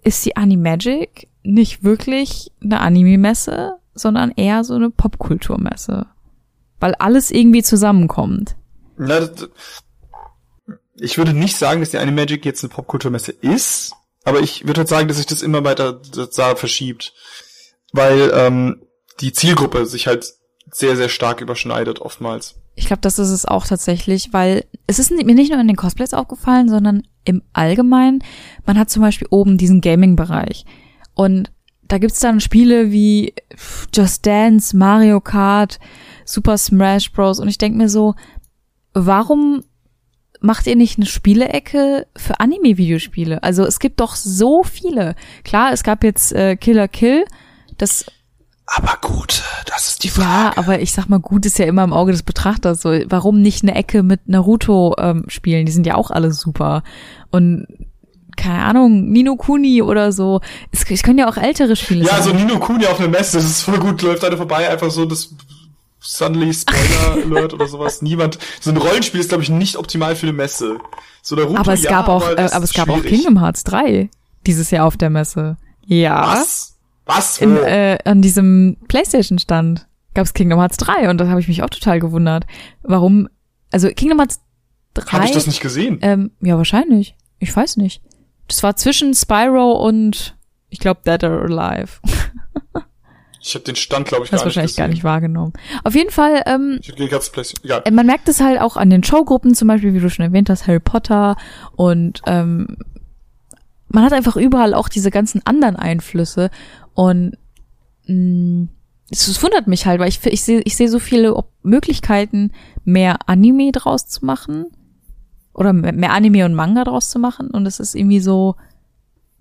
ist 0.04 0.26
die 0.26 0.36
Animagic 0.36 1.28
nicht 1.44 1.84
wirklich 1.84 2.52
eine 2.64 2.80
Anime-Messe, 2.80 3.74
sondern 3.94 4.32
eher 4.36 4.64
so 4.64 4.76
eine 4.76 4.90
Popkulturmesse? 4.90 6.08
Weil 6.80 6.96
alles 6.96 7.30
irgendwie 7.30 7.64
zusammenkommt. 7.64 8.56
Na, 8.98 9.30
ich 10.96 11.18
würde 11.18 11.34
nicht 11.34 11.56
sagen, 11.56 11.80
dass 11.82 11.92
die 11.92 11.98
Animagic 11.98 12.46
jetzt 12.46 12.64
eine 12.64 12.70
Popkulturmesse 12.74 13.32
ist. 13.32 13.94
Aber 14.24 14.40
ich 14.42 14.68
würde 14.68 14.80
halt 14.80 14.90
sagen, 14.90 15.08
dass 15.08 15.18
sich 15.18 15.26
das 15.26 15.42
immer 15.42 15.64
weiter 15.64 16.02
da 16.36 16.56
verschiebt. 16.56 17.14
Weil 17.92 18.32
ähm, 18.34 18.84
die 19.20 19.34
Zielgruppe 19.34 19.86
sich 19.86 20.08
halt 20.08 20.34
sehr, 20.72 20.96
sehr 20.96 21.10
stark 21.10 21.42
überschneidet 21.42 22.00
oftmals. 22.00 22.56
Ich 22.76 22.86
glaube, 22.86 23.02
das 23.02 23.20
ist 23.20 23.30
es 23.30 23.46
auch 23.46 23.66
tatsächlich, 23.66 24.32
weil 24.32 24.66
es 24.88 25.00
ist 25.00 25.12
mir 25.12 25.24
nicht 25.36 25.52
nur 25.52 25.60
in 25.60 25.68
den 25.68 25.76
Cosplays 25.76 26.14
aufgefallen, 26.14 26.70
sondern 26.70 27.04
im 27.26 27.42
Allgemeinen. 27.54 28.24
Man 28.66 28.78
hat 28.78 28.90
zum 28.90 29.02
Beispiel 29.02 29.28
oben 29.32 29.58
diesen 29.58 29.82
Gaming-Bereich. 29.82 30.66
Und 31.14 31.52
da 31.82 31.98
gibt's 31.98 32.20
dann 32.20 32.40
Spiele 32.40 32.92
wie 32.92 33.34
Just 33.94 34.26
Dance, 34.26 34.78
Mario 34.78 35.20
Kart, 35.20 35.80
Super 36.24 36.58
Smash 36.58 37.12
Bros. 37.12 37.40
Und 37.40 37.50
ich 37.50 37.58
denk 37.58 37.76
mir 37.76 37.90
so, 37.90 38.16
warum 38.94 39.64
macht 40.42 40.68
ihr 40.68 40.76
nicht 40.76 40.98
eine 40.98 41.06
Spielecke 41.06 42.08
für 42.16 42.40
Anime-Videospiele? 42.40 43.44
Also 43.44 43.66
es 43.66 43.80
gibt 43.80 44.00
doch 44.00 44.16
so 44.16 44.64
viele. 44.64 45.16
Klar, 45.44 45.74
es 45.74 45.84
gab 45.84 46.04
jetzt 46.04 46.34
äh, 46.34 46.56
Killer 46.56 46.88
Kill, 46.88 47.26
das 47.78 48.06
aber 48.72 48.98
gut, 49.02 49.42
das 49.66 49.88
ist 49.88 50.04
die 50.04 50.10
Frage. 50.10 50.28
Ja, 50.28 50.54
aber 50.56 50.80
ich 50.80 50.92
sag 50.92 51.08
mal, 51.10 51.20
gut 51.20 51.48
ist 51.48 51.58
ja 51.58 51.66
immer 51.66 51.84
im 51.84 51.92
Auge 51.92 52.12
des 52.12 52.22
Betrachters. 52.22 52.82
So, 52.82 52.92
warum 53.08 53.42
nicht 53.42 53.64
eine 53.64 53.74
Ecke 53.74 54.04
mit 54.04 54.30
Naruto 54.30 54.96
ähm, 55.00 55.26
spielen? 55.28 55.66
Die 55.66 55.72
sind 55.72 55.88
ja 55.88 55.96
auch 55.96 56.12
alle 56.12 56.32
super. 56.32 56.84
Und 57.32 57.66
keine 58.38 58.64
Ahnung, 58.64 59.10
Nino 59.10 59.38
Kuni 59.38 59.82
oder 59.82 60.12
so. 60.12 60.42
Es, 60.72 60.90
es 60.90 61.02
können 61.02 61.18
ja 61.18 61.28
auch 61.28 61.38
ältere 61.38 61.76
Spiele 61.76 62.06
ja, 62.06 62.10
sein. 62.10 62.18
Ja, 62.18 62.24
so 62.24 62.34
Nino 62.34 62.60
Kuni 62.60 62.86
auf 62.86 63.00
einer 63.00 63.10
Messe, 63.10 63.38
das 63.38 63.46
ist 63.46 63.62
voll 63.64 63.80
gut, 63.80 64.04
läuft 64.04 64.24
einer 64.24 64.38
vorbei, 64.38 64.70
einfach 64.70 64.92
so 64.92 65.06
das 65.06 65.34
suddenly 66.00 66.54
Spoiler 66.54 67.24
Alert 67.26 67.54
oder 67.54 67.68
sowas. 67.68 68.02
Niemand. 68.02 68.40
So 68.60 68.72
ein 68.72 68.78
Rollenspiel 68.78 69.20
ist, 69.20 69.30
glaube 69.30 69.44
ich, 69.44 69.50
nicht 69.50 69.78
optimal 69.78 70.16
für 70.16 70.28
eine 70.28 70.34
Messe. 70.34 70.80
So 71.22 71.36
der 71.36 71.48
aber 71.48 71.74
es 71.74 71.84
ja, 71.84 71.92
gab 71.92 72.08
auch, 72.08 72.26
aber, 72.26 72.40
äh, 72.40 72.52
aber 72.52 72.64
es 72.64 72.74
gab 72.74 72.88
schwierig. 72.88 73.06
auch 73.06 73.10
Kingdom 73.10 73.40
Hearts 73.42 73.64
3 73.66 74.10
dieses 74.46 74.72
Jahr 74.72 74.86
auf 74.86 74.98
der 74.98 75.10
Messe. 75.10 75.58
Ja. 75.86 76.28
Was? 76.28 76.78
Was? 77.06 77.40
Im, 77.40 77.58
äh, 77.58 77.98
an 78.06 78.22
diesem 78.22 78.78
PlayStation 78.88 79.40
Stand 79.40 79.88
gab 80.14 80.26
es 80.26 80.34
Kingdom 80.34 80.60
Hearts 80.60 80.78
3 80.78 81.10
und 81.10 81.18
da 81.18 81.28
habe 81.28 81.40
ich 81.40 81.48
mich 81.48 81.64
auch 81.64 81.70
total 81.70 82.00
gewundert. 82.00 82.46
Warum? 82.84 83.28
Also 83.72 83.90
Kingdom 83.90 84.20
Hearts 84.20 84.42
3. 84.94 85.12
Habe 85.12 85.26
ich 85.26 85.32
das 85.32 85.48
nicht 85.48 85.62
gesehen? 85.62 86.00
Ähm, 86.02 86.32
ja, 86.42 86.58
wahrscheinlich. 86.58 87.16
Ich 87.40 87.56
weiß 87.56 87.78
nicht. 87.78 88.02
Das 88.48 88.64
war 88.64 88.76
zwischen 88.76 89.14
Spyro 89.14 89.74
und 89.74 90.38
ich 90.70 90.80
glaube 90.80 91.02
Dead 91.06 91.24
or 91.24 91.44
Alive. 91.44 92.00
Ich 93.42 93.56
habe 93.56 93.64
den 93.64 93.76
Stand, 93.76 94.08
glaube 94.08 94.26
ich, 94.26 94.32
gar 94.32 94.38
nicht 94.38 94.46
wahrscheinlich 94.46 94.72
gesehen. 94.72 94.84
gar 94.84 94.88
nicht 94.90 95.04
wahrgenommen. 95.04 95.54
Auf 95.84 95.96
jeden 95.96 96.12
Fall, 96.12 96.44
ähm, 96.46 96.80
ja. 97.64 97.82
man 97.92 98.06
merkt 98.06 98.28
es 98.28 98.42
halt 98.42 98.60
auch 98.60 98.76
an 98.76 98.90
den 98.90 99.04
Showgruppen, 99.04 99.56
zum 99.56 99.68
Beispiel, 99.68 99.94
wie 99.94 100.00
du 100.00 100.10
schon 100.10 100.26
erwähnt 100.26 100.50
hast, 100.50 100.68
Harry 100.68 100.80
Potter 100.80 101.38
und 101.76 102.22
ähm, 102.26 102.78
man 103.88 104.04
hat 104.04 104.14
einfach 104.14 104.36
überall 104.36 104.74
auch 104.74 104.90
diese 104.90 105.10
ganzen 105.10 105.42
anderen 105.46 105.76
Einflüsse 105.76 106.50
und 106.94 107.38
mh, 108.08 108.14
mm, 108.14 108.70
es, 109.12 109.42
wundert 109.42 109.68
mich 109.68 109.86
halt, 109.86 110.00
weil 110.00 110.10
ich, 110.10 110.24
ich 110.26 110.44
sehe 110.44 110.62
ich 110.62 110.76
seh 110.76 110.88
so 110.88 111.00
viele 111.00 111.44
Möglichkeiten, 111.64 112.52
mehr 112.84 113.18
Anime 113.28 113.72
draus 113.72 114.06
zu 114.06 114.24
machen 114.24 114.68
oder 115.54 115.74
mehr 115.74 116.14
Anime 116.14 116.46
und 116.46 116.54
Manga 116.54 116.84
draus 116.84 117.10
zu 117.10 117.18
machen 117.18 117.50
und 117.50 117.66
es 117.66 117.80
ist 117.80 117.96
irgendwie 117.96 118.20
so, 118.20 118.56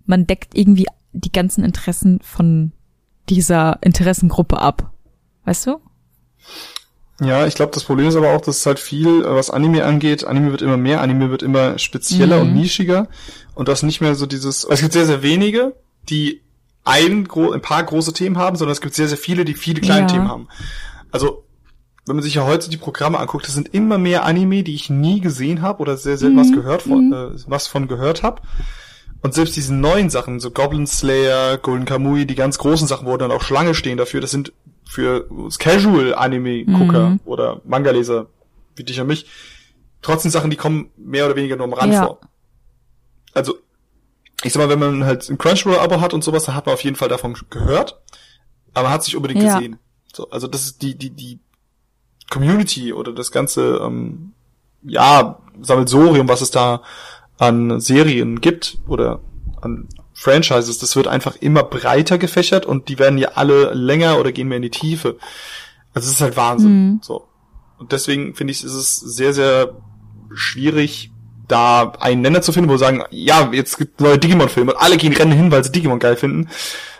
man 0.07 0.27
deckt 0.27 0.57
irgendwie 0.57 0.87
die 1.13 1.33
ganzen 1.33 1.65
Interessen 1.65 2.21
von 2.23 2.73
dieser 3.31 3.79
Interessengruppe 3.83 4.59
ab. 4.61 4.91
Weißt 5.45 5.67
du? 5.67 5.81
Ja, 7.21 7.47
ich 7.47 7.55
glaube, 7.57 7.73
das 7.73 7.83
Problem 7.85 8.07
ist 8.09 8.15
aber 8.17 8.31
auch, 8.33 8.41
dass 8.41 8.59
es 8.59 8.67
halt 8.67 8.79
viel, 8.79 9.25
äh, 9.25 9.35
was 9.35 9.51
Anime 9.51 9.85
angeht, 9.85 10.25
Anime 10.25 10.53
wird 10.53 10.63
immer 10.63 10.77
mehr, 10.77 11.01
Anime 11.01 11.31
wird 11.31 11.43
immer 11.43 11.77
spezieller 11.79 12.37
Mhm. 12.37 12.43
und 12.51 12.55
nischiger 12.55 13.09
und 13.55 13.67
das 13.69 13.83
nicht 13.83 14.01
mehr 14.01 14.15
so 14.15 14.27
dieses, 14.27 14.65
es 14.65 14.81
gibt 14.81 14.93
sehr, 14.93 15.07
sehr 15.07 15.23
wenige, 15.23 15.75
die 16.09 16.43
ein, 16.85 17.27
ein 17.53 17.61
paar 17.61 17.83
große 17.83 18.13
Themen 18.13 18.39
haben, 18.39 18.57
sondern 18.57 18.73
es 18.73 18.81
gibt 18.81 18.95
sehr, 18.95 19.09
sehr 19.09 19.19
viele, 19.19 19.45
die 19.45 19.55
viele 19.55 19.81
kleine 19.81 20.03
Ja. 20.03 20.07
Themen 20.07 20.29
haben. 20.29 20.49
Also, 21.11 21.45
wenn 22.07 22.17
man 22.17 22.23
sich 22.23 22.35
ja 22.35 22.45
heute 22.45 22.71
die 22.71 22.77
Programme 22.79 23.19
anguckt, 23.19 23.47
das 23.47 23.55
sind 23.55 23.75
immer 23.75 23.99
mehr 23.99 24.25
Anime, 24.25 24.63
die 24.63 24.75
ich 24.75 24.89
nie 24.89 25.21
gesehen 25.21 25.61
habe 25.61 25.81
oder 25.83 25.97
sehr 25.97 26.17
selten 26.19 26.37
Mhm. 26.37 26.41
was 26.41 26.53
gehört 26.53 26.83
von, 26.83 27.13
äh, 27.13 27.31
was 27.49 27.67
von 27.67 27.89
gehört 27.89 28.23
habe. 28.23 28.43
Und 29.21 29.35
selbst 29.35 29.57
diese 29.57 29.75
neuen 29.75 30.11
Sachen, 30.11 30.39
so 30.41 30.51
Goblin 30.51 30.87
Slayer, 30.87 31.59
Golden 31.59 31.85
Kamui, 31.87 32.25
die 32.27 32.35
ganz 32.37 32.59
großen 32.59 32.87
Sachen, 32.87 33.07
wo 33.07 33.17
dann 33.17 33.33
auch 33.33 33.43
Schlange 33.43 33.75
stehen 33.75 33.99
dafür, 33.99 34.21
das 34.21 34.31
sind 34.31 34.53
für 34.85 35.27
Casual-Anime-Gucker 35.59 37.11
Mhm. 37.11 37.21
oder 37.25 37.61
Manga-Leser, 37.65 38.27
wie 38.77 38.85
dich 38.85 39.01
und 39.01 39.07
mich, 39.09 39.27
trotzdem 40.03 40.31
Sachen, 40.31 40.51
die 40.51 40.57
kommen 40.57 40.91
mehr 40.97 41.27
oder 41.27 41.37
weniger 41.37 41.57
nur 41.57 41.67
am 41.67 41.73
Rand 41.73 41.93
Ja. 41.95 42.05
vor. 42.07 42.21
Also, 43.35 43.57
ich 44.45 44.53
sag 44.53 44.61
mal, 44.63 44.69
wenn 44.69 44.79
man 44.79 45.05
halt 45.05 45.29
ein 45.29 45.37
Crunchyroll-Abo 45.39 46.01
hat 46.01 46.15
und 46.15 46.23
sowas, 46.23 46.45
dann 46.45 46.55
hat 46.55 46.67
man 46.67 46.75
auf 46.75 46.85
jeden 46.85 46.97
Fall 46.97 47.09
davon 47.09 47.37
gehört, 47.51 48.01
aber 48.75 48.91
hat 48.91 49.03
sich 49.05 49.17
unbedingt 49.17 49.43
Ja. 49.43 49.57
gesehen. 49.57 49.79
So, 50.13 50.31
also 50.31 50.47
das 50.47 50.65
ist 50.65 50.83
die, 50.83 50.95
die, 50.95 51.11
die 51.11 51.41
Community 52.31 52.93
oder 52.93 53.13
das 53.13 53.31
ganze, 53.33 53.79
ähm, 53.83 54.33
ja, 54.83 55.39
Sammelsorium, 55.61 56.29
was 56.29 56.41
es 56.41 56.51
da 56.53 56.83
an 57.39 57.81
Serien 57.81 58.41
gibt 58.41 58.79
oder 58.87 59.21
an 59.61 59.89
Franchises, 60.13 60.79
das 60.79 60.97
wird 60.97 61.07
einfach 61.07 61.37
immer 61.37 61.63
breiter 61.63 62.19
gefächert 62.19 62.67
und 62.67 62.89
die 62.89 62.99
werden 62.99 63.19
ja 63.19 63.33
alle 63.35 63.73
länger 63.73 64.19
oder 64.19 64.33
gehen 64.33 64.49
mehr 64.49 64.57
in 64.57 64.63
die 64.63 64.71
Tiefe. 64.71 65.17
Also 65.95 66.09
es 66.09 66.15
ist 66.15 66.21
halt 66.21 66.37
Wahnsinn. 66.37 66.71
Mhm. 66.71 67.01
So. 67.03 67.29
Und 67.79 67.93
deswegen 67.93 68.35
finde 68.35 68.51
ich, 68.51 68.65
ist 68.65 68.75
es 68.75 68.97
sehr, 68.97 69.33
sehr 69.33 69.77
schwierig, 70.35 71.13
da 71.47 71.93
einen 72.01 72.21
Nenner 72.21 72.43
zu 72.43 72.53
finden, 72.53 72.69
wo 72.69 72.75
wir 72.75 72.79
sagen, 72.79 73.05
ja, 73.11 73.51
jetzt 73.53 73.79
gibt 73.79 74.01
neue 74.01 74.19
Digimon-Filme 74.19 74.75
und 74.75 74.81
alle 74.81 74.97
gehen 74.97 75.15
rennen 75.15 75.33
hin, 75.33 75.51
weil 75.51 75.65
sie 75.65 75.73
Digimon 75.73 75.99
geil 75.99 76.17
finden, 76.17 76.49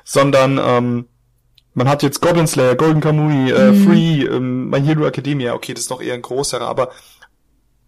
sondern 0.05 0.59
ähm, 0.63 1.07
man 1.75 1.89
hat 1.89 2.03
jetzt 2.03 2.23
Goblin 2.23 2.47
Slayer, 2.47 2.77
Golden 2.77 3.01
Kamui, 3.01 3.51
äh, 3.51 3.73
Mhm. 3.73 3.85
Free, 3.85 4.23
ähm, 4.25 4.71
My 4.71 4.81
Hero 4.81 5.07
Academia, 5.07 5.55
okay, 5.55 5.75
das 5.75 5.83
ist 5.85 5.91
noch 5.91 6.01
eher 6.01 6.15
ein 6.15 6.23
größerer, 6.23 6.67
aber 6.67 6.91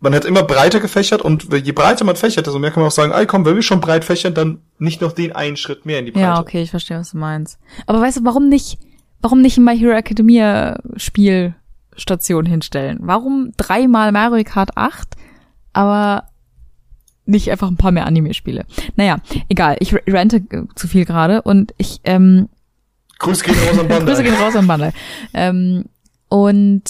man 0.01 0.15
hat 0.15 0.25
immer 0.25 0.43
breiter 0.43 0.81
gefächert 0.81 1.23
und 1.23 1.49
je 1.53 1.73
breiter 1.73 2.05
man 2.05 2.17
fächert, 2.17 2.47
desto 2.47 2.59
mehr 2.59 2.71
kann 2.71 2.81
man 2.81 2.89
auch 2.89 2.95
sagen, 2.95 3.13
ey 3.13 3.27
komm, 3.27 3.45
wenn 3.45 3.55
wir 3.55 3.63
schon 3.63 3.81
breit 3.81 4.05
fächern, 4.05 4.35
dann 4.35 4.63
nicht 4.79 5.01
noch 5.03 5.13
den 5.13 5.33
einen 5.33 5.57
Schritt 5.57 5.85
mehr 5.85 5.99
in 5.99 6.07
die 6.07 6.13
Breite. 6.13 6.25
Ja, 6.25 6.41
okay, 6.41 6.63
ich 6.63 6.71
verstehe, 6.71 6.99
was 6.99 7.11
du 7.11 7.19
meinst. 7.19 7.59
Aber 7.87 8.01
weißt 8.01 8.19
du, 8.19 8.25
warum 8.25 8.49
nicht, 8.49 8.79
warum 9.21 9.43
nicht 9.43 9.59
ein 9.59 9.65
My 9.65 9.79
Hero 9.79 9.95
Academia 9.95 10.81
Spielstation 10.97 12.47
hinstellen? 12.47 12.99
Warum 13.03 13.53
dreimal 13.59 14.11
Mario 14.11 14.43
Kart 14.45 14.77
8, 14.77 15.17
aber 15.75 16.25
nicht 17.27 17.51
einfach 17.51 17.69
ein 17.69 17.77
paar 17.77 17.93
mehr 17.93 18.07
Anime-Spiele? 18.07 18.65
Naja, 18.97 19.19
egal, 19.51 19.77
ich 19.81 19.95
rente 19.95 20.43
zu 20.75 20.89
viel 20.89 21.05
gerade 21.05 21.43
und 21.43 21.75
ich, 21.77 22.01
ähm, 22.05 22.49
Grüße 23.19 23.45
gehen 23.45 23.55
raus 23.69 23.79
an 23.79 23.89
Bandai. 23.89 24.05
Grüße 24.07 24.23
gehen 24.23 24.35
raus 24.35 24.57
an 24.57 24.67
Bundle. 24.67 24.93
Ähm, 25.35 25.85
und 26.31 26.85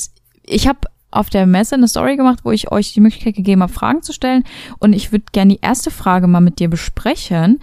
ich 0.45 0.69
habe 0.69 0.79
auf 1.11 1.31
der 1.31 1.47
Messe 1.47 1.75
eine 1.75 1.89
Story 1.89 2.17
gemacht, 2.17 2.41
wo 2.45 2.53
ich 2.53 2.71
euch 2.71 2.93
die 2.93 3.01
Möglichkeit 3.01 3.35
gegeben 3.35 3.63
habe, 3.63 3.73
Fragen 3.73 4.03
zu 4.03 4.13
stellen. 4.13 4.45
Und 4.79 4.93
ich 4.93 5.13
würde 5.13 5.25
gerne 5.33 5.55
die 5.55 5.61
erste 5.61 5.91
Frage 5.91 6.27
mal 6.27 6.41
mit 6.41 6.59
dir 6.59 6.69
besprechen, 6.69 7.61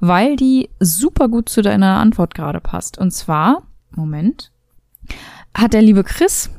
weil 0.00 0.36
die 0.36 0.70
super 0.80 1.28
gut 1.28 1.48
zu 1.48 1.62
deiner 1.62 1.98
Antwort 1.98 2.34
gerade 2.34 2.60
passt. 2.60 2.98
Und 2.98 3.12
zwar, 3.12 3.62
Moment, 3.90 4.52
hat 5.54 5.72
der 5.72 5.82
liebe 5.82 6.04
Chris, 6.04 6.50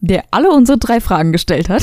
der 0.00 0.24
alle 0.30 0.50
unsere 0.50 0.78
drei 0.78 1.00
Fragen 1.00 1.32
gestellt 1.32 1.68
hat, 1.68 1.82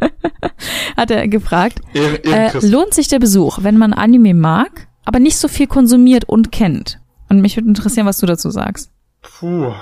hat 0.96 1.10
er 1.10 1.28
gefragt, 1.28 1.80
Ehren, 1.94 2.22
äh, 2.24 2.66
lohnt 2.66 2.94
sich 2.94 3.08
der 3.08 3.18
Besuch, 3.18 3.58
wenn 3.62 3.78
man 3.78 3.92
Anime 3.92 4.34
mag, 4.34 4.88
aber 5.04 5.18
nicht 5.18 5.38
so 5.38 5.48
viel 5.48 5.66
konsumiert 5.66 6.24
und 6.24 6.52
kennt? 6.52 7.00
Und 7.28 7.40
mich 7.40 7.56
würde 7.56 7.68
interessieren, 7.68 8.06
was 8.06 8.18
du 8.18 8.26
dazu 8.26 8.50
sagst. 8.50 8.90
Puh. 9.22 9.72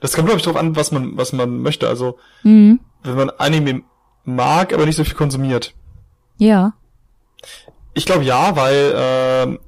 Das 0.00 0.12
kommt, 0.12 0.26
glaube 0.26 0.38
ich, 0.38 0.44
drauf 0.44 0.56
an, 0.56 0.76
was 0.76 0.92
man, 0.92 1.16
was 1.16 1.32
man 1.32 1.60
möchte. 1.62 1.88
Also, 1.88 2.18
Mhm. 2.42 2.80
wenn 3.02 3.16
man 3.16 3.30
Anime 3.30 3.82
mag, 4.24 4.72
aber 4.74 4.86
nicht 4.86 4.96
so 4.96 5.04
viel 5.04 5.14
konsumiert. 5.14 5.74
Ja. 6.38 6.74
Ich 7.94 8.04
glaube 8.06 8.24
ja, 8.24 8.56
weil 8.56 8.92
ähm, 8.96 9.58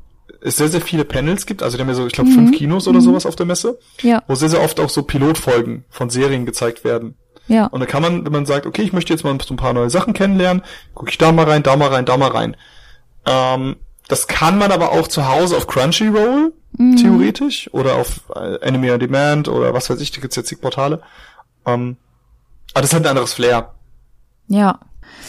es 0.40 0.56
sehr, 0.56 0.68
sehr 0.68 0.80
viele 0.80 1.04
Panels 1.04 1.46
gibt. 1.46 1.62
Also 1.62 1.76
die 1.76 1.80
haben 1.80 1.88
ja 1.88 1.94
so, 1.94 2.06
ich 2.06 2.12
glaube, 2.12 2.30
Mhm. 2.30 2.34
fünf 2.34 2.56
Kinos 2.58 2.86
oder 2.86 3.00
sowas 3.00 3.24
auf 3.26 3.36
der 3.36 3.46
Messe, 3.46 3.78
Ja. 4.02 4.22
wo 4.28 4.34
sehr, 4.34 4.48
sehr 4.50 4.60
oft 4.62 4.78
auch 4.80 4.90
so 4.90 5.02
Pilotfolgen 5.02 5.84
von 5.88 6.10
Serien 6.10 6.44
gezeigt 6.46 6.84
werden. 6.84 7.16
Ja. 7.46 7.66
Und 7.66 7.80
da 7.80 7.86
kann 7.86 8.02
man, 8.02 8.24
wenn 8.26 8.32
man 8.32 8.44
sagt, 8.46 8.66
okay, 8.66 8.82
ich 8.82 8.92
möchte 8.92 9.12
jetzt 9.12 9.24
mal 9.24 9.36
so 9.42 9.54
ein 9.54 9.56
paar 9.56 9.72
neue 9.72 9.88
Sachen 9.90 10.12
kennenlernen, 10.12 10.62
gucke 10.94 11.10
ich 11.10 11.16
da 11.18 11.32
mal 11.32 11.46
rein, 11.48 11.62
da 11.62 11.76
mal 11.76 11.88
rein, 11.88 12.04
da 12.04 12.16
mal 12.18 12.30
rein. 12.30 12.56
Ähm, 13.24 13.76
das 14.08 14.26
kann 14.26 14.58
man 14.58 14.70
aber 14.72 14.92
auch 14.92 15.08
zu 15.08 15.26
Hause 15.28 15.56
auf 15.56 15.66
Crunchyroll, 15.66 16.52
Mhm. 16.78 16.96
theoretisch, 16.96 17.68
oder 17.74 17.96
auf 17.96 18.22
äh, 18.34 18.64
Anime 18.66 18.92
on 18.94 19.00
Demand 19.00 19.48
oder 19.48 19.74
was 19.74 19.90
weiß 19.90 20.00
ich, 20.00 20.10
da 20.12 20.20
gibt's 20.20 20.36
jetzt 20.36 20.48
zig 20.48 20.60
Portale. 20.60 21.02
Ähm, 21.66 21.96
aber 22.72 22.82
das 22.82 22.92
hat 22.94 23.02
ein 23.02 23.06
anderes 23.10 23.32
Flair. 23.34 23.74
Ja. 24.48 24.78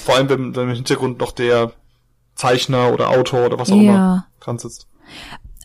Vor 0.05 0.15
allem, 0.15 0.29
wenn, 0.29 0.55
wenn 0.55 0.69
im 0.69 0.75
Hintergrund 0.75 1.19
noch 1.19 1.31
der 1.31 1.71
Zeichner 2.35 2.93
oder 2.93 3.09
Autor 3.09 3.47
oder 3.47 3.59
was 3.59 3.71
auch 3.71 3.75
Ja. 3.75 3.81
immer 3.81 4.27
dran 4.39 4.57
sitzt. 4.59 4.87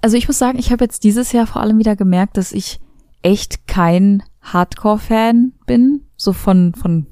Also 0.03 0.17
ich 0.17 0.27
muss 0.27 0.39
sagen, 0.39 0.59
ich 0.59 0.73
habe 0.73 0.85
jetzt 0.85 1.05
dieses 1.05 1.33
Jahr 1.33 1.47
vor 1.47 1.63
allem 1.63 1.79
wieder 1.79 1.97
gemerkt, 1.97 2.37
dass 2.37 2.53
ich 2.53 2.81
echt 3.23 3.67
kein 3.67 4.23
Hardcore-Fan 4.43 5.53
bin. 5.67 6.03
So 6.17 6.33
von, 6.33 6.75
von 6.75 7.07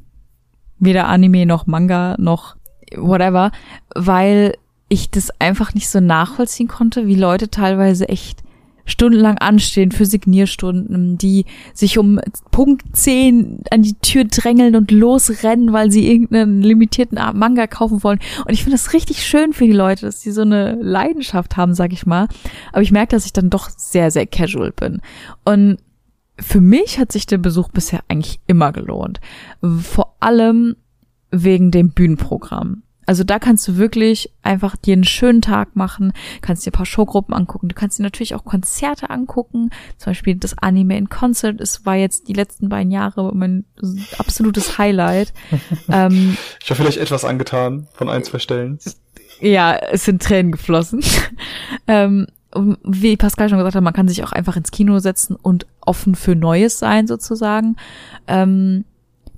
weder 0.79 1.07
Anime 1.09 1.47
noch 1.47 1.67
Manga 1.67 2.17
noch 2.19 2.57
whatever, 2.97 3.51
weil 3.95 4.57
ich 4.89 5.11
das 5.11 5.31
einfach 5.41 5.73
nicht 5.75 5.89
so 5.89 6.01
nachvollziehen 6.01 6.69
konnte, 6.69 7.07
wie 7.07 7.15
Leute 7.15 7.49
teilweise 7.51 8.09
echt 8.09 8.42
stundenlang 8.85 9.39
anstehen 9.39 9.93
für 9.93 10.07
Signierstunden, 10.07 11.19
die 11.19 11.45
sich 11.75 11.99
um 11.99 12.21
Punkt 12.51 12.83
10 12.93 13.63
an 13.71 13.83
die 13.83 13.95
Tür 13.95 14.25
drängeln 14.25 14.77
und 14.77 14.91
losrennen, 14.91 15.73
weil 15.73 15.91
sie 15.91 16.11
irgendeinen 16.11 16.63
limitierten 16.63 17.19
Manga 17.35 17.67
kaufen 17.67 18.03
wollen. 18.03 18.21
Und 18.47 18.53
ich 18.53 18.65
finde 18.65 18.77
das 18.77 18.93
richtig 18.93 19.25
schön 19.25 19.53
für 19.53 19.67
die 19.67 19.73
Leute, 19.73 20.07
dass 20.07 20.21
die 20.21 20.33
so 20.33 20.43
eine 20.43 20.75
Leidenschaft 20.81 21.57
haben, 21.57 21.75
sag 21.75 21.93
ich 21.93 22.07
mal. 22.07 22.29
Aber 22.73 22.83
ich 22.83 22.93
merke, 22.93 23.15
dass 23.15 23.27
ich 23.27 23.33
dann 23.33 23.51
doch 23.51 23.71
sehr, 23.71 24.11
sehr 24.11 24.27
casual 24.27 24.73
bin. 24.73 25.01
Und 25.45 25.79
für 26.39 26.61
mich 26.61 26.99
hat 26.99 27.13
sich 27.13 27.27
der 27.27 27.39
Besuch 27.39 27.69
bisher 27.69 28.01
eigentlich 28.09 28.41
immer 28.47 28.73
gelohnt. 28.73 29.21
Vor 29.63 30.17
allem 30.21 30.77
wegen 31.31 31.71
dem 31.71 31.91
Bühnenprogramm. 31.91 32.83
Also 33.07 33.25
da 33.25 33.39
kannst 33.39 33.67
du 33.67 33.77
wirklich 33.77 34.33
einfach 34.43 34.77
dir 34.77 34.93
einen 34.93 35.05
schönen 35.05 35.43
Tag 35.43 35.75
machen, 35.75 36.13
kannst 36.41 36.65
dir 36.65 36.71
ein 36.71 36.73
paar 36.75 36.87
Showgruppen 36.87 37.35
angucken. 37.35 37.69
Du 37.69 37.75
kannst 37.75 37.99
dir 37.99 38.03
natürlich 38.03 38.35
auch 38.35 38.45
Konzerte 38.45 39.11
angucken. 39.11 39.71
Zum 39.99 40.11
Beispiel 40.11 40.37
das 40.37 40.57
Anime 40.59 40.97
in 40.97 41.09
Concert. 41.09 41.61
Es 41.61 41.85
war 41.85 41.97
jetzt 41.97 42.29
die 42.29 42.33
letzten 42.33 42.69
beiden 42.69 42.93
Jahre 42.93 43.35
mein 43.35 43.65
absolutes 44.19 44.79
Highlight. 44.79 45.33
ähm, 45.91 46.37
Ich 46.63 46.71
war 46.71 46.77
vielleicht 46.77 46.99
etwas 46.99 47.25
angetan 47.25 47.89
von 47.93 48.09
ein, 48.09 48.25
zwei 48.25 48.39
Stellen. 48.39 48.79
ja, 49.41 49.75
es 49.75 50.05
sind 50.05 50.23
Tränen 50.23 50.53
geflossen. 50.53 51.03
ähm, 51.89 52.27
wie 52.85 53.17
Pascal 53.17 53.49
schon 53.49 53.59
gesagt 53.59 53.77
hat, 53.77 53.83
man 53.83 53.95
kann 53.95 54.09
sich 54.09 54.23
auch 54.23 54.33
einfach 54.33 54.57
ins 54.57 54.71
Kino 54.71 54.99
setzen 54.99 55.37
und 55.37 55.67
offen 55.81 56.15
für 56.15 56.37
Neues 56.37 56.79
sein 56.79 57.07
sozusagen. 57.07 57.77
Ähm, 58.27 58.85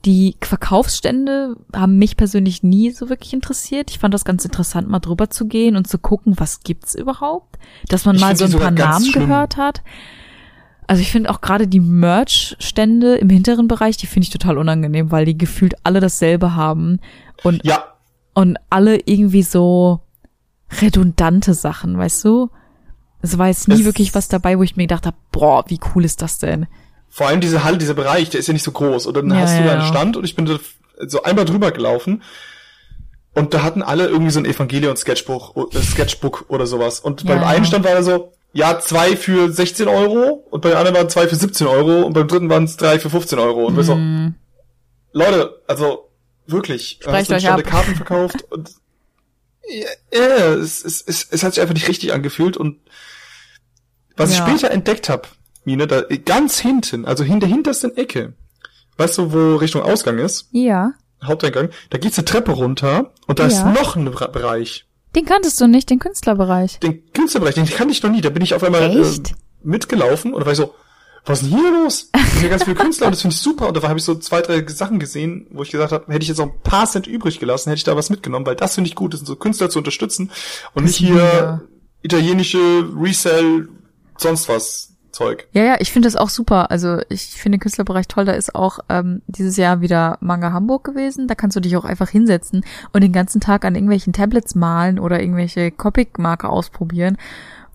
die 0.04 0.36
Verkaufsstände 0.42 1.56
haben 1.74 1.96
mich 1.98 2.16
persönlich 2.16 2.62
nie 2.62 2.90
so 2.90 3.08
wirklich 3.08 3.32
interessiert. 3.32 3.90
Ich 3.90 3.98
fand 3.98 4.12
das 4.12 4.24
ganz 4.24 4.44
interessant, 4.44 4.88
mal 4.88 4.98
drüber 5.00 5.30
zu 5.30 5.46
gehen 5.46 5.76
und 5.76 5.86
zu 5.88 5.98
gucken, 5.98 6.34
was 6.38 6.60
gibt's 6.60 6.94
überhaupt. 6.94 7.58
Dass 7.88 8.04
man 8.04 8.16
Ich 8.16 8.20
mal 8.20 8.36
so 8.36 8.44
ein 8.44 8.52
paar 8.52 8.70
Namen 8.70 9.04
schlimm. 9.06 9.28
gehört 9.28 9.56
hat. 9.56 9.82
Also 10.86 11.00
ich 11.00 11.10
finde 11.10 11.30
auch 11.30 11.40
gerade 11.40 11.66
die 11.66 11.80
Merch-Stände 11.80 13.14
im 13.16 13.30
hinteren 13.30 13.68
Bereich, 13.68 13.96
die 13.96 14.06
finde 14.06 14.24
ich 14.26 14.30
total 14.30 14.58
unangenehm, 14.58 15.10
weil 15.10 15.24
die 15.24 15.38
gefühlt 15.38 15.74
alle 15.82 16.00
dasselbe 16.00 16.54
haben 16.54 17.00
und, 17.42 17.64
Ja, 17.64 17.84
und 18.34 18.58
alle 18.68 18.98
irgendwie 19.06 19.42
so 19.42 20.00
redundante 20.82 21.54
Sachen, 21.54 21.96
weißt 21.96 22.24
du? 22.24 22.50
Es 23.22 23.38
war 23.38 23.46
jetzt 23.48 23.68
nie 23.68 23.80
Es- 23.80 23.84
wirklich 23.84 24.14
was 24.14 24.28
dabei, 24.28 24.58
wo 24.58 24.62
ich 24.62 24.76
mir 24.76 24.82
gedacht 24.84 25.06
habe, 25.06 25.16
boah, 25.32 25.64
wie 25.68 25.80
cool 25.94 26.04
ist 26.04 26.20
das 26.20 26.38
denn? 26.38 26.66
Vor 27.14 27.28
allem 27.28 27.40
diese 27.40 27.62
Halle, 27.62 27.78
dieser 27.78 27.94
Bereich, 27.94 28.30
der 28.30 28.40
ist 28.40 28.48
ja 28.48 28.52
nicht 28.52 28.64
so 28.64 28.72
groß. 28.72 29.06
Und 29.06 29.16
dann 29.16 29.30
Ja, 29.30 29.36
hast 29.36 29.56
du 29.56 29.62
da 29.62 29.74
einen. 29.74 29.86
Stand 29.86 30.16
und 30.16 30.24
ich 30.24 30.34
bin 30.34 30.46
da 30.46 30.58
so 31.06 31.22
einmal 31.22 31.44
drüber 31.44 31.70
gelaufen. 31.70 32.24
Und 33.34 33.54
da 33.54 33.62
hatten 33.62 33.82
alle 33.82 34.08
irgendwie 34.08 34.32
so 34.32 34.40
ein 34.40 34.44
Evangelion-Sketchbook 34.46 35.74
äh, 35.74 35.80
Sketchbook 35.80 36.46
oder 36.48 36.66
sowas. 36.66 36.98
Und 36.98 37.24
beim 37.24 37.44
einen 37.44 37.64
Stand 37.64 37.84
war 37.84 37.92
er 37.92 38.02
so, 38.02 38.32
ja, 38.52 38.80
zwei 38.80 39.16
für 39.16 39.52
16 39.52 39.86
Euro 39.86 40.44
und 40.50 40.60
beim 40.60 40.76
anderen 40.76 40.96
waren 40.96 41.08
zwei 41.08 41.28
für 41.28 41.36
17 41.36 41.66
Euro 41.68 42.02
und 42.02 42.14
beim 42.14 42.26
dritten 42.26 42.48
waren 42.50 42.64
es 42.64 42.76
drei 42.76 42.98
für 42.98 43.10
15 43.10 43.38
Euro. 43.38 43.64
Und 43.66 43.76
wir 43.76 43.84
so, 43.84 43.94
Hm, 43.94 44.34
Leute, 45.12 45.62
also 45.68 46.10
wirklich, 46.46 46.98
Sprecht 47.00 47.30
hast 47.30 47.30
du 47.30 47.34
euch 47.34 47.48
ab. 47.48 47.62
Karten 47.64 47.94
verkauft 47.94 48.42
und 48.50 48.70
ja, 49.68 49.88
ja, 50.20 50.54
es, 50.54 50.84
es, 50.84 51.02
es, 51.06 51.26
es 51.30 51.42
hat 51.42 51.54
sich 51.54 51.60
einfach 51.62 51.74
nicht 51.74 51.88
richtig 51.88 52.12
angefühlt 52.12 52.56
und 52.56 52.78
was 54.16 54.30
ich 54.30 54.38
Ja. 54.38 54.46
später 54.48 54.70
entdeckt 54.70 55.08
habe, 55.08 55.22
Mine, 55.64 55.86
da 55.86 56.02
ganz 56.24 56.58
hinten, 56.58 57.04
also 57.04 57.24
in 57.24 57.40
der 57.40 57.48
hintersten 57.48 57.96
Ecke, 57.96 58.34
weißt 58.98 59.18
du, 59.18 59.32
wo 59.32 59.56
Richtung 59.56 59.82
Ausgang 59.82 60.18
ist? 60.18 60.48
Ja. 60.52 60.92
Haupteingang. 61.22 61.70
Da 61.90 61.98
geht's 61.98 62.18
eine 62.18 62.26
Treppe 62.26 62.52
runter 62.52 63.12
und 63.26 63.38
da 63.38 63.44
Ja. 63.44 63.48
ist 63.48 63.64
noch 63.80 63.96
ein 63.96 64.04
Bereich. 64.04 64.86
Den 65.14 65.24
kanntest 65.24 65.60
du 65.60 65.66
nicht, 65.66 65.88
den 65.90 66.00
Künstlerbereich. 66.00 66.80
Den 66.80 67.10
Künstlerbereich, 67.12 67.54
den 67.54 67.66
kannte 67.66 67.92
ich 67.92 68.02
noch 68.02 68.10
nie. 68.10 68.20
Da 68.20 68.30
bin 68.30 68.42
ich 68.42 68.52
auf 68.54 68.62
einmal? 68.64 68.82
Äh, 68.96 69.04
mitgelaufen 69.62 70.34
und 70.34 70.40
da 70.40 70.46
war 70.46 70.52
ich 70.52 70.58
so, 70.58 70.74
was 71.24 71.40
ist 71.40 71.50
denn 71.50 71.58
hier 71.58 71.70
los? 71.70 72.10
Da 72.12 72.18
sind 72.20 72.42
ja 72.42 72.48
ganz 72.50 72.64
viele 72.64 72.76
Künstler 72.76 73.06
und 73.06 73.12
das 73.14 73.22
finde 73.22 73.34
ich 73.34 73.40
super. 73.40 73.68
Und 73.68 73.76
da 73.76 73.88
habe 73.88 73.98
ich 73.98 74.04
so 74.04 74.14
zwei, 74.16 74.42
drei 74.42 74.62
Sachen 74.66 74.98
gesehen, 74.98 75.46
wo 75.52 75.62
ich 75.62 75.70
gesagt 75.70 75.92
habe, 75.92 76.12
hätte 76.12 76.22
ich 76.22 76.28
jetzt 76.28 76.36
noch 76.38 76.46
ein 76.52 76.60
paar 76.62 76.86
Cent 76.86 77.06
übrig 77.06 77.40
gelassen, 77.40 77.70
hätte 77.70 77.78
ich 77.78 77.84
da 77.84 77.96
was 77.96 78.10
mitgenommen, 78.10 78.44
weil 78.44 78.56
das 78.56 78.74
finde 78.74 78.88
ich 78.88 78.94
gut, 78.94 79.14
das 79.14 79.20
sind 79.20 79.26
so 79.28 79.36
Künstler 79.36 79.70
zu 79.70 79.78
unterstützen 79.78 80.30
und 80.74 80.84
nicht 80.84 80.96
hier 80.96 81.14
mega. 81.14 81.62
italienische 82.02 82.58
Resell, 83.00 83.68
sonst 84.18 84.48
was 84.50 84.93
Zeug. 85.14 85.46
Ja, 85.52 85.64
ja, 85.64 85.76
ich 85.78 85.92
finde 85.92 86.06
das 86.06 86.16
auch 86.16 86.28
super. 86.28 86.70
Also 86.70 87.00
ich 87.08 87.26
finde 87.26 87.56
den 87.56 87.60
Künstlerbereich 87.60 88.08
toll. 88.08 88.24
Da 88.24 88.32
ist 88.32 88.54
auch 88.54 88.80
ähm, 88.88 89.22
dieses 89.26 89.56
Jahr 89.56 89.80
wieder 89.80 90.18
Manga 90.20 90.52
Hamburg 90.52 90.84
gewesen. 90.84 91.28
Da 91.28 91.34
kannst 91.34 91.56
du 91.56 91.60
dich 91.60 91.76
auch 91.76 91.84
einfach 91.84 92.08
hinsetzen 92.08 92.64
und 92.92 93.02
den 93.02 93.12
ganzen 93.12 93.40
Tag 93.40 93.64
an 93.64 93.74
irgendwelchen 93.74 94.12
Tablets 94.12 94.54
malen 94.54 94.98
oder 94.98 95.20
irgendwelche 95.20 95.70
Copic-Marker 95.70 96.50
ausprobieren. 96.50 97.16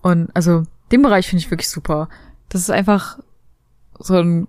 Und 0.02 0.30
also 0.34 0.64
den 0.92 1.02
Bereich 1.02 1.28
finde 1.28 1.42
ich 1.42 1.50
wirklich 1.50 1.68
super. 1.68 2.08
Das 2.48 2.60
ist 2.60 2.70
einfach 2.70 3.18
so 3.98 4.14
ein 4.16 4.46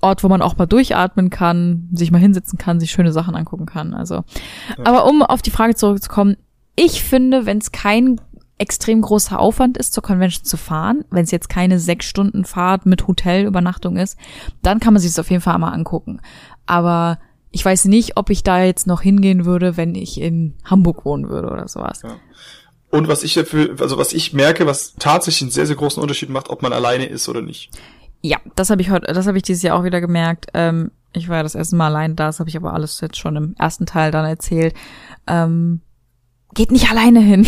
Ort, 0.00 0.24
wo 0.24 0.28
man 0.28 0.42
auch 0.42 0.56
mal 0.56 0.66
durchatmen 0.66 1.30
kann, 1.30 1.88
sich 1.92 2.10
mal 2.10 2.18
hinsetzen 2.18 2.58
kann, 2.58 2.80
sich 2.80 2.90
schöne 2.90 3.12
Sachen 3.12 3.34
angucken 3.34 3.66
kann. 3.66 3.94
Also, 3.94 4.24
aber 4.84 5.06
um 5.06 5.22
auf 5.22 5.42
die 5.42 5.50
Frage 5.50 5.74
zurückzukommen, 5.74 6.36
ich 6.76 7.02
finde, 7.02 7.44
wenn 7.44 7.58
es 7.58 7.72
kein 7.72 8.20
extrem 8.62 9.02
großer 9.02 9.38
Aufwand 9.38 9.76
ist, 9.76 9.92
zur 9.92 10.04
Convention 10.04 10.44
zu 10.44 10.56
fahren, 10.56 11.04
wenn 11.10 11.24
es 11.24 11.32
jetzt 11.32 11.48
keine 11.48 11.80
sechs 11.80 12.06
Stunden 12.06 12.44
Fahrt 12.44 12.86
mit 12.86 13.08
Hotelübernachtung 13.08 13.96
ist, 13.96 14.16
dann 14.62 14.78
kann 14.78 14.94
man 14.94 15.02
sich 15.02 15.10
das 15.10 15.18
auf 15.18 15.30
jeden 15.30 15.42
Fall 15.42 15.58
mal 15.58 15.72
angucken. 15.72 16.20
Aber 16.64 17.18
ich 17.50 17.64
weiß 17.64 17.86
nicht, 17.86 18.16
ob 18.16 18.30
ich 18.30 18.44
da 18.44 18.62
jetzt 18.62 18.86
noch 18.86 19.02
hingehen 19.02 19.44
würde, 19.44 19.76
wenn 19.76 19.96
ich 19.96 20.20
in 20.20 20.54
Hamburg 20.64 21.04
wohnen 21.04 21.28
würde 21.28 21.50
oder 21.50 21.66
sowas. 21.66 22.02
Ja. 22.02 22.16
Und 22.90 23.08
was 23.08 23.24
ich 23.24 23.34
dafür, 23.34 23.74
also 23.80 23.98
was 23.98 24.12
ich 24.12 24.32
merke, 24.32 24.64
was 24.64 24.94
tatsächlich 24.94 25.42
einen 25.42 25.50
sehr, 25.50 25.66
sehr 25.66 25.76
großen 25.76 26.00
Unterschied 26.00 26.30
macht, 26.30 26.48
ob 26.48 26.62
man 26.62 26.72
alleine 26.72 27.06
ist 27.06 27.28
oder 27.28 27.42
nicht. 27.42 27.70
Ja, 28.22 28.38
das 28.54 28.70
habe 28.70 28.80
ich 28.80 28.90
heute, 28.90 29.12
das 29.12 29.26
habe 29.26 29.36
ich 29.38 29.42
dieses 29.42 29.64
Jahr 29.64 29.76
auch 29.76 29.84
wieder 29.84 30.00
gemerkt. 30.00 30.46
Ähm, 30.54 30.92
ich 31.12 31.28
war 31.28 31.38
ja 31.38 31.42
das 31.42 31.56
erste 31.56 31.74
Mal 31.74 31.88
allein 31.88 32.14
da, 32.14 32.26
das 32.26 32.38
habe 32.38 32.48
ich 32.48 32.56
aber 32.56 32.72
alles 32.72 33.00
jetzt 33.00 33.18
schon 33.18 33.34
im 33.34 33.54
ersten 33.58 33.86
Teil 33.86 34.12
dann 34.12 34.24
erzählt. 34.24 34.74
Ähm, 35.26 35.80
geht 36.54 36.70
nicht 36.70 36.90
alleine 36.90 37.20
hin. 37.20 37.44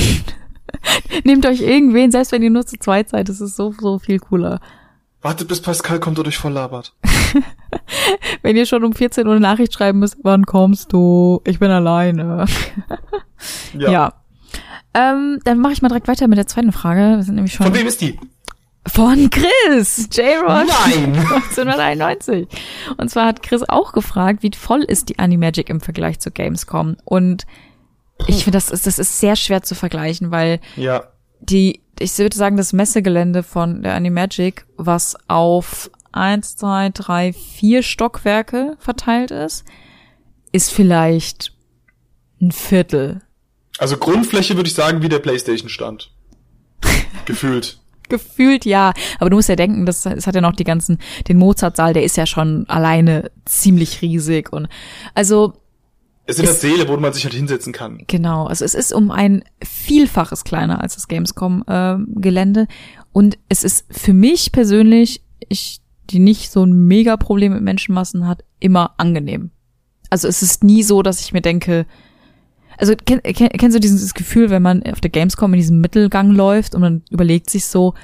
Nehmt 1.24 1.46
euch 1.46 1.60
irgendwen, 1.60 2.10
selbst 2.10 2.32
wenn 2.32 2.42
ihr 2.42 2.50
nur 2.50 2.66
zu 2.66 2.78
zweit 2.78 3.08
seid, 3.08 3.28
das 3.28 3.40
ist 3.40 3.56
so, 3.56 3.72
so 3.78 3.98
viel 3.98 4.18
cooler. 4.18 4.60
Wartet, 5.22 5.48
bis 5.48 5.62
Pascal 5.62 6.00
kommt 6.00 6.18
und 6.18 6.28
euch 6.28 6.36
voll 6.36 6.52
labert. 6.52 6.94
Wenn 8.42 8.56
ihr 8.56 8.66
schon 8.66 8.84
um 8.84 8.92
14 8.92 9.26
Uhr 9.26 9.32
eine 9.32 9.40
Nachricht 9.40 9.72
schreiben 9.72 10.00
müsst, 10.00 10.18
wann 10.22 10.44
kommst 10.44 10.92
du? 10.92 11.40
Ich 11.46 11.58
bin 11.58 11.70
alleine. 11.70 12.44
Ja. 13.74 14.14
Ähm, 14.94 15.40
dann 15.44 15.58
mache 15.58 15.74
ich 15.74 15.82
mal 15.82 15.88
direkt 15.88 16.08
weiter 16.08 16.28
mit 16.28 16.38
der 16.38 16.46
zweiten 16.46 16.72
Frage. 16.72 17.16
Wir 17.16 17.22
sind 17.24 17.34
nämlich 17.34 17.52
schon 17.52 17.66
Von 17.66 17.74
wem 17.74 17.86
ist 17.86 18.00
die? 18.00 18.18
von 18.86 19.30
Chris, 19.30 20.08
J-Rod. 20.12 20.66
Nein! 20.66 21.16
1991. 21.16 22.46
Und 22.96 23.10
zwar 23.10 23.26
hat 23.26 23.42
Chris 23.42 23.62
auch 23.68 23.92
gefragt, 23.92 24.42
wie 24.42 24.50
voll 24.56 24.82
ist 24.82 25.08
die 25.08 25.18
Animagic 25.18 25.68
im 25.68 25.80
Vergleich 25.80 26.20
zu 26.20 26.30
Gamescom? 26.30 26.96
Und 27.04 27.44
ich 28.26 28.44
finde, 28.44 28.56
das 28.56 28.70
ist, 28.70 28.86
das 28.86 28.98
ist 28.98 29.18
sehr 29.20 29.36
schwer 29.36 29.62
zu 29.62 29.74
vergleichen, 29.74 30.30
weil 30.30 30.60
Ja. 30.76 31.04
die, 31.40 31.80
ich 31.98 32.16
würde 32.18 32.36
sagen, 32.36 32.56
das 32.56 32.72
Messegelände 32.72 33.42
von 33.42 33.82
der 33.82 33.94
Animagic, 33.94 34.64
was 34.76 35.16
auf 35.28 35.90
eins, 36.12 36.56
zwei, 36.56 36.90
drei, 36.90 37.32
vier 37.32 37.82
Stockwerke 37.82 38.76
verteilt 38.78 39.30
ist, 39.30 39.64
ist 40.52 40.70
vielleicht 40.72 41.52
ein 42.40 42.52
Viertel. 42.52 43.20
Also 43.78 43.96
Grundfläche 43.96 44.54
würde 44.56 44.68
ich 44.68 44.74
sagen, 44.74 45.02
wie 45.02 45.08
der 45.08 45.18
Playstation 45.18 45.68
stand. 45.68 46.12
Gefühlt. 47.24 47.80
Gefühlt 48.08 48.64
ja, 48.66 48.92
aber 49.18 49.30
du 49.30 49.36
musst 49.36 49.48
ja 49.48 49.56
denken, 49.56 49.86
das, 49.86 50.04
es 50.06 50.26
hat 50.26 50.34
ja 50.34 50.40
noch 50.42 50.54
die 50.54 50.62
ganzen, 50.64 50.98
den 51.26 51.38
Mozartsaal, 51.38 51.94
der 51.94 52.04
ist 52.04 52.16
ja 52.16 52.26
schon 52.26 52.68
alleine 52.68 53.30
ziemlich 53.46 54.02
riesig 54.02 54.52
und 54.52 54.68
also 55.14 55.54
Es 56.26 56.36
sind 56.36 56.48
Ist- 56.48 56.60
Säle, 56.62 56.88
wo 56.88 56.96
man 56.96 57.12
sich 57.12 57.24
halt 57.24 57.34
hinsetzen 57.34 57.72
kann. 57.72 57.98
Genau, 58.06 58.46
also 58.46 58.64
es 58.64 58.74
ist 58.74 58.92
um 58.94 59.10
ein 59.10 59.44
Vielfaches 59.62 60.44
kleiner 60.44 60.80
als 60.80 60.94
das 60.94 61.06
Gamescom-Gelände. 61.08 62.66
und 63.12 63.38
es 63.48 63.62
ist 63.64 63.86
für 63.90 64.12
mich 64.14 64.50
persönlich, 64.52 65.22
ich, 65.48 65.80
die 66.10 66.18
nicht 66.18 66.50
so 66.50 66.64
ein 66.64 66.72
mega 66.86 67.16
Problem 67.16 67.52
mit 67.52 67.62
Menschenmassen 67.62 68.26
hat, 68.26 68.42
immer 68.58 68.94
angenehm. 68.96 69.50
Also 70.10 70.26
es 70.28 70.42
ist 70.42 70.64
nie 70.64 70.82
so, 70.82 71.02
dass 71.02 71.20
ich 71.20 71.32
mir 71.32 71.40
denke, 71.42 71.86
also 72.78 72.94
kenn, 72.96 73.22
kenn, 73.22 73.48
kennst 73.50 73.76
du 73.76 73.80
dieses 73.80 74.14
Gefühl, 74.14 74.50
wenn 74.50 74.62
man 74.62 74.82
auf 74.84 75.00
der 75.00 75.10
Gamescom 75.10 75.52
in 75.54 75.58
diesem 75.60 75.80
Mittelgang 75.80 76.30
läuft 76.30 76.74
und 76.74 76.80
man 76.80 77.02
überlegt 77.10 77.50
sich 77.50 77.66
so, 77.66 77.94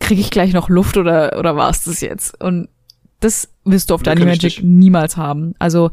kriege 0.00 0.20
ich 0.20 0.30
gleich 0.30 0.52
noch 0.52 0.68
Luft 0.68 0.96
oder, 0.96 1.38
oder 1.38 1.56
war 1.56 1.70
es 1.70 1.84
das 1.84 2.00
jetzt? 2.00 2.40
Und 2.42 2.68
das 3.20 3.48
wirst 3.64 3.90
du 3.90 3.94
auf 3.94 4.06
Animagic 4.06 4.40
dich. 4.40 4.62
niemals 4.62 5.16
haben. 5.16 5.54
Also 5.58 5.90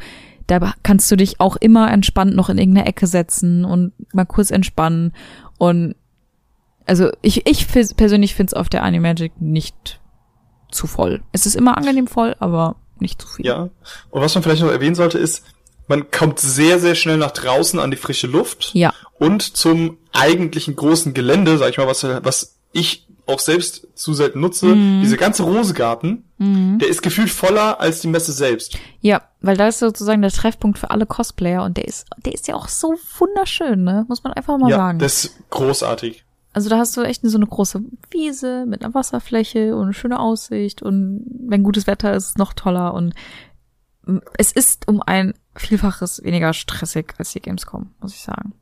da 0.47 0.73
kannst 0.83 1.09
du 1.11 1.15
dich 1.15 1.39
auch 1.39 1.55
immer 1.55 1.91
entspannt 1.91 2.35
noch 2.35 2.49
in 2.49 2.57
irgendeine 2.57 2.87
Ecke 2.87 3.07
setzen 3.07 3.65
und 3.65 3.93
mal 4.13 4.25
kurz 4.25 4.51
entspannen. 4.51 5.13
Und 5.57 5.95
also 6.85 7.09
ich, 7.21 7.47
ich 7.47 7.67
persönlich 7.95 8.35
finde 8.35 8.51
es 8.51 8.53
auf 8.53 8.69
der 8.69 8.83
Animagic 8.83 9.39
nicht 9.41 9.99
zu 10.71 10.87
voll. 10.87 11.23
Es 11.31 11.45
ist 11.45 11.55
immer 11.55 11.77
angenehm 11.77 12.07
voll, 12.07 12.35
aber 12.39 12.75
nicht 12.99 13.21
zu 13.21 13.27
viel. 13.27 13.45
Ja. 13.45 13.69
Und 14.09 14.21
was 14.21 14.35
man 14.35 14.43
vielleicht 14.43 14.61
noch 14.61 14.71
erwähnen 14.71 14.95
sollte, 14.95 15.17
ist, 15.17 15.43
man 15.87 16.09
kommt 16.11 16.39
sehr, 16.39 16.79
sehr 16.79 16.95
schnell 16.95 17.17
nach 17.17 17.31
draußen 17.31 17.79
an 17.79 17.91
die 17.91 17.97
frische 17.97 18.27
Luft. 18.27 18.71
Ja. 18.73 18.93
Und 19.19 19.41
zum 19.41 19.97
eigentlichen 20.13 20.75
großen 20.75 21.13
Gelände, 21.13 21.57
sag 21.57 21.69
ich 21.69 21.77
mal, 21.77 21.87
was, 21.87 22.03
was 22.03 22.57
ich 22.71 23.04
auch 23.27 23.39
selbst 23.39 23.87
zu 23.95 24.13
selten 24.13 24.39
nutze, 24.39 24.67
Mhm. 24.67 25.01
dieser 25.01 25.17
ganze 25.17 25.43
Rosegarten, 25.43 26.23
der 26.37 26.87
ist 26.89 27.01
gefühlt 27.01 27.29
voller 27.29 27.79
als 27.79 28.01
die 28.01 28.07
Messe 28.07 28.31
selbst. 28.33 28.77
Ja, 28.99 29.21
weil 29.41 29.55
da 29.57 29.67
ist 29.67 29.79
sozusagen 29.79 30.21
der 30.21 30.31
Treffpunkt 30.31 30.77
für 30.77 30.91
alle 30.91 31.05
Cosplayer 31.05 31.63
und 31.63 31.77
der 31.77 31.87
ist, 31.87 32.05
der 32.17 32.33
ist 32.33 32.47
ja 32.47 32.55
auch 32.55 32.67
so 32.67 32.93
wunderschön, 33.17 33.83
ne? 33.83 34.05
Muss 34.09 34.23
man 34.23 34.33
einfach 34.33 34.57
mal 34.57 34.69
ja, 34.69 34.77
sagen. 34.77 34.99
das 34.99 35.25
ist 35.25 35.49
großartig. 35.49 36.25
Also 36.53 36.69
da 36.69 36.77
hast 36.77 36.95
du 36.95 37.01
echt 37.01 37.21
so 37.23 37.37
eine 37.37 37.47
große 37.47 37.81
Wiese 38.11 38.65
mit 38.65 38.83
einer 38.83 38.93
Wasserfläche 38.93 39.75
und 39.75 39.83
eine 39.83 39.93
schöne 39.93 40.19
Aussicht 40.19 40.81
und 40.81 41.25
wenn 41.47 41.63
gutes 41.63 41.87
Wetter 41.87 42.13
ist, 42.13 42.23
ist 42.25 42.29
es 42.31 42.37
noch 42.37 42.53
toller 42.53 42.93
und 42.93 43.13
es 44.37 44.51
ist 44.51 44.87
um 44.87 45.01
ein 45.01 45.33
Vielfaches 45.55 46.23
weniger 46.23 46.53
stressig 46.53 47.13
als 47.17 47.31
die 47.31 47.41
Gamescom, 47.41 47.91
muss 48.01 48.13
ich 48.13 48.21
sagen. 48.21 48.53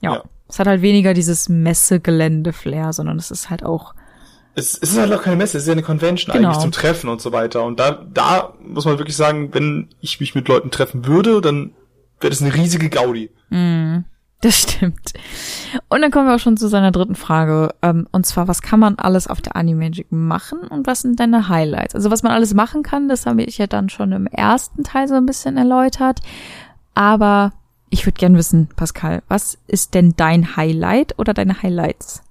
Ja. 0.00 0.14
Ja. 0.14 0.24
Es 0.52 0.58
hat 0.58 0.66
halt 0.66 0.82
weniger 0.82 1.14
dieses 1.14 1.48
Messegelände-Flair, 1.48 2.92
sondern 2.92 3.16
es 3.18 3.30
ist 3.30 3.48
halt 3.48 3.64
auch, 3.64 3.94
Es, 4.54 4.74
es 4.80 4.92
ist 4.92 4.98
halt 5.00 5.10
auch 5.12 5.22
keine 5.22 5.36
Messe, 5.36 5.56
es 5.56 5.62
ist 5.64 5.68
ja 5.68 5.72
eine 5.72 5.82
Convention 5.82 6.34
Genau. 6.36 6.48
eigentlich 6.50 6.60
zum 6.62 6.72
Treffen 6.72 7.08
und 7.08 7.22
so 7.22 7.32
weiter. 7.32 7.64
Und 7.64 7.80
da, 7.80 8.04
da 8.12 8.52
muss 8.62 8.84
man 8.84 8.98
wirklich 8.98 9.16
sagen, 9.16 9.54
wenn 9.54 9.88
ich 10.00 10.20
mich 10.20 10.34
mit 10.34 10.46
Leuten 10.48 10.70
treffen 10.70 11.06
würde, 11.06 11.40
dann 11.40 11.72
wäre 12.20 12.30
das 12.30 12.42
eine 12.42 12.54
riesige 12.54 12.90
Gaudi. 12.90 13.30
das 13.48 14.54
stimmt. 14.60 15.14
Und 15.88 16.02
dann 16.02 16.10
kommen 16.10 16.28
wir 16.28 16.34
auch 16.34 16.38
schon 16.38 16.58
zu 16.58 16.68
seiner 16.68 16.92
dritten 16.92 17.14
Frage. 17.14 17.70
Ähm, 17.80 18.06
und 18.12 18.26
zwar, 18.26 18.46
was 18.46 18.60
kann 18.60 18.78
man 18.78 18.96
alles 18.98 19.28
auf 19.28 19.40
der 19.40 19.56
Animagic 19.56 20.12
machen 20.12 20.58
und 20.60 20.86
was 20.86 21.00
sind 21.00 21.18
deine 21.18 21.48
Highlights? 21.48 21.94
Also 21.94 22.10
was 22.10 22.22
man 22.22 22.32
alles 22.32 22.52
machen 22.52 22.82
kann, 22.82 23.08
das 23.08 23.24
habe 23.24 23.42
ich 23.42 23.56
ja 23.56 23.66
dann 23.66 23.88
schon 23.88 24.12
im 24.12 24.26
ersten 24.26 24.84
Teil 24.84 25.08
so 25.08 25.14
ein 25.14 25.24
bisschen 25.24 25.56
erläutert. 25.56 26.20
Aber 26.94 27.52
ich 27.92 28.06
würde 28.06 28.18
gern 28.18 28.36
wissen, 28.36 28.68
Pascal, 28.74 29.22
was 29.28 29.58
ist 29.66 29.92
denn 29.94 30.14
dein 30.16 30.56
Highlight 30.56 31.18
oder 31.18 31.34
deine 31.34 31.62
Highlights? 31.62 32.22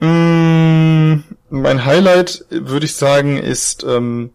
Mm, 0.00 1.24
mein 1.50 1.84
Highlight, 1.84 2.44
würde 2.50 2.86
ich 2.86 2.94
sagen, 2.94 3.36
ist 3.36 3.82
ähm, 3.84 4.30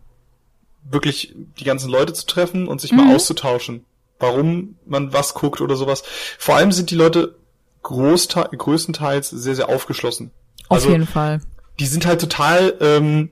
wirklich 0.84 1.34
die 1.60 1.64
ganzen 1.64 1.90
Leute 1.90 2.14
zu 2.14 2.26
treffen 2.26 2.68
und 2.68 2.82
sich 2.82 2.92
mal 2.92 3.16
auszutauschen. 3.16 3.86
Warum 4.20 4.76
man 4.86 5.14
was 5.14 5.34
guckt 5.34 5.62
oder 5.62 5.76
sowas. 5.76 6.04
Vor 6.38 6.56
allem 6.56 6.72
sind 6.72 6.92
die 6.92 6.96
Leute 6.96 7.36
größtenteils 7.84 9.30
sehr, 9.30 9.56
sehr 9.56 9.70
aufgeschlossen. 9.70 10.32
Auf 10.70 10.78
Also, 10.78 10.90
jeden 10.92 11.08
Fall. 11.08 11.42
die 11.80 11.86
sind 11.86 12.06
halt 12.06 12.22
total 12.22 12.76
ähm, 12.82 13.30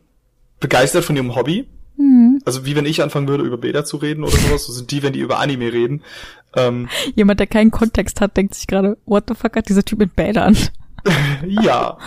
begeistert 0.60 1.04
von 1.04 1.16
ihrem 1.16 1.36
Hobby. 1.36 1.68
Also 2.46 2.66
wie 2.66 2.76
wenn 2.76 2.86
ich 2.86 3.02
anfangen 3.04 3.28
würde, 3.28 3.44
über 3.44 3.58
Bäder 3.58 3.86
zu 3.86 3.98
reden 3.98 4.24
oder 4.24 4.36
sowas, 4.36 4.66
so 4.66 4.74
sind 4.74 4.92
die, 4.92 5.04
wenn 5.04 5.14
die 5.14 5.20
über 5.20 5.39
Anime 5.39 5.72
reden. 5.72 6.04
Ähm, 6.56 6.89
Jemand, 7.16 7.39
der 7.39 7.48
keinen 7.48 7.72
Kontext 7.72 8.22
hat, 8.22 8.38
denkt 8.38 8.56
sich 8.56 8.68
gerade, 8.68 8.98
what 9.06 9.26
the 9.28 9.36
fuck 9.36 9.56
hat 9.56 9.70
dieser 9.70 9.84
Typ 9.84 10.00
mit 10.00 10.16
Bädern? 10.16 10.58
ja. 11.48 11.98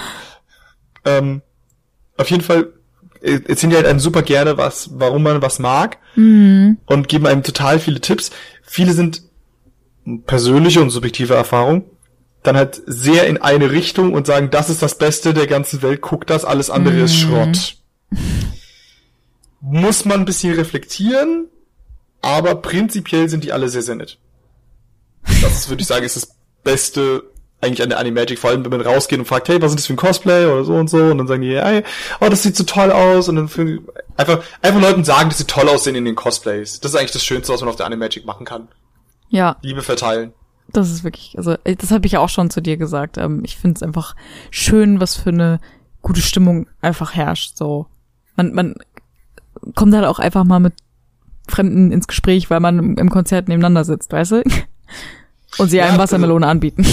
ähm, 1.05 1.43
auf 2.17 2.31
jeden 2.31 2.43
Fall 2.43 2.73
äh, 3.21 3.41
erzählen 3.47 3.71
die 3.71 3.77
halt 3.77 3.87
einem 3.87 4.01
super 4.01 4.23
gerne, 4.23 4.57
was, 4.57 4.91
warum 4.95 5.23
man 5.23 5.43
was 5.43 5.59
mag 5.59 5.99
und 6.87 7.09
geben 7.09 7.27
einem 7.27 7.43
total 7.43 7.79
viele 7.79 8.01
Tipps. 8.01 8.31
Viele 8.63 8.93
sind 8.93 9.23
persönliche 10.27 10.81
und 10.81 10.91
subjektive 10.91 11.35
Erfahrung, 11.35 11.85
dann 12.43 12.57
halt 12.57 12.83
sehr 12.87 13.27
in 13.27 13.39
eine 13.39 13.71
Richtung 13.71 14.13
und 14.13 14.27
sagen, 14.27 14.51
das 14.51 14.69
ist 14.69 14.83
das 14.83 14.99
Beste 14.99 15.35
der 15.35 15.47
ganzen 15.47 15.83
Welt, 15.83 16.03
guck 16.03 16.27
das, 16.27 16.45
alles 16.45 16.71
andere 16.71 17.01
ist 17.01 17.17
Schrott. 17.17 17.77
muss 19.65 20.05
man 20.05 20.21
ein 20.21 20.25
bisschen 20.27 20.55
reflektieren, 20.55 21.49
aber 22.21 22.57
prinzipiell 22.57 23.29
sind 23.29 23.45
die 23.45 23.53
alle 23.53 23.69
sehr, 23.69 23.83
sehr 23.83 23.95
nett. 23.95 24.19
Das 25.43 25.53
ist, 25.53 25.69
würde 25.71 25.81
ich 25.81 25.89
sagen, 25.89 26.05
ist 26.05 26.17
das 26.17 26.37
Beste 26.63 27.25
eigentlich 27.63 27.83
an 27.83 27.89
der 27.89 27.99
Animagic, 27.99 28.39
vor 28.39 28.51
allem 28.51 28.63
wenn 28.63 28.71
man 28.71 28.83
rausgeht 28.83 29.19
und 29.19 29.25
fragt, 29.25 29.49
hey, 29.49 29.61
was 29.63 29.71
ist 29.71 29.79
das 29.79 29.87
für 29.87 29.95
ein 29.95 29.97
Cosplay 29.97 30.45
oder 30.45 30.65
so 30.65 30.75
und 30.75 30.91
so, 30.91 30.99
und 30.99 31.17
dann 31.17 31.27
sagen 31.27 31.41
die, 31.41 31.59
hey, 31.59 31.83
oh, 32.21 32.29
das 32.29 32.43
sieht 32.43 32.57
so 32.57 32.65
toll 32.65 32.93
aus, 32.93 33.31
und 33.31 33.37
dann 33.37 33.49
einfach, 34.19 34.45
einfach 34.61 34.81
Leuten 34.83 35.03
sagen, 35.03 35.31
dass 35.31 35.39
sie 35.39 35.47
toll 35.47 35.69
aussehen 35.69 35.97
in 35.97 36.05
den 36.05 36.15
Cosplays. 36.15 36.81
Das 36.81 36.93
ist 36.93 36.99
eigentlich 36.99 37.13
das 37.13 37.25
Schönste, 37.25 37.53
was 37.55 37.63
man 37.63 37.71
auf 37.71 37.77
der 37.77 37.87
Animagic 37.87 38.27
machen 38.27 38.45
kann. 38.45 38.69
Ja. 39.31 39.57
Liebe 39.63 39.81
verteilen. 39.81 40.35
Das 40.69 40.91
ist 40.91 41.05
wirklich, 41.05 41.35
also 41.39 41.57
das 41.65 41.91
habe 41.91 42.07
ich 42.07 42.13
ja 42.13 42.21
auch 42.21 42.29
schon 42.29 42.51
zu 42.51 42.61
dir 42.61 42.77
gesagt. 42.77 43.17
Ähm, 43.17 43.43
ich 43.45 43.57
finde 43.57 43.77
es 43.77 43.83
einfach 43.83 44.15
schön, 44.51 45.01
was 45.01 45.17
für 45.17 45.31
eine 45.31 45.61
gute 46.03 46.21
Stimmung 46.21 46.69
einfach 46.83 47.15
herrscht. 47.15 47.57
So, 47.57 47.87
man, 48.37 48.53
man 48.53 48.75
kommt 49.75 49.95
halt 49.95 50.05
auch 50.05 50.19
einfach 50.19 50.45
mal 50.45 50.61
mit 50.61 50.75
Fremden 51.49 51.93
ins 51.93 52.07
Gespräch, 52.07 52.49
weil 52.51 52.61
man 52.61 52.97
im 52.97 53.11
Konzert 53.11 53.49
nebeneinander 53.49 53.85
sitzt, 53.85 54.13
weißt 54.13 54.33
du? 54.33 54.43
Und 55.59 55.69
sie 55.69 55.77
ja, 55.77 55.87
einem 55.87 55.99
Wassermelone 55.99 56.47
also, 56.47 56.51
anbieten. 56.51 56.87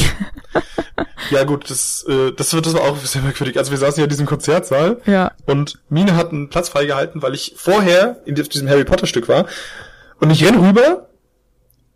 Ja 1.30 1.46
gut, 1.46 1.70
das, 1.70 2.06
äh, 2.08 2.32
das, 2.34 2.54
wird 2.54 2.66
das 2.66 2.74
war 2.74 2.82
auch 2.82 2.98
sehr 2.98 3.22
merkwürdig. 3.22 3.58
Also 3.58 3.72
wir 3.72 3.78
saßen 3.78 4.00
ja 4.00 4.04
in 4.04 4.10
diesem 4.10 4.26
Konzertsaal 4.26 5.02
ja. 5.06 5.32
und 5.46 5.80
Mine 5.90 6.16
hat 6.16 6.32
einen 6.32 6.50
Platz 6.50 6.70
freigehalten, 6.70 7.22
weil 7.22 7.34
ich 7.34 7.54
vorher 7.56 8.22
in 8.26 8.36
diesem 8.36 8.68
Harry 8.68 8.84
Potter 8.84 9.08
Stück 9.08 9.28
war. 9.28 9.46
Und 10.20 10.30
ich 10.30 10.44
renn 10.44 10.60
rüber, 10.60 11.08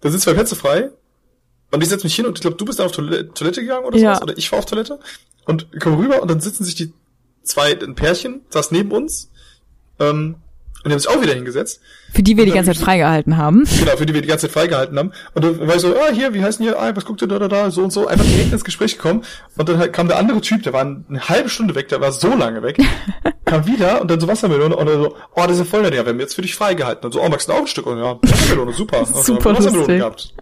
da 0.01 0.09
sind 0.09 0.21
zwei 0.21 0.33
Plätze 0.33 0.55
frei 0.55 0.89
und 1.71 1.83
ich 1.83 1.89
setze 1.89 2.05
mich 2.05 2.15
hin 2.15 2.25
und 2.25 2.37
ich 2.37 2.41
glaube, 2.41 2.57
du 2.57 2.65
bist 2.65 2.79
dann 2.79 2.85
auf 2.85 2.91
Toilette, 2.93 3.33
Toilette 3.33 3.61
gegangen 3.61 3.85
oder 3.85 3.97
ja. 3.97 4.15
sowas 4.15 4.21
oder 4.23 4.37
ich 4.37 4.51
war 4.51 4.59
auf 4.59 4.65
Toilette 4.65 4.99
und 5.45 5.67
komme 5.79 5.97
rüber 5.97 6.21
und 6.21 6.31
dann 6.31 6.39
sitzen 6.39 6.63
sich 6.63 6.75
die 6.75 6.93
zwei 7.43 7.77
ein 7.79 7.95
Pärchen, 7.95 8.41
saß 8.49 8.71
neben 8.71 8.91
uns 8.91 9.29
ähm, 9.99 10.35
und 10.85 10.89
die 10.89 10.93
haben 10.93 10.99
sich 10.99 11.09
auch 11.09 11.19
wieder 11.19 11.33
hingesetzt. 11.33 11.81
Für 12.13 12.21
die 12.21 12.37
wir 12.37 12.45
die 12.45 12.51
ganze 12.51 12.71
Zeit 12.71 12.79
freigehalten 12.79 13.37
haben. 13.37 13.65
Genau, 13.79 13.97
für 13.97 14.05
die 14.05 14.13
wir 14.13 14.21
die 14.21 14.27
ganze 14.27 14.45
Zeit 14.45 14.53
freigehalten 14.53 14.99
haben. 14.99 15.11
Und 15.33 15.43
dann 15.43 15.67
war 15.67 15.75
ich 15.75 15.81
so, 15.81 15.95
ah, 15.95 16.11
hier, 16.13 16.31
wie 16.35 16.43
heißt 16.43 16.59
denn 16.59 16.67
hier, 16.67 16.79
ah, 16.79 16.95
was 16.95 17.05
guckt 17.05 17.23
ihr 17.23 17.27
da, 17.27 17.39
da, 17.39 17.47
da, 17.47 17.71
so 17.71 17.81
und 17.81 17.91
so. 17.91 18.05
Einfach 18.05 18.23
direkt 18.23 18.53
ins 18.53 18.63
Gespräch 18.63 18.97
gekommen. 18.97 19.23
Und 19.57 19.67
dann 19.67 19.91
kam 19.91 20.07
der 20.07 20.19
andere 20.19 20.41
Typ, 20.41 20.61
der 20.61 20.73
war 20.73 20.81
eine 20.81 21.27
halbe 21.27 21.49
Stunde 21.49 21.73
weg, 21.73 21.87
der 21.89 22.01
war 22.01 22.11
so 22.11 22.35
lange 22.35 22.61
weg. 22.61 22.77
kam 23.45 23.65
wieder 23.65 23.99
und 23.99 24.11
dann 24.11 24.19
so 24.19 24.27
Wassermelone 24.27 24.75
und 24.75 24.85
dann 24.87 25.01
so, 25.01 25.15
oh, 25.35 25.41
das 25.41 25.53
ist 25.53 25.59
ja 25.59 25.65
voll 25.65 25.81
nett, 25.81 25.95
ja, 25.95 26.05
wir 26.05 26.11
haben 26.11 26.19
jetzt 26.19 26.35
für 26.35 26.43
dich 26.43 26.53
freigehalten. 26.53 27.03
Und 27.03 27.13
so, 27.13 27.21
oh, 27.23 27.29
magst 27.29 27.49
du 27.49 27.53
auch 27.53 27.61
ein 27.61 27.67
Stück? 27.67 27.87
Und 27.87 27.97
ja, 27.97 28.19
Wassermelone, 28.21 28.73
super. 28.73 29.05
Super 29.15 29.57
Wassermelone 29.57 29.97
gehabt. 29.97 30.35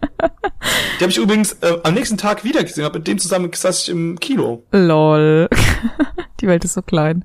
Die 0.98 1.04
habe 1.04 1.10
ich 1.10 1.16
übrigens 1.16 1.54
äh, 1.62 1.78
am 1.82 1.94
nächsten 1.94 2.18
Tag 2.18 2.44
wieder 2.44 2.62
gesehen, 2.62 2.84
hab 2.84 2.92
mit 2.92 3.06
dem 3.06 3.18
zusammen 3.18 3.50
saß 3.50 3.84
ich 3.84 3.88
im 3.88 4.20
Kino. 4.20 4.64
Lol. 4.72 5.48
Die 6.44 6.48
Welt 6.48 6.64
ist 6.64 6.74
so 6.74 6.82
klein. 6.82 7.24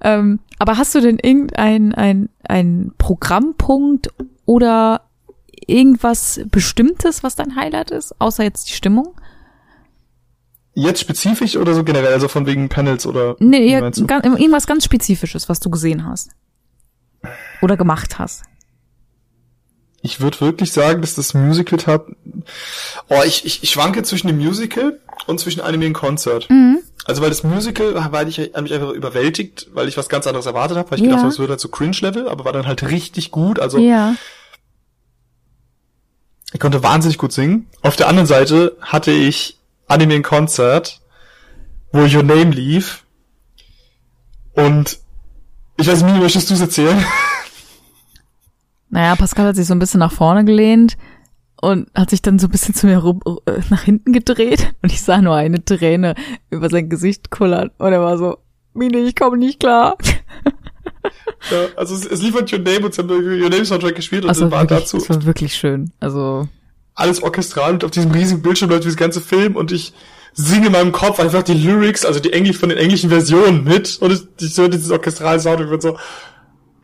Ähm, 0.00 0.40
aber 0.58 0.78
hast 0.78 0.94
du 0.94 1.00
denn 1.00 1.18
irgendein 1.18 1.94
ein, 1.94 2.28
ein 2.44 2.92
Programmpunkt 2.96 4.08
oder 4.46 5.02
irgendwas 5.66 6.40
Bestimmtes, 6.50 7.22
was 7.22 7.34
dein 7.34 7.56
Highlight 7.56 7.90
ist, 7.90 8.20
außer 8.20 8.44
jetzt 8.44 8.68
die 8.68 8.74
Stimmung? 8.74 9.14
Jetzt 10.74 11.00
spezifisch 11.00 11.56
oder 11.56 11.74
so 11.74 11.84
generell, 11.84 12.12
also 12.12 12.28
von 12.28 12.46
wegen 12.46 12.68
Panels 12.68 13.06
oder? 13.06 13.36
Nee, 13.40 13.74
irgendwas 13.74 14.66
ganz 14.66 14.84
Spezifisches, 14.84 15.48
was 15.48 15.60
du 15.60 15.68
gesehen 15.68 16.06
hast. 16.06 16.30
Oder 17.60 17.76
gemacht 17.76 18.18
hast. 18.18 18.42
Ich 20.04 20.20
würde 20.20 20.40
wirklich 20.40 20.72
sagen, 20.72 21.00
dass 21.00 21.14
das 21.14 21.32
Musical 21.32 21.78
hat. 21.86 22.06
Oh, 23.08 23.22
ich, 23.24 23.44
ich, 23.44 23.62
ich 23.62 23.70
schwanke 23.70 24.02
zwischen 24.02 24.26
dem 24.26 24.38
Musical 24.38 24.98
und 25.26 25.38
zwischen 25.38 25.60
Anime 25.60 25.86
und 25.86 25.92
Konzert. 25.92 26.50
Mhm. 26.50 26.80
Also 27.04 27.22
weil 27.22 27.30
das 27.30 27.44
Musical 27.44 27.94
war 27.94 28.26
ich 28.26 28.38
hat 28.38 28.62
mich 28.62 28.74
einfach 28.74 28.90
überwältigt, 28.90 29.68
weil 29.72 29.88
ich 29.88 29.96
was 29.96 30.08
ganz 30.08 30.26
anderes 30.26 30.46
erwartet 30.46 30.76
habe, 30.76 30.90
weil 30.90 30.98
ich 30.98 31.04
ja. 31.04 31.10
gedacht 31.10 31.22
habe, 31.22 31.32
es 31.32 31.38
wird 31.38 31.50
halt 31.50 31.60
so 31.60 31.68
Cringe-Level, 31.68 32.28
aber 32.28 32.44
war 32.44 32.52
dann 32.52 32.66
halt 32.66 32.82
richtig 32.82 33.30
gut. 33.30 33.60
Also 33.60 33.78
ja. 33.78 34.14
ich 36.52 36.60
konnte 36.60 36.82
wahnsinnig 36.82 37.18
gut 37.18 37.32
singen. 37.32 37.68
Auf 37.82 37.96
der 37.96 38.08
anderen 38.08 38.26
Seite 38.26 38.76
hatte 38.80 39.12
ich 39.12 39.58
Anime 39.86 40.16
und 40.16 40.22
Konzert, 40.22 41.00
wo 41.92 42.00
Your 42.00 42.24
Name 42.24 42.50
lief. 42.50 43.04
Und 44.54 44.98
ich 45.76 45.86
weiß 45.86 46.02
nicht, 46.02 46.16
möchtest 46.16 46.50
du 46.50 46.54
es 46.54 46.60
erzählen? 46.60 47.04
Naja, 48.92 49.16
Pascal 49.16 49.46
hat 49.46 49.56
sich 49.56 49.66
so 49.66 49.74
ein 49.74 49.78
bisschen 49.78 50.00
nach 50.00 50.12
vorne 50.12 50.44
gelehnt 50.44 50.98
und 51.62 51.88
hat 51.94 52.10
sich 52.10 52.20
dann 52.20 52.38
so 52.38 52.46
ein 52.46 52.50
bisschen 52.50 52.74
zu 52.74 52.86
mir 52.86 52.98
rum, 52.98 53.22
nach 53.70 53.82
hinten 53.82 54.12
gedreht 54.12 54.74
und 54.82 54.92
ich 54.92 55.00
sah 55.00 55.22
nur 55.22 55.34
eine 55.34 55.64
Träne 55.64 56.14
über 56.50 56.68
sein 56.68 56.90
Gesicht 56.90 57.30
kullern 57.30 57.70
und 57.78 57.92
er 57.92 58.02
war 58.02 58.18
so, 58.18 58.36
Mine, 58.74 58.98
ich 58.98 59.16
komme 59.16 59.38
nicht 59.38 59.60
klar. 59.60 59.96
Ja, 61.50 61.66
also 61.76 61.96
es, 61.96 62.06
es 62.06 62.22
lief 62.22 62.36
halt 62.36 62.52
Your 62.52 62.60
Name 62.60 62.84
und 62.84 62.94
sie 62.94 63.02
haben 63.02 63.10
Your 63.10 63.50
Name 63.50 63.64
Soundtrack 63.64 63.96
gespielt 63.96 64.22
und 64.22 64.28
also 64.28 64.48
war 64.52 64.60
wirklich, 64.60 64.78
dazu. 64.78 64.98
Das 64.98 65.08
war 65.08 65.24
wirklich 65.24 65.54
schön. 65.54 65.90
Also 65.98 66.48
alles 66.94 67.22
orchestral 67.22 67.72
und 67.72 67.84
auf 67.84 67.90
diesem 67.90 68.12
riesigen 68.12 68.42
Bildschirm 68.42 68.70
läuft 68.70 68.84
dieses 68.84 68.96
ganze 68.96 69.20
Film 69.20 69.56
und 69.56 69.72
ich 69.72 69.92
singe 70.32 70.66
in 70.66 70.72
meinem 70.72 70.92
Kopf 70.92 71.18
einfach 71.18 71.42
die 71.42 71.54
Lyrics, 71.54 72.04
also 72.04 72.20
die 72.20 72.32
Englisch 72.32 72.58
von 72.58 72.68
den 72.68 72.78
englischen 72.78 73.10
Versionen 73.10 73.64
mit 73.64 73.98
und 74.00 74.28
ich 74.40 74.56
höre 74.56 74.68
dieses 74.68 74.90
orchestrale 74.90 75.40
Soundtrack 75.40 75.70
wird 75.70 75.82
so 75.82 75.98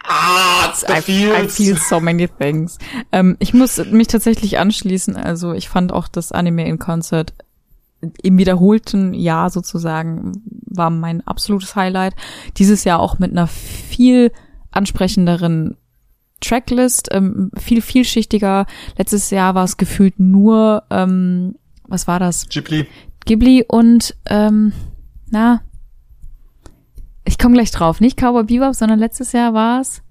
Ah, 0.09 0.73
I, 0.89 1.45
I 1.45 1.49
feel 1.49 1.77
so 1.77 2.01
many 2.01 2.29
things. 2.29 2.79
Ähm, 3.13 3.37
ich 3.41 3.53
muss 3.53 3.77
mich 3.91 4.09
tatsächlich 4.09 4.59
anschließen. 4.59 5.17
Also 5.17 5.53
ich 5.53 5.69
fand 5.69 5.93
auch 5.93 6.09
das 6.09 6.33
Anime 6.33 6.67
in 6.67 6.79
Concert 6.79 7.35
im 8.23 8.39
wiederholten 8.39 9.13
Jahr 9.13 9.51
sozusagen 9.51 10.33
war 10.67 10.91
mein 10.91 11.27
absolutes 11.27 11.75
Highlight. 11.75 12.15
Dieses 12.57 12.85
Jahr 12.85 13.01
auch 13.01 13.19
mit 13.19 13.33
einer 13.33 13.49
viel 13.49 14.33
ansprechenderen 14.71 15.77
Tracklist, 16.41 17.09
ähm, 17.11 17.51
viel 17.59 17.83
vielschichtiger. 17.83 18.67
Letztes 18.97 19.31
Jahr 19.31 19.55
war 19.55 19.65
es 19.65 19.77
gefühlt 19.77 20.21
nur, 20.21 20.85
ähm, 20.91 21.57
was 21.87 22.07
war 22.07 22.21
das? 22.21 22.49
Ghibli. 22.49 22.87
Ghibli 23.25 23.65
und 23.67 24.15
ähm, 24.27 24.73
na, 25.31 25.63
ich 27.29 27.39
komme 27.39 27.55
gleich 27.55 27.71
drauf. 27.71 28.01
Nicht 28.01 28.17
Cowboy 28.17 28.45
Bebop, 28.45 28.75
sondern 28.75 28.99
letztes 28.99 29.33
Jahr 29.33 29.55
war 29.55 29.81
es. 29.81 30.03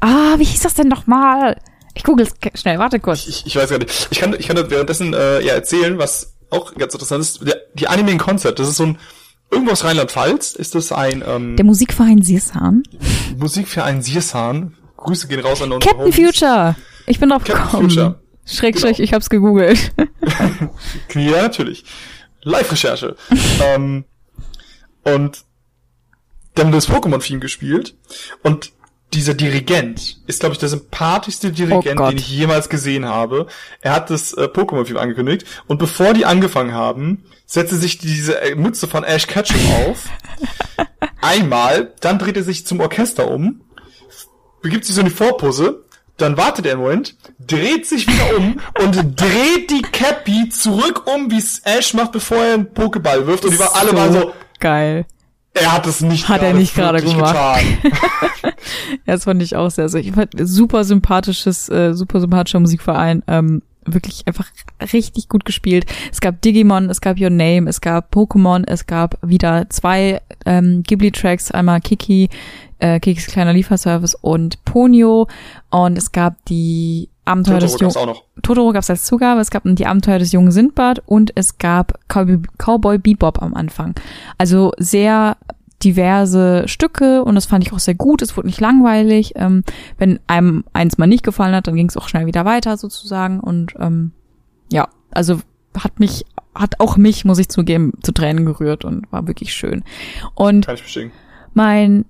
Ah, 0.00 0.38
wie 0.38 0.44
hieß 0.44 0.62
das 0.62 0.74
denn 0.74 0.88
nochmal? 0.88 1.60
Ich 1.94 2.04
google 2.04 2.26
es 2.26 2.60
schnell, 2.60 2.78
warte 2.78 3.00
kurz. 3.00 3.26
Ich, 3.26 3.44
ich, 3.44 3.56
weiß 3.56 3.68
gar 3.70 3.78
nicht. 3.78 4.08
Ich 4.10 4.20
kann, 4.20 4.34
ich 4.38 4.46
kann 4.46 4.56
währenddessen 4.70 5.12
äh, 5.12 5.40
ja 5.40 5.54
erzählen, 5.54 5.98
was 5.98 6.36
auch 6.48 6.74
ganz 6.74 6.94
interessant 6.94 7.22
ist. 7.22 7.46
Der, 7.46 7.56
die 7.74 7.88
Anime 7.88 8.12
in 8.12 8.18
Concert, 8.18 8.58
das 8.58 8.68
ist 8.68 8.76
so 8.76 8.84
ein 8.84 8.98
irgendwo 9.50 9.72
aus 9.72 9.84
Rheinland-Pfalz 9.84 10.52
ist 10.52 10.76
das 10.76 10.92
ein 10.92 11.24
ähm, 11.26 11.56
Der 11.56 11.64
Musikverein 11.64 12.22
Siersan. 12.22 12.84
Musikverein 13.36 14.00
Siersan. 14.00 14.76
Grüße 14.96 15.26
gehen 15.26 15.40
raus 15.40 15.60
an 15.60 15.72
unsere 15.72 15.92
Captain 15.92 16.12
Homies. 16.12 16.38
Future. 16.38 16.76
Ich 17.06 17.18
bin 17.18 17.30
drauf 17.30 17.42
Captain 17.42 17.64
gekommen. 17.64 17.90
Future. 17.90 18.20
Schräg, 18.44 18.76
genau. 18.76 18.86
schräg, 18.86 19.00
ich 19.00 19.12
hab's 19.12 19.28
gegoogelt. 19.28 19.92
ja, 21.14 21.42
natürlich. 21.42 21.84
Live-Recherche. 22.42 23.16
ähm, 23.74 24.04
und 25.02 25.44
die 26.56 26.62
haben 26.62 26.72
das 26.72 26.88
Pokémon-Theme 26.88 27.40
gespielt 27.40 27.94
und 28.42 28.72
dieser 29.12 29.34
Dirigent 29.34 30.20
ist, 30.26 30.40
glaube 30.40 30.52
ich, 30.52 30.58
der 30.58 30.68
sympathischste 30.68 31.50
Dirigent, 31.50 32.00
oh 32.00 32.08
den 32.08 32.18
ich 32.18 32.28
jemals 32.28 32.68
gesehen 32.68 33.06
habe. 33.06 33.46
Er 33.80 33.92
hat 33.92 34.10
das 34.10 34.32
äh, 34.34 34.44
Pokémon-Theme 34.44 35.00
angekündigt 35.00 35.46
und 35.66 35.78
bevor 35.78 36.14
die 36.14 36.24
angefangen 36.24 36.72
haben, 36.74 37.24
setzte 37.46 37.76
sich 37.76 37.98
diese 37.98 38.40
äh, 38.40 38.54
Mütze 38.54 38.86
von 38.86 39.02
Ash 39.02 39.26
Ketchum 39.26 39.60
auf. 39.86 40.04
Einmal, 41.20 41.92
dann 42.00 42.18
dreht 42.18 42.36
er 42.36 42.44
sich 42.44 42.66
zum 42.66 42.80
Orchester 42.80 43.28
um, 43.28 43.62
begibt 44.62 44.84
sich 44.84 44.94
so 44.94 45.00
eine 45.00 45.10
Vorpose, 45.10 45.84
dann 46.16 46.36
wartet 46.36 46.66
er 46.66 46.72
einen 46.72 46.82
Moment, 46.82 47.16
dreht 47.44 47.86
sich 47.86 48.06
wieder 48.06 48.36
um 48.36 48.60
und 48.82 49.20
dreht 49.20 49.70
die 49.70 49.82
Cappy 49.82 50.50
zurück 50.50 51.06
um, 51.12 51.30
wie 51.30 51.38
es 51.38 51.60
Ash 51.64 51.94
macht, 51.94 52.12
bevor 52.12 52.44
er 52.44 52.54
einen 52.54 52.72
Pokéball 52.72 53.26
wirft 53.26 53.44
und 53.44 53.52
die 53.52 53.58
waren 53.58 53.74
alle 53.74 53.92
mal 53.92 54.12
so 54.12 54.32
geil. 54.60 55.06
Er 55.54 55.72
hat 55.72 55.86
es 55.86 56.00
nicht 56.00 56.28
hat 56.28 56.42
er 56.42 56.54
nicht 56.54 56.74
gerade 56.74 57.02
gemacht. 57.02 57.34
ja, 57.34 58.50
das 59.06 59.24
fand 59.24 59.42
ich 59.42 59.56
auch 59.56 59.70
sehr. 59.70 59.84
Also 59.84 59.98
ich 59.98 60.12
fand 60.12 60.32
super 60.38 60.84
sympathisches, 60.84 61.68
äh, 61.68 61.92
super 61.92 62.20
sympathischer 62.20 62.60
Musikverein. 62.60 63.22
Ähm, 63.26 63.62
wirklich 63.84 64.26
einfach 64.26 64.46
richtig 64.92 65.28
gut 65.28 65.44
gespielt. 65.44 65.86
Es 66.12 66.20
gab 66.20 66.40
Digimon, 66.42 66.90
es 66.90 67.00
gab 67.00 67.18
Your 67.18 67.30
Name, 67.30 67.68
es 67.68 67.80
gab 67.80 68.14
Pokémon, 68.14 68.64
es 68.66 68.86
gab 68.86 69.18
wieder 69.22 69.68
zwei 69.70 70.20
ähm, 70.46 70.82
Ghibli-Tracks, 70.86 71.50
einmal 71.50 71.80
Kiki, 71.80 72.28
äh, 72.78 73.00
Kikis 73.00 73.26
kleiner 73.26 73.52
Lieferservice 73.52 74.14
und 74.14 74.64
Ponyo 74.64 75.28
und 75.70 75.96
es 75.96 76.12
gab 76.12 76.44
die 76.46 77.08
Abenteuer 77.30 77.60
Totoro 77.60 77.86
des 77.86 77.94
Jungen. 77.94 78.16
Totoro 78.42 78.72
gab 78.72 78.82
es 78.82 78.90
als 78.90 79.04
Zugabe, 79.04 79.40
es 79.40 79.50
gab 79.50 79.62
die 79.64 79.86
Abenteuer 79.86 80.18
des 80.18 80.32
jungen 80.32 80.50
Sindbad 80.50 81.02
und 81.06 81.32
es 81.34 81.58
gab 81.58 81.98
Cowboy, 82.08 82.40
Cowboy 82.58 82.98
Bebop 82.98 83.42
am 83.42 83.54
Anfang. 83.54 83.94
Also 84.38 84.72
sehr 84.78 85.36
diverse 85.82 86.68
Stücke 86.68 87.24
und 87.24 87.34
das 87.34 87.46
fand 87.46 87.64
ich 87.64 87.72
auch 87.72 87.78
sehr 87.78 87.94
gut. 87.94 88.22
Es 88.22 88.36
wurde 88.36 88.48
nicht 88.48 88.60
langweilig. 88.60 89.32
Ähm, 89.36 89.64
wenn 89.98 90.20
einem 90.26 90.64
eins 90.72 90.98
mal 90.98 91.06
nicht 91.06 91.24
gefallen 91.24 91.54
hat, 91.54 91.66
dann 91.66 91.74
ging 91.74 91.88
es 91.88 91.96
auch 91.96 92.08
schnell 92.08 92.26
wieder 92.26 92.44
weiter 92.44 92.76
sozusagen. 92.76 93.40
Und 93.40 93.74
ähm, 93.78 94.12
ja, 94.70 94.88
also 95.10 95.40
hat 95.78 95.98
mich, 95.98 96.24
hat 96.54 96.80
auch 96.80 96.96
mich, 96.96 97.24
muss 97.24 97.38
ich 97.38 97.48
zugeben, 97.48 97.92
zu 98.02 98.12
Tränen 98.12 98.44
gerührt 98.44 98.84
und 98.84 99.10
war 99.10 99.26
wirklich 99.26 99.54
schön. 99.54 99.84
Und 100.34 100.66
Kann 100.66 100.76
ich 100.76 101.10
mein 101.54 102.04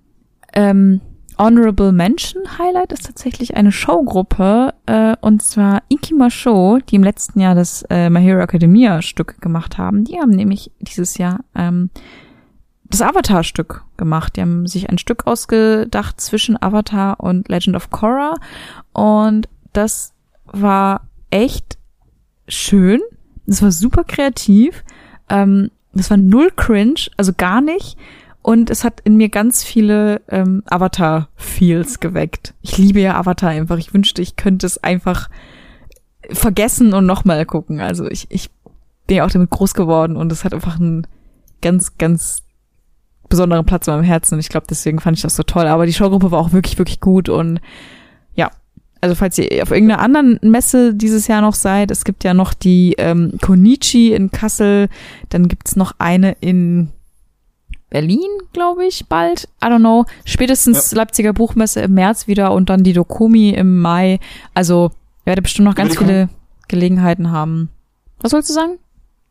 ähm, 0.53 1.01
Honorable 1.41 1.91
Mention 1.91 2.59
Highlight 2.59 2.93
ist 2.93 3.07
tatsächlich 3.07 3.57
eine 3.57 3.73
Showgruppe, 3.73 4.75
äh, 4.85 5.17
und 5.23 5.43
zwar 5.43 5.83
Ikima 5.89 6.29
Show, 6.29 6.81
die 6.87 6.97
im 6.97 7.03
letzten 7.03 7.41
Jahr 7.41 7.55
das 7.55 7.83
äh, 7.89 8.11
My 8.11 8.21
Hero 8.21 8.43
Academia 8.43 9.01
Stück 9.01 9.41
gemacht 9.41 9.79
haben. 9.79 10.05
Die 10.05 10.21
haben 10.21 10.33
nämlich 10.33 10.71
dieses 10.81 11.17
Jahr 11.17 11.41
ähm, 11.55 11.89
das 12.85 13.01
Avatar-Stück 13.01 13.85
gemacht. 13.97 14.37
Die 14.37 14.43
haben 14.43 14.67
sich 14.67 14.91
ein 14.91 14.99
Stück 14.99 15.27
ausgedacht 15.27 16.21
zwischen 16.21 16.63
Avatar 16.63 17.19
und 17.21 17.49
Legend 17.49 17.75
of 17.75 17.89
Korra. 17.89 18.35
Und 18.93 19.49
das 19.73 20.13
war 20.45 21.09
echt 21.31 21.79
schön. 22.49 23.01
Das 23.47 23.63
war 23.63 23.73
super 23.73 24.05
kreativ. 24.05 24.85
Ähm, 25.31 25.71
das 25.95 26.11
war 26.11 26.19
null 26.19 26.51
cringe, 26.55 27.07
also 27.17 27.33
gar 27.35 27.63
nicht. 27.63 27.97
Und 28.43 28.71
es 28.71 28.85
hat 28.85 29.01
in 29.05 29.17
mir 29.17 29.29
ganz 29.29 29.65
viele 29.65 30.23
ähm, 30.29 30.63
Avatar-Feels 30.67 32.01
geweckt. 32.01 32.55
Ich 32.63 32.79
liebe 32.79 33.01
ja 33.01 33.17
Avatar 33.17 33.51
einfach. 33.51 33.79
Ich 33.79 33.93
wünschte, 33.93 34.23
ich 34.23 34.37
könnte 34.37 34.67
es 34.67 34.83
einfach 34.83 35.29
vergessen 36.31 36.95
und 36.95 37.07
nochmal 37.07 37.45
gucken. 37.45 37.81
Also 37.81 38.07
ich, 38.09 38.27
ich 38.31 38.51
bin 39.07 39.19
ja 39.19 39.27
auch 39.27 39.31
damit 39.31 39.51
groß 39.51 39.75
geworden 39.75 40.17
und 40.17 40.33
es 40.33 40.45
hat 40.45 40.55
einfach 40.55 40.81
einen 40.81 41.07
ganz, 41.61 41.99
ganz 41.99 42.43
besonderen 43.29 43.67
Platz 43.67 43.87
in 43.87 43.95
meinem 43.95 44.05
Herzen. 44.05 44.35
Und 44.35 44.41
ich 44.41 44.49
glaube, 44.49 44.67
deswegen 44.69 45.01
fand 45.01 45.17
ich 45.17 45.23
das 45.23 45.37
so 45.37 45.43
toll. 45.43 45.67
Aber 45.67 45.87
die 45.87 45.93
Showgruppe 45.93 46.31
war 46.31 46.41
auch 46.41 46.53
wirklich, 46.53 46.79
wirklich 46.79 47.01
gut. 47.01 47.29
Und 47.29 47.61
ja, 48.35 48.51
also 49.01 49.15
falls 49.15 49.39
ihr 49.39 49.63
auf 49.63 49.71
irgendeiner 49.71 50.01
anderen 50.01 50.39
Messe 50.43 50.95
dieses 50.95 51.27
Jahr 51.27 51.43
noch 51.43 51.55
seid, 51.55 51.91
es 51.91 52.05
gibt 52.05 52.25
ja 52.25 52.35
noch 52.35 52.55
die 52.55 52.95
ähm, 52.97 53.35
Konichi 53.41 54.15
in 54.15 54.31
Kassel, 54.31 54.89
dann 55.29 55.49
gibt's 55.49 55.77
noch 55.77 55.93
eine 55.99 56.33
in 56.41 56.91
Berlin, 57.91 58.29
glaube 58.53 58.87
ich, 58.87 59.07
bald. 59.09 59.49
I 59.63 59.67
don't 59.67 59.81
know. 59.81 60.07
Spätestens 60.25 60.93
ja. 60.93 60.99
Leipziger 60.99 61.33
Buchmesse 61.33 61.81
im 61.81 61.95
März 61.95 62.29
wieder 62.29 62.53
und 62.53 62.71
dann 62.71 62.85
die 62.85 62.93
Dokumi 62.93 63.51
im 63.51 63.81
Mai. 63.81 64.21
Also 64.55 64.93
werde 65.25 65.43
bestimmt 65.43 65.67
noch 65.67 65.75
ganz 65.75 65.99
viele 65.99 66.29
Gelegenheiten 66.69 67.31
haben. 67.31 67.69
Was 68.21 68.31
sollst 68.31 68.49
du 68.49 68.55
sagen? 68.55 68.79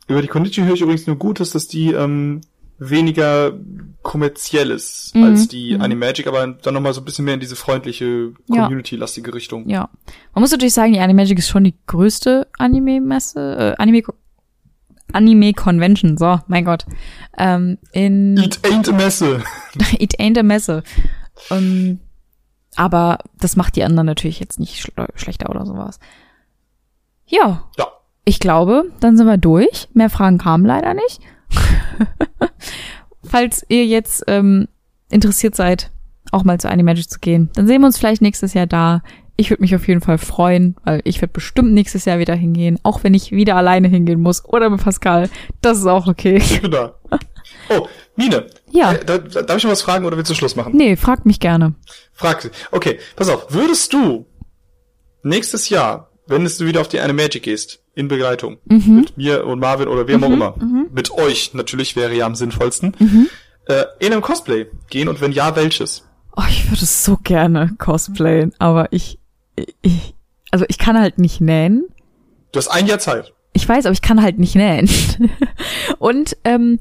Über 0.08 0.22
die 0.22 0.28
Konichi 0.28 0.62
höre 0.62 0.74
ich 0.74 0.82
übrigens 0.82 1.08
nur 1.08 1.16
Gutes, 1.18 1.52
dass 1.52 1.68
die 1.68 1.94
ähm, 1.94 2.42
weniger 2.80 3.54
kommerziell 4.02 4.72
ist 4.72 5.16
mhm. 5.16 5.24
als 5.24 5.48
die 5.48 5.76
mhm. 5.76 5.82
Animagic, 5.82 6.28
aber 6.28 6.48
dann 6.48 6.74
nochmal 6.74 6.94
so 6.94 7.02
ein 7.02 7.06
bisschen 7.06 7.26
mehr 7.26 7.36
in 7.36 7.40
diese 7.40 7.56
freundliche, 7.56 8.34
community-lastige 8.50 9.34
Richtung. 9.34 9.70
Ja. 9.70 9.90
Man 10.34 10.42
muss 10.42 10.52
natürlich 10.52 10.74
sagen, 10.74 10.94
die 10.94 11.00
Animagic 11.00 11.38
ist 11.38 11.50
schon 11.50 11.64
die 11.64 11.76
größte 11.88 12.48
Anime-Messe, 12.58 13.76
äh, 13.78 13.82
Anime 13.82 14.04
Anime 15.14 15.54
Convention, 15.54 16.18
so, 16.18 16.40
mein 16.48 16.66
Gott. 16.66 16.86
Ähm, 17.38 17.78
in 17.92 18.38
It 18.38 18.60
ain't 18.64 18.90
a 18.90 18.92
Messe. 18.92 19.44
It 20.00 20.20
ain't 20.20 20.38
a 20.38 20.44
Messe. 20.44 20.84
Um, 21.50 22.00
aber 22.76 23.20
das 23.40 23.56
macht 23.56 23.76
die 23.76 23.84
anderen 23.84 24.06
natürlich 24.06 24.40
jetzt 24.40 24.60
nicht 24.60 24.80
schle 24.80 25.08
schlechter 25.16 25.50
oder 25.50 25.66
sowas. 25.66 26.00
Ja. 27.26 27.70
Ja. 27.78 27.88
Ich 28.26 28.40
glaube, 28.40 28.86
dann 29.00 29.18
sind 29.18 29.28
wir 29.28 29.38
durch. 29.38 29.88
Mehr 29.94 30.10
Fragen 30.10 30.38
kamen 30.38 30.66
leider 30.66 30.94
nicht. 30.94 31.22
Falls 33.24 33.66
ihr 33.70 33.86
jetzt 33.86 34.24
ähm, 34.28 34.68
interessiert 35.10 35.56
seid, 35.56 35.92
auch 36.32 36.44
mal 36.44 36.60
zu 36.60 36.70
Animagic 36.70 37.10
zu 37.10 37.20
gehen, 37.20 37.50
dann 37.54 37.68
sehen 37.68 37.82
wir 37.82 37.88
uns 37.88 37.98
vielleicht 37.98 38.22
nächstes 38.22 38.54
Jahr 38.54 38.68
da. 38.68 39.02
Ich 39.40 39.50
würde 39.50 39.62
mich 39.62 39.74
auf 39.74 39.88
jeden 39.88 40.02
Fall 40.02 40.18
freuen, 40.18 40.76
weil 40.84 41.00
ich 41.06 41.22
werde 41.22 41.32
bestimmt 41.32 41.72
nächstes 41.72 42.04
Jahr 42.04 42.20
wieder 42.20 42.36
hingehen, 42.36 42.78
auch 42.84 43.06
wenn 43.06 43.14
ich 43.14 43.32
wieder 43.32 43.56
alleine 43.56 43.88
hingehen 43.88 44.20
muss 44.20 44.44
oder 44.44 44.70
mit 44.70 44.84
Pascal. 44.84 45.30
Das 45.62 45.78
ist 45.78 45.86
auch 45.86 46.08
okay. 46.08 46.36
Ich 46.36 46.62
bin 46.62 46.72
da. 46.72 46.96
Oh, 47.70 47.88
Mine. 48.18 48.48
Ja. 48.70 48.92
Äh, 48.92 49.06
darf 49.06 49.56
ich 49.56 49.64
noch 49.64 49.72
was 49.72 49.82
fragen 49.82 50.04
oder 50.04 50.18
willst 50.18 50.30
du 50.30 50.36
Schluss 50.36 50.58
machen? 50.58 50.76
Nee, 50.76 50.98
frag 50.98 51.26
mich 51.26 51.40
gerne. 51.40 51.76
Frag 52.12 52.42
sie. 52.42 52.50
Okay, 52.72 53.00
pass 53.16 53.30
auf. 53.30 53.54
Würdest 53.54 53.94
du 53.94 54.26
nächstes 55.24 55.70
Jahr, 55.70 56.12
wenn 56.28 56.44
du 56.44 56.66
wieder 56.66 56.82
auf 56.82 56.90
die 56.90 57.00
Animagic 57.00 57.44
gehst, 57.44 57.82
in 57.96 58.10
Begleitung, 58.10 58.58
mhm. 58.66 58.98
mit 58.98 59.18
mir 59.18 59.46
und 59.46 59.60
Marvin 59.60 59.88
oder 59.88 60.06
wem 60.10 60.18
mhm. 60.18 60.24
auch 60.26 60.32
immer, 60.32 60.56
mhm. 60.58 60.88
mit 60.92 61.12
euch 61.12 61.54
natürlich 61.54 61.96
wäre 61.96 62.14
ja 62.14 62.26
am 62.26 62.36
sinnvollsten, 62.36 62.94
mhm. 63.00 63.30
äh, 63.68 63.86
in 64.00 64.12
einem 64.12 64.22
Cosplay 64.22 64.66
gehen 64.90 65.08
und 65.08 65.22
wenn 65.22 65.32
ja, 65.32 65.56
welches? 65.56 66.04
Oh, 66.36 66.44
ich 66.50 66.70
würde 66.70 66.86
so 66.86 67.18
gerne 67.24 67.76
cosplayen, 67.78 68.54
aber 68.60 68.92
ich 68.92 69.19
ich, 69.82 70.16
also 70.52 70.66
ich 70.68 70.78
kann 70.78 70.98
halt 70.98 71.20
nicht 71.20 71.42
nähen. 71.42 71.86
Du 72.52 72.58
hast 72.58 72.68
ein 72.70 72.88
Jahr 72.88 73.00
Zeit. 73.00 73.34
Ich 73.54 73.68
weiß, 73.68 73.86
aber 73.86 73.94
ich 73.94 74.02
kann 74.02 74.22
halt 74.22 74.40
nicht 74.40 74.56
nähen. 74.56 74.90
Und 76.00 76.38
ähm, 76.44 76.78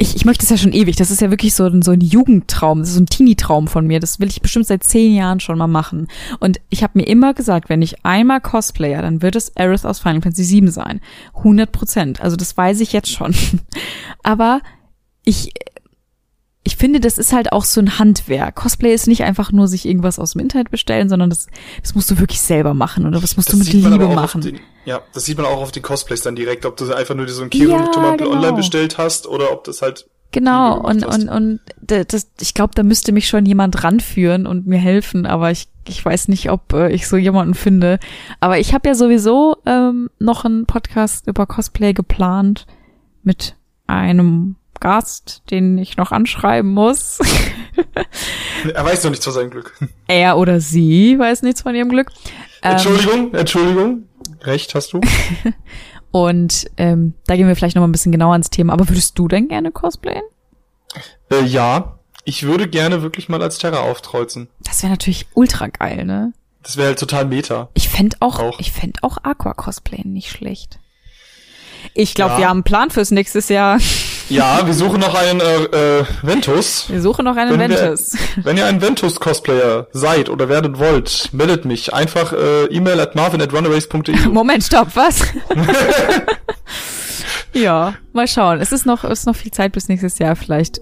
ich, 0.00 0.16
ich 0.16 0.24
möchte 0.24 0.44
es 0.44 0.50
ja 0.50 0.56
schon 0.56 0.72
ewig. 0.72 0.96
Das 0.96 1.10
ist 1.10 1.20
ja 1.20 1.30
wirklich 1.30 1.54
so, 1.54 1.66
ein 1.66 1.82
so 1.82 1.90
ein 1.90 2.00
Jugendtraum, 2.00 2.78
das 2.80 2.88
ist 2.88 2.94
so 2.94 3.02
ein 3.02 3.06
Teenie-Traum 3.06 3.68
von 3.68 3.86
mir. 3.86 4.00
Das 4.00 4.18
will 4.18 4.28
ich 4.28 4.40
bestimmt 4.40 4.66
seit 4.66 4.82
zehn 4.82 5.14
Jahren 5.14 5.40
schon 5.40 5.58
mal 5.58 5.66
machen. 5.66 6.08
Und 6.38 6.58
ich 6.70 6.82
habe 6.82 6.98
mir 6.98 7.06
immer 7.06 7.34
gesagt, 7.34 7.68
wenn 7.68 7.82
ich 7.82 8.04
einmal 8.04 8.40
Cosplayer, 8.40 9.02
dann 9.02 9.20
wird 9.20 9.36
es 9.36 9.54
Aerith 9.56 9.84
aus 9.84 10.00
Final 10.00 10.22
Fantasy 10.22 10.62
VII 10.62 10.70
sein. 10.70 11.00
100 11.36 11.70
Prozent. 11.70 12.20
Also 12.22 12.36
das 12.36 12.56
weiß 12.56 12.80
ich 12.80 12.94
jetzt 12.94 13.10
schon. 13.10 13.34
Aber 14.22 14.62
ich 15.24 15.52
ich 16.62 16.76
finde, 16.76 17.00
das 17.00 17.16
ist 17.16 17.32
halt 17.32 17.52
auch 17.52 17.64
so 17.64 17.80
ein 17.80 17.98
Handwerk. 17.98 18.54
Cosplay 18.56 18.92
ist 18.92 19.06
nicht 19.06 19.22
einfach 19.24 19.50
nur 19.50 19.66
sich 19.66 19.86
irgendwas 19.86 20.18
aus 20.18 20.32
dem 20.32 20.42
Internet 20.42 20.70
bestellen, 20.70 21.08
sondern 21.08 21.30
das, 21.30 21.46
das 21.80 21.94
musst 21.94 22.10
du 22.10 22.18
wirklich 22.18 22.40
selber 22.40 22.74
machen 22.74 23.06
oder 23.06 23.20
das 23.20 23.36
musst 23.36 23.48
das 23.48 23.58
du 23.58 23.64
mit 23.64 23.72
Liebe 23.72 24.08
machen. 24.08 24.42
Den, 24.42 24.60
ja, 24.84 25.00
das 25.14 25.24
sieht 25.24 25.38
man 25.38 25.46
auch 25.46 25.62
auf 25.62 25.72
den 25.72 25.82
Cosplays 25.82 26.22
dann 26.22 26.36
direkt, 26.36 26.66
ob 26.66 26.76
du 26.76 26.92
einfach 26.94 27.14
nur 27.14 27.26
so 27.28 27.42
ein 27.42 27.50
Kiro 27.50 27.72
ja, 27.72 28.16
genau. 28.16 28.30
online 28.30 28.52
bestellt 28.52 28.98
hast 28.98 29.26
oder 29.26 29.52
ob 29.52 29.64
das 29.64 29.80
halt 29.80 30.06
Genau, 30.32 30.78
und, 30.78 31.04
und, 31.04 31.28
und 31.28 31.60
das, 31.80 32.30
ich 32.40 32.54
glaube, 32.54 32.72
da 32.76 32.84
müsste 32.84 33.10
mich 33.10 33.26
schon 33.26 33.46
jemand 33.46 33.82
ranführen 33.82 34.46
und 34.46 34.64
mir 34.64 34.78
helfen, 34.78 35.26
aber 35.26 35.50
ich, 35.50 35.66
ich 35.88 36.04
weiß 36.04 36.28
nicht, 36.28 36.52
ob 36.52 36.72
äh, 36.72 36.92
ich 36.92 37.08
so 37.08 37.16
jemanden 37.16 37.54
finde. 37.54 37.98
Aber 38.38 38.58
ich 38.60 38.72
habe 38.72 38.88
ja 38.88 38.94
sowieso 38.94 39.56
ähm, 39.66 40.08
noch 40.20 40.44
einen 40.44 40.66
Podcast 40.66 41.26
über 41.26 41.46
Cosplay 41.46 41.94
geplant 41.94 42.66
mit 43.24 43.56
einem 43.88 44.54
Gast, 44.80 45.42
den 45.50 45.78
ich 45.78 45.96
noch 45.96 46.12
anschreiben 46.12 46.72
muss. 46.72 47.18
er 48.74 48.84
weiß 48.84 49.04
noch 49.04 49.10
nichts 49.10 49.24
von 49.24 49.34
seinem 49.34 49.50
Glück. 49.50 49.76
Er 50.06 50.38
oder 50.38 50.60
sie 50.60 51.18
weiß 51.18 51.42
nichts 51.42 51.62
von 51.62 51.74
ihrem 51.74 51.90
Glück. 51.90 52.10
Entschuldigung, 52.62 53.28
ähm, 53.28 53.34
Entschuldigung. 53.34 54.08
Recht 54.42 54.74
hast 54.74 54.92
du. 54.92 55.00
Und 56.10 56.68
ähm, 56.76 57.14
da 57.26 57.36
gehen 57.36 57.46
wir 57.46 57.54
vielleicht 57.54 57.76
noch 57.76 57.82
mal 57.82 57.88
ein 57.88 57.92
bisschen 57.92 58.12
genauer 58.12 58.34
ins 58.34 58.50
Thema. 58.50 58.72
Aber 58.72 58.88
würdest 58.88 59.18
du 59.18 59.28
denn 59.28 59.48
gerne 59.48 59.70
cosplayen? 59.70 60.24
Äh, 61.30 61.44
ja, 61.44 61.98
ich 62.24 62.42
würde 62.42 62.68
gerne 62.68 63.02
wirklich 63.02 63.28
mal 63.28 63.42
als 63.42 63.58
Terra 63.58 63.80
aufkreuzen. 63.80 64.48
Das 64.60 64.82
wäre 64.82 64.90
natürlich 64.90 65.26
ultra 65.34 65.68
geil, 65.68 66.04
ne? 66.04 66.32
Das 66.62 66.76
wäre 66.76 66.88
halt 66.88 66.98
total 66.98 67.24
meta. 67.24 67.70
Ich 67.74 67.88
fände 67.88 68.16
auch, 68.20 68.38
auch, 68.38 68.60
ich 68.60 68.72
fänd 68.72 69.02
auch 69.02 69.18
Aqua 69.22 69.54
cosplayen 69.54 70.12
nicht 70.12 70.30
schlecht. 70.30 70.78
Ich 71.94 72.14
glaube, 72.14 72.32
ja. 72.32 72.38
wir 72.38 72.48
haben 72.48 72.58
einen 72.58 72.64
Plan 72.64 72.90
fürs 72.90 73.10
nächstes 73.10 73.48
Jahr. 73.48 73.78
Ja, 74.30 74.64
wir 74.64 74.74
suchen 74.74 75.00
noch 75.00 75.14
einen 75.14 75.40
äh, 75.40 75.98
äh, 75.98 76.04
Ventus. 76.22 76.88
Wir 76.88 77.00
suchen 77.00 77.24
noch 77.24 77.36
einen 77.36 77.58
wenn 77.58 77.70
Ventus. 77.70 78.12
Wir, 78.12 78.44
wenn 78.44 78.56
ihr 78.56 78.66
ein 78.66 78.80
Ventus-Cosplayer 78.80 79.88
seid 79.92 80.28
oder 80.28 80.48
werden 80.48 80.78
wollt, 80.78 81.30
meldet 81.32 81.64
mich. 81.64 81.92
Einfach 81.92 82.32
äh, 82.32 82.66
E-Mail 82.66 83.00
at 83.00 83.16
marvin 83.16 83.42
at 83.42 83.52
runaways.de. 83.52 84.28
Moment, 84.32 84.62
stopp, 84.62 84.94
was? 84.94 85.22
ja, 87.52 87.94
mal 88.12 88.28
schauen. 88.28 88.60
Es 88.60 88.70
ist 88.70 88.86
noch, 88.86 89.02
es 89.02 89.20
ist 89.20 89.26
noch 89.26 89.34
viel 89.34 89.50
Zeit 89.50 89.72
bis 89.72 89.88
nächstes 89.88 90.20
Jahr. 90.20 90.36
Vielleicht 90.36 90.80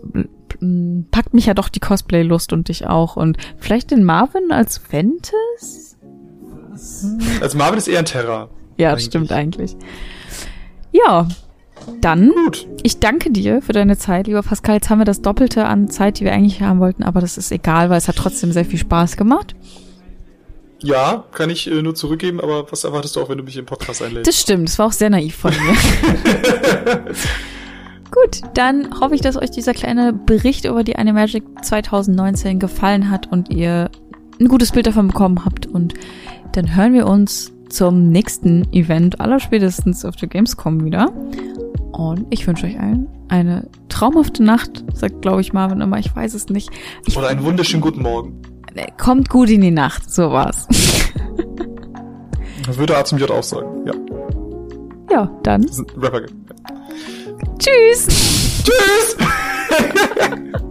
packt 1.10 1.32
mich 1.32 1.46
ja 1.46 1.54
doch 1.54 1.70
die 1.70 1.80
Cosplay-Lust 1.80 2.52
und 2.52 2.68
dich 2.68 2.86
auch. 2.86 3.16
Und 3.16 3.38
vielleicht 3.58 3.90
den 3.90 4.04
Marvin 4.04 4.52
als 4.52 4.82
Ventus? 4.90 5.96
Als 7.40 7.54
Marvin 7.54 7.78
ist 7.78 7.88
eher 7.88 8.00
ein 8.00 8.04
Terra. 8.04 8.50
Ja, 8.76 8.90
eigentlich. 8.90 9.06
stimmt 9.06 9.32
eigentlich. 9.32 9.74
Ja, 10.92 11.26
dann, 12.00 12.30
Gut. 12.30 12.66
ich 12.82 12.98
danke 13.00 13.30
dir 13.30 13.62
für 13.62 13.72
deine 13.72 13.96
Zeit, 13.96 14.26
lieber 14.26 14.42
Pascal. 14.42 14.76
Jetzt 14.76 14.90
haben 14.90 14.98
wir 14.98 15.04
das 15.04 15.22
Doppelte 15.22 15.66
an 15.66 15.90
Zeit, 15.90 16.20
die 16.20 16.24
wir 16.24 16.32
eigentlich 16.32 16.62
haben 16.62 16.80
wollten, 16.80 17.02
aber 17.02 17.20
das 17.20 17.38
ist 17.38 17.50
egal, 17.52 17.90
weil 17.90 17.98
es 17.98 18.08
hat 18.08 18.16
trotzdem 18.16 18.52
sehr 18.52 18.64
viel 18.64 18.78
Spaß 18.78 19.16
gemacht. 19.16 19.54
Ja, 20.80 21.24
kann 21.32 21.50
ich 21.50 21.70
äh, 21.70 21.82
nur 21.82 21.94
zurückgeben, 21.94 22.40
aber 22.40 22.70
was 22.70 22.84
erwartest 22.84 23.16
du 23.16 23.20
auch, 23.20 23.28
wenn 23.28 23.38
du 23.38 23.44
mich 23.44 23.56
im 23.56 23.66
Podcast 23.66 24.00
einlädst? 24.02 24.28
Das 24.28 24.40
stimmt, 24.40 24.68
das 24.68 24.78
war 24.78 24.86
auch 24.86 24.92
sehr 24.92 25.10
naiv 25.10 25.34
von 25.34 25.52
mir. 25.52 25.76
Gut, 28.10 28.40
dann 28.54 29.00
hoffe 29.00 29.14
ich, 29.14 29.20
dass 29.20 29.36
euch 29.36 29.50
dieser 29.50 29.74
kleine 29.74 30.12
Bericht 30.12 30.64
über 30.64 30.84
die 30.84 30.96
Animagic 30.96 31.42
2019 31.62 32.58
gefallen 32.58 33.10
hat 33.10 33.30
und 33.30 33.50
ihr 33.50 33.90
ein 34.40 34.48
gutes 34.48 34.72
Bild 34.72 34.86
davon 34.86 35.08
bekommen 35.08 35.44
habt. 35.44 35.66
Und 35.66 35.94
dann 36.52 36.74
hören 36.74 36.94
wir 36.94 37.06
uns 37.06 37.52
zum 37.68 38.08
nächsten 38.08 38.72
Event, 38.72 39.20
allerspätestens 39.20 40.04
auf 40.04 40.16
der 40.16 40.28
Gamescom 40.28 40.84
wieder. 40.84 41.12
Und 41.92 42.26
ich 42.30 42.46
wünsche 42.46 42.66
euch 42.66 42.78
allen 42.78 43.08
eine 43.28 43.68
traumhafte 43.88 44.42
Nacht, 44.42 44.84
sagt, 44.94 45.22
glaube 45.22 45.40
ich, 45.40 45.52
Marvin 45.52 45.80
immer. 45.80 45.98
Ich 45.98 46.14
weiß 46.14 46.34
es 46.34 46.48
nicht. 46.48 46.70
Ich, 47.06 47.16
Oder 47.16 47.28
einen 47.28 47.42
wunderschönen 47.44 47.82
guten 47.82 48.02
Morgen. 48.02 48.40
Kommt 48.96 49.28
gut 49.28 49.50
in 49.50 49.60
die 49.60 49.70
Nacht, 49.70 50.10
so 50.12 50.30
war's. 50.30 50.66
das 52.66 52.78
würde 52.78 52.96
A 52.96 53.04
zum 53.04 53.18
J 53.18 53.30
auch 53.30 53.42
sagen, 53.42 53.86
ja. 53.86 53.94
Ja, 55.10 55.30
dann. 55.42 55.66
Rapper. 55.96 56.22
Tschüss. 57.58 58.62
Tschüss. 58.62 59.16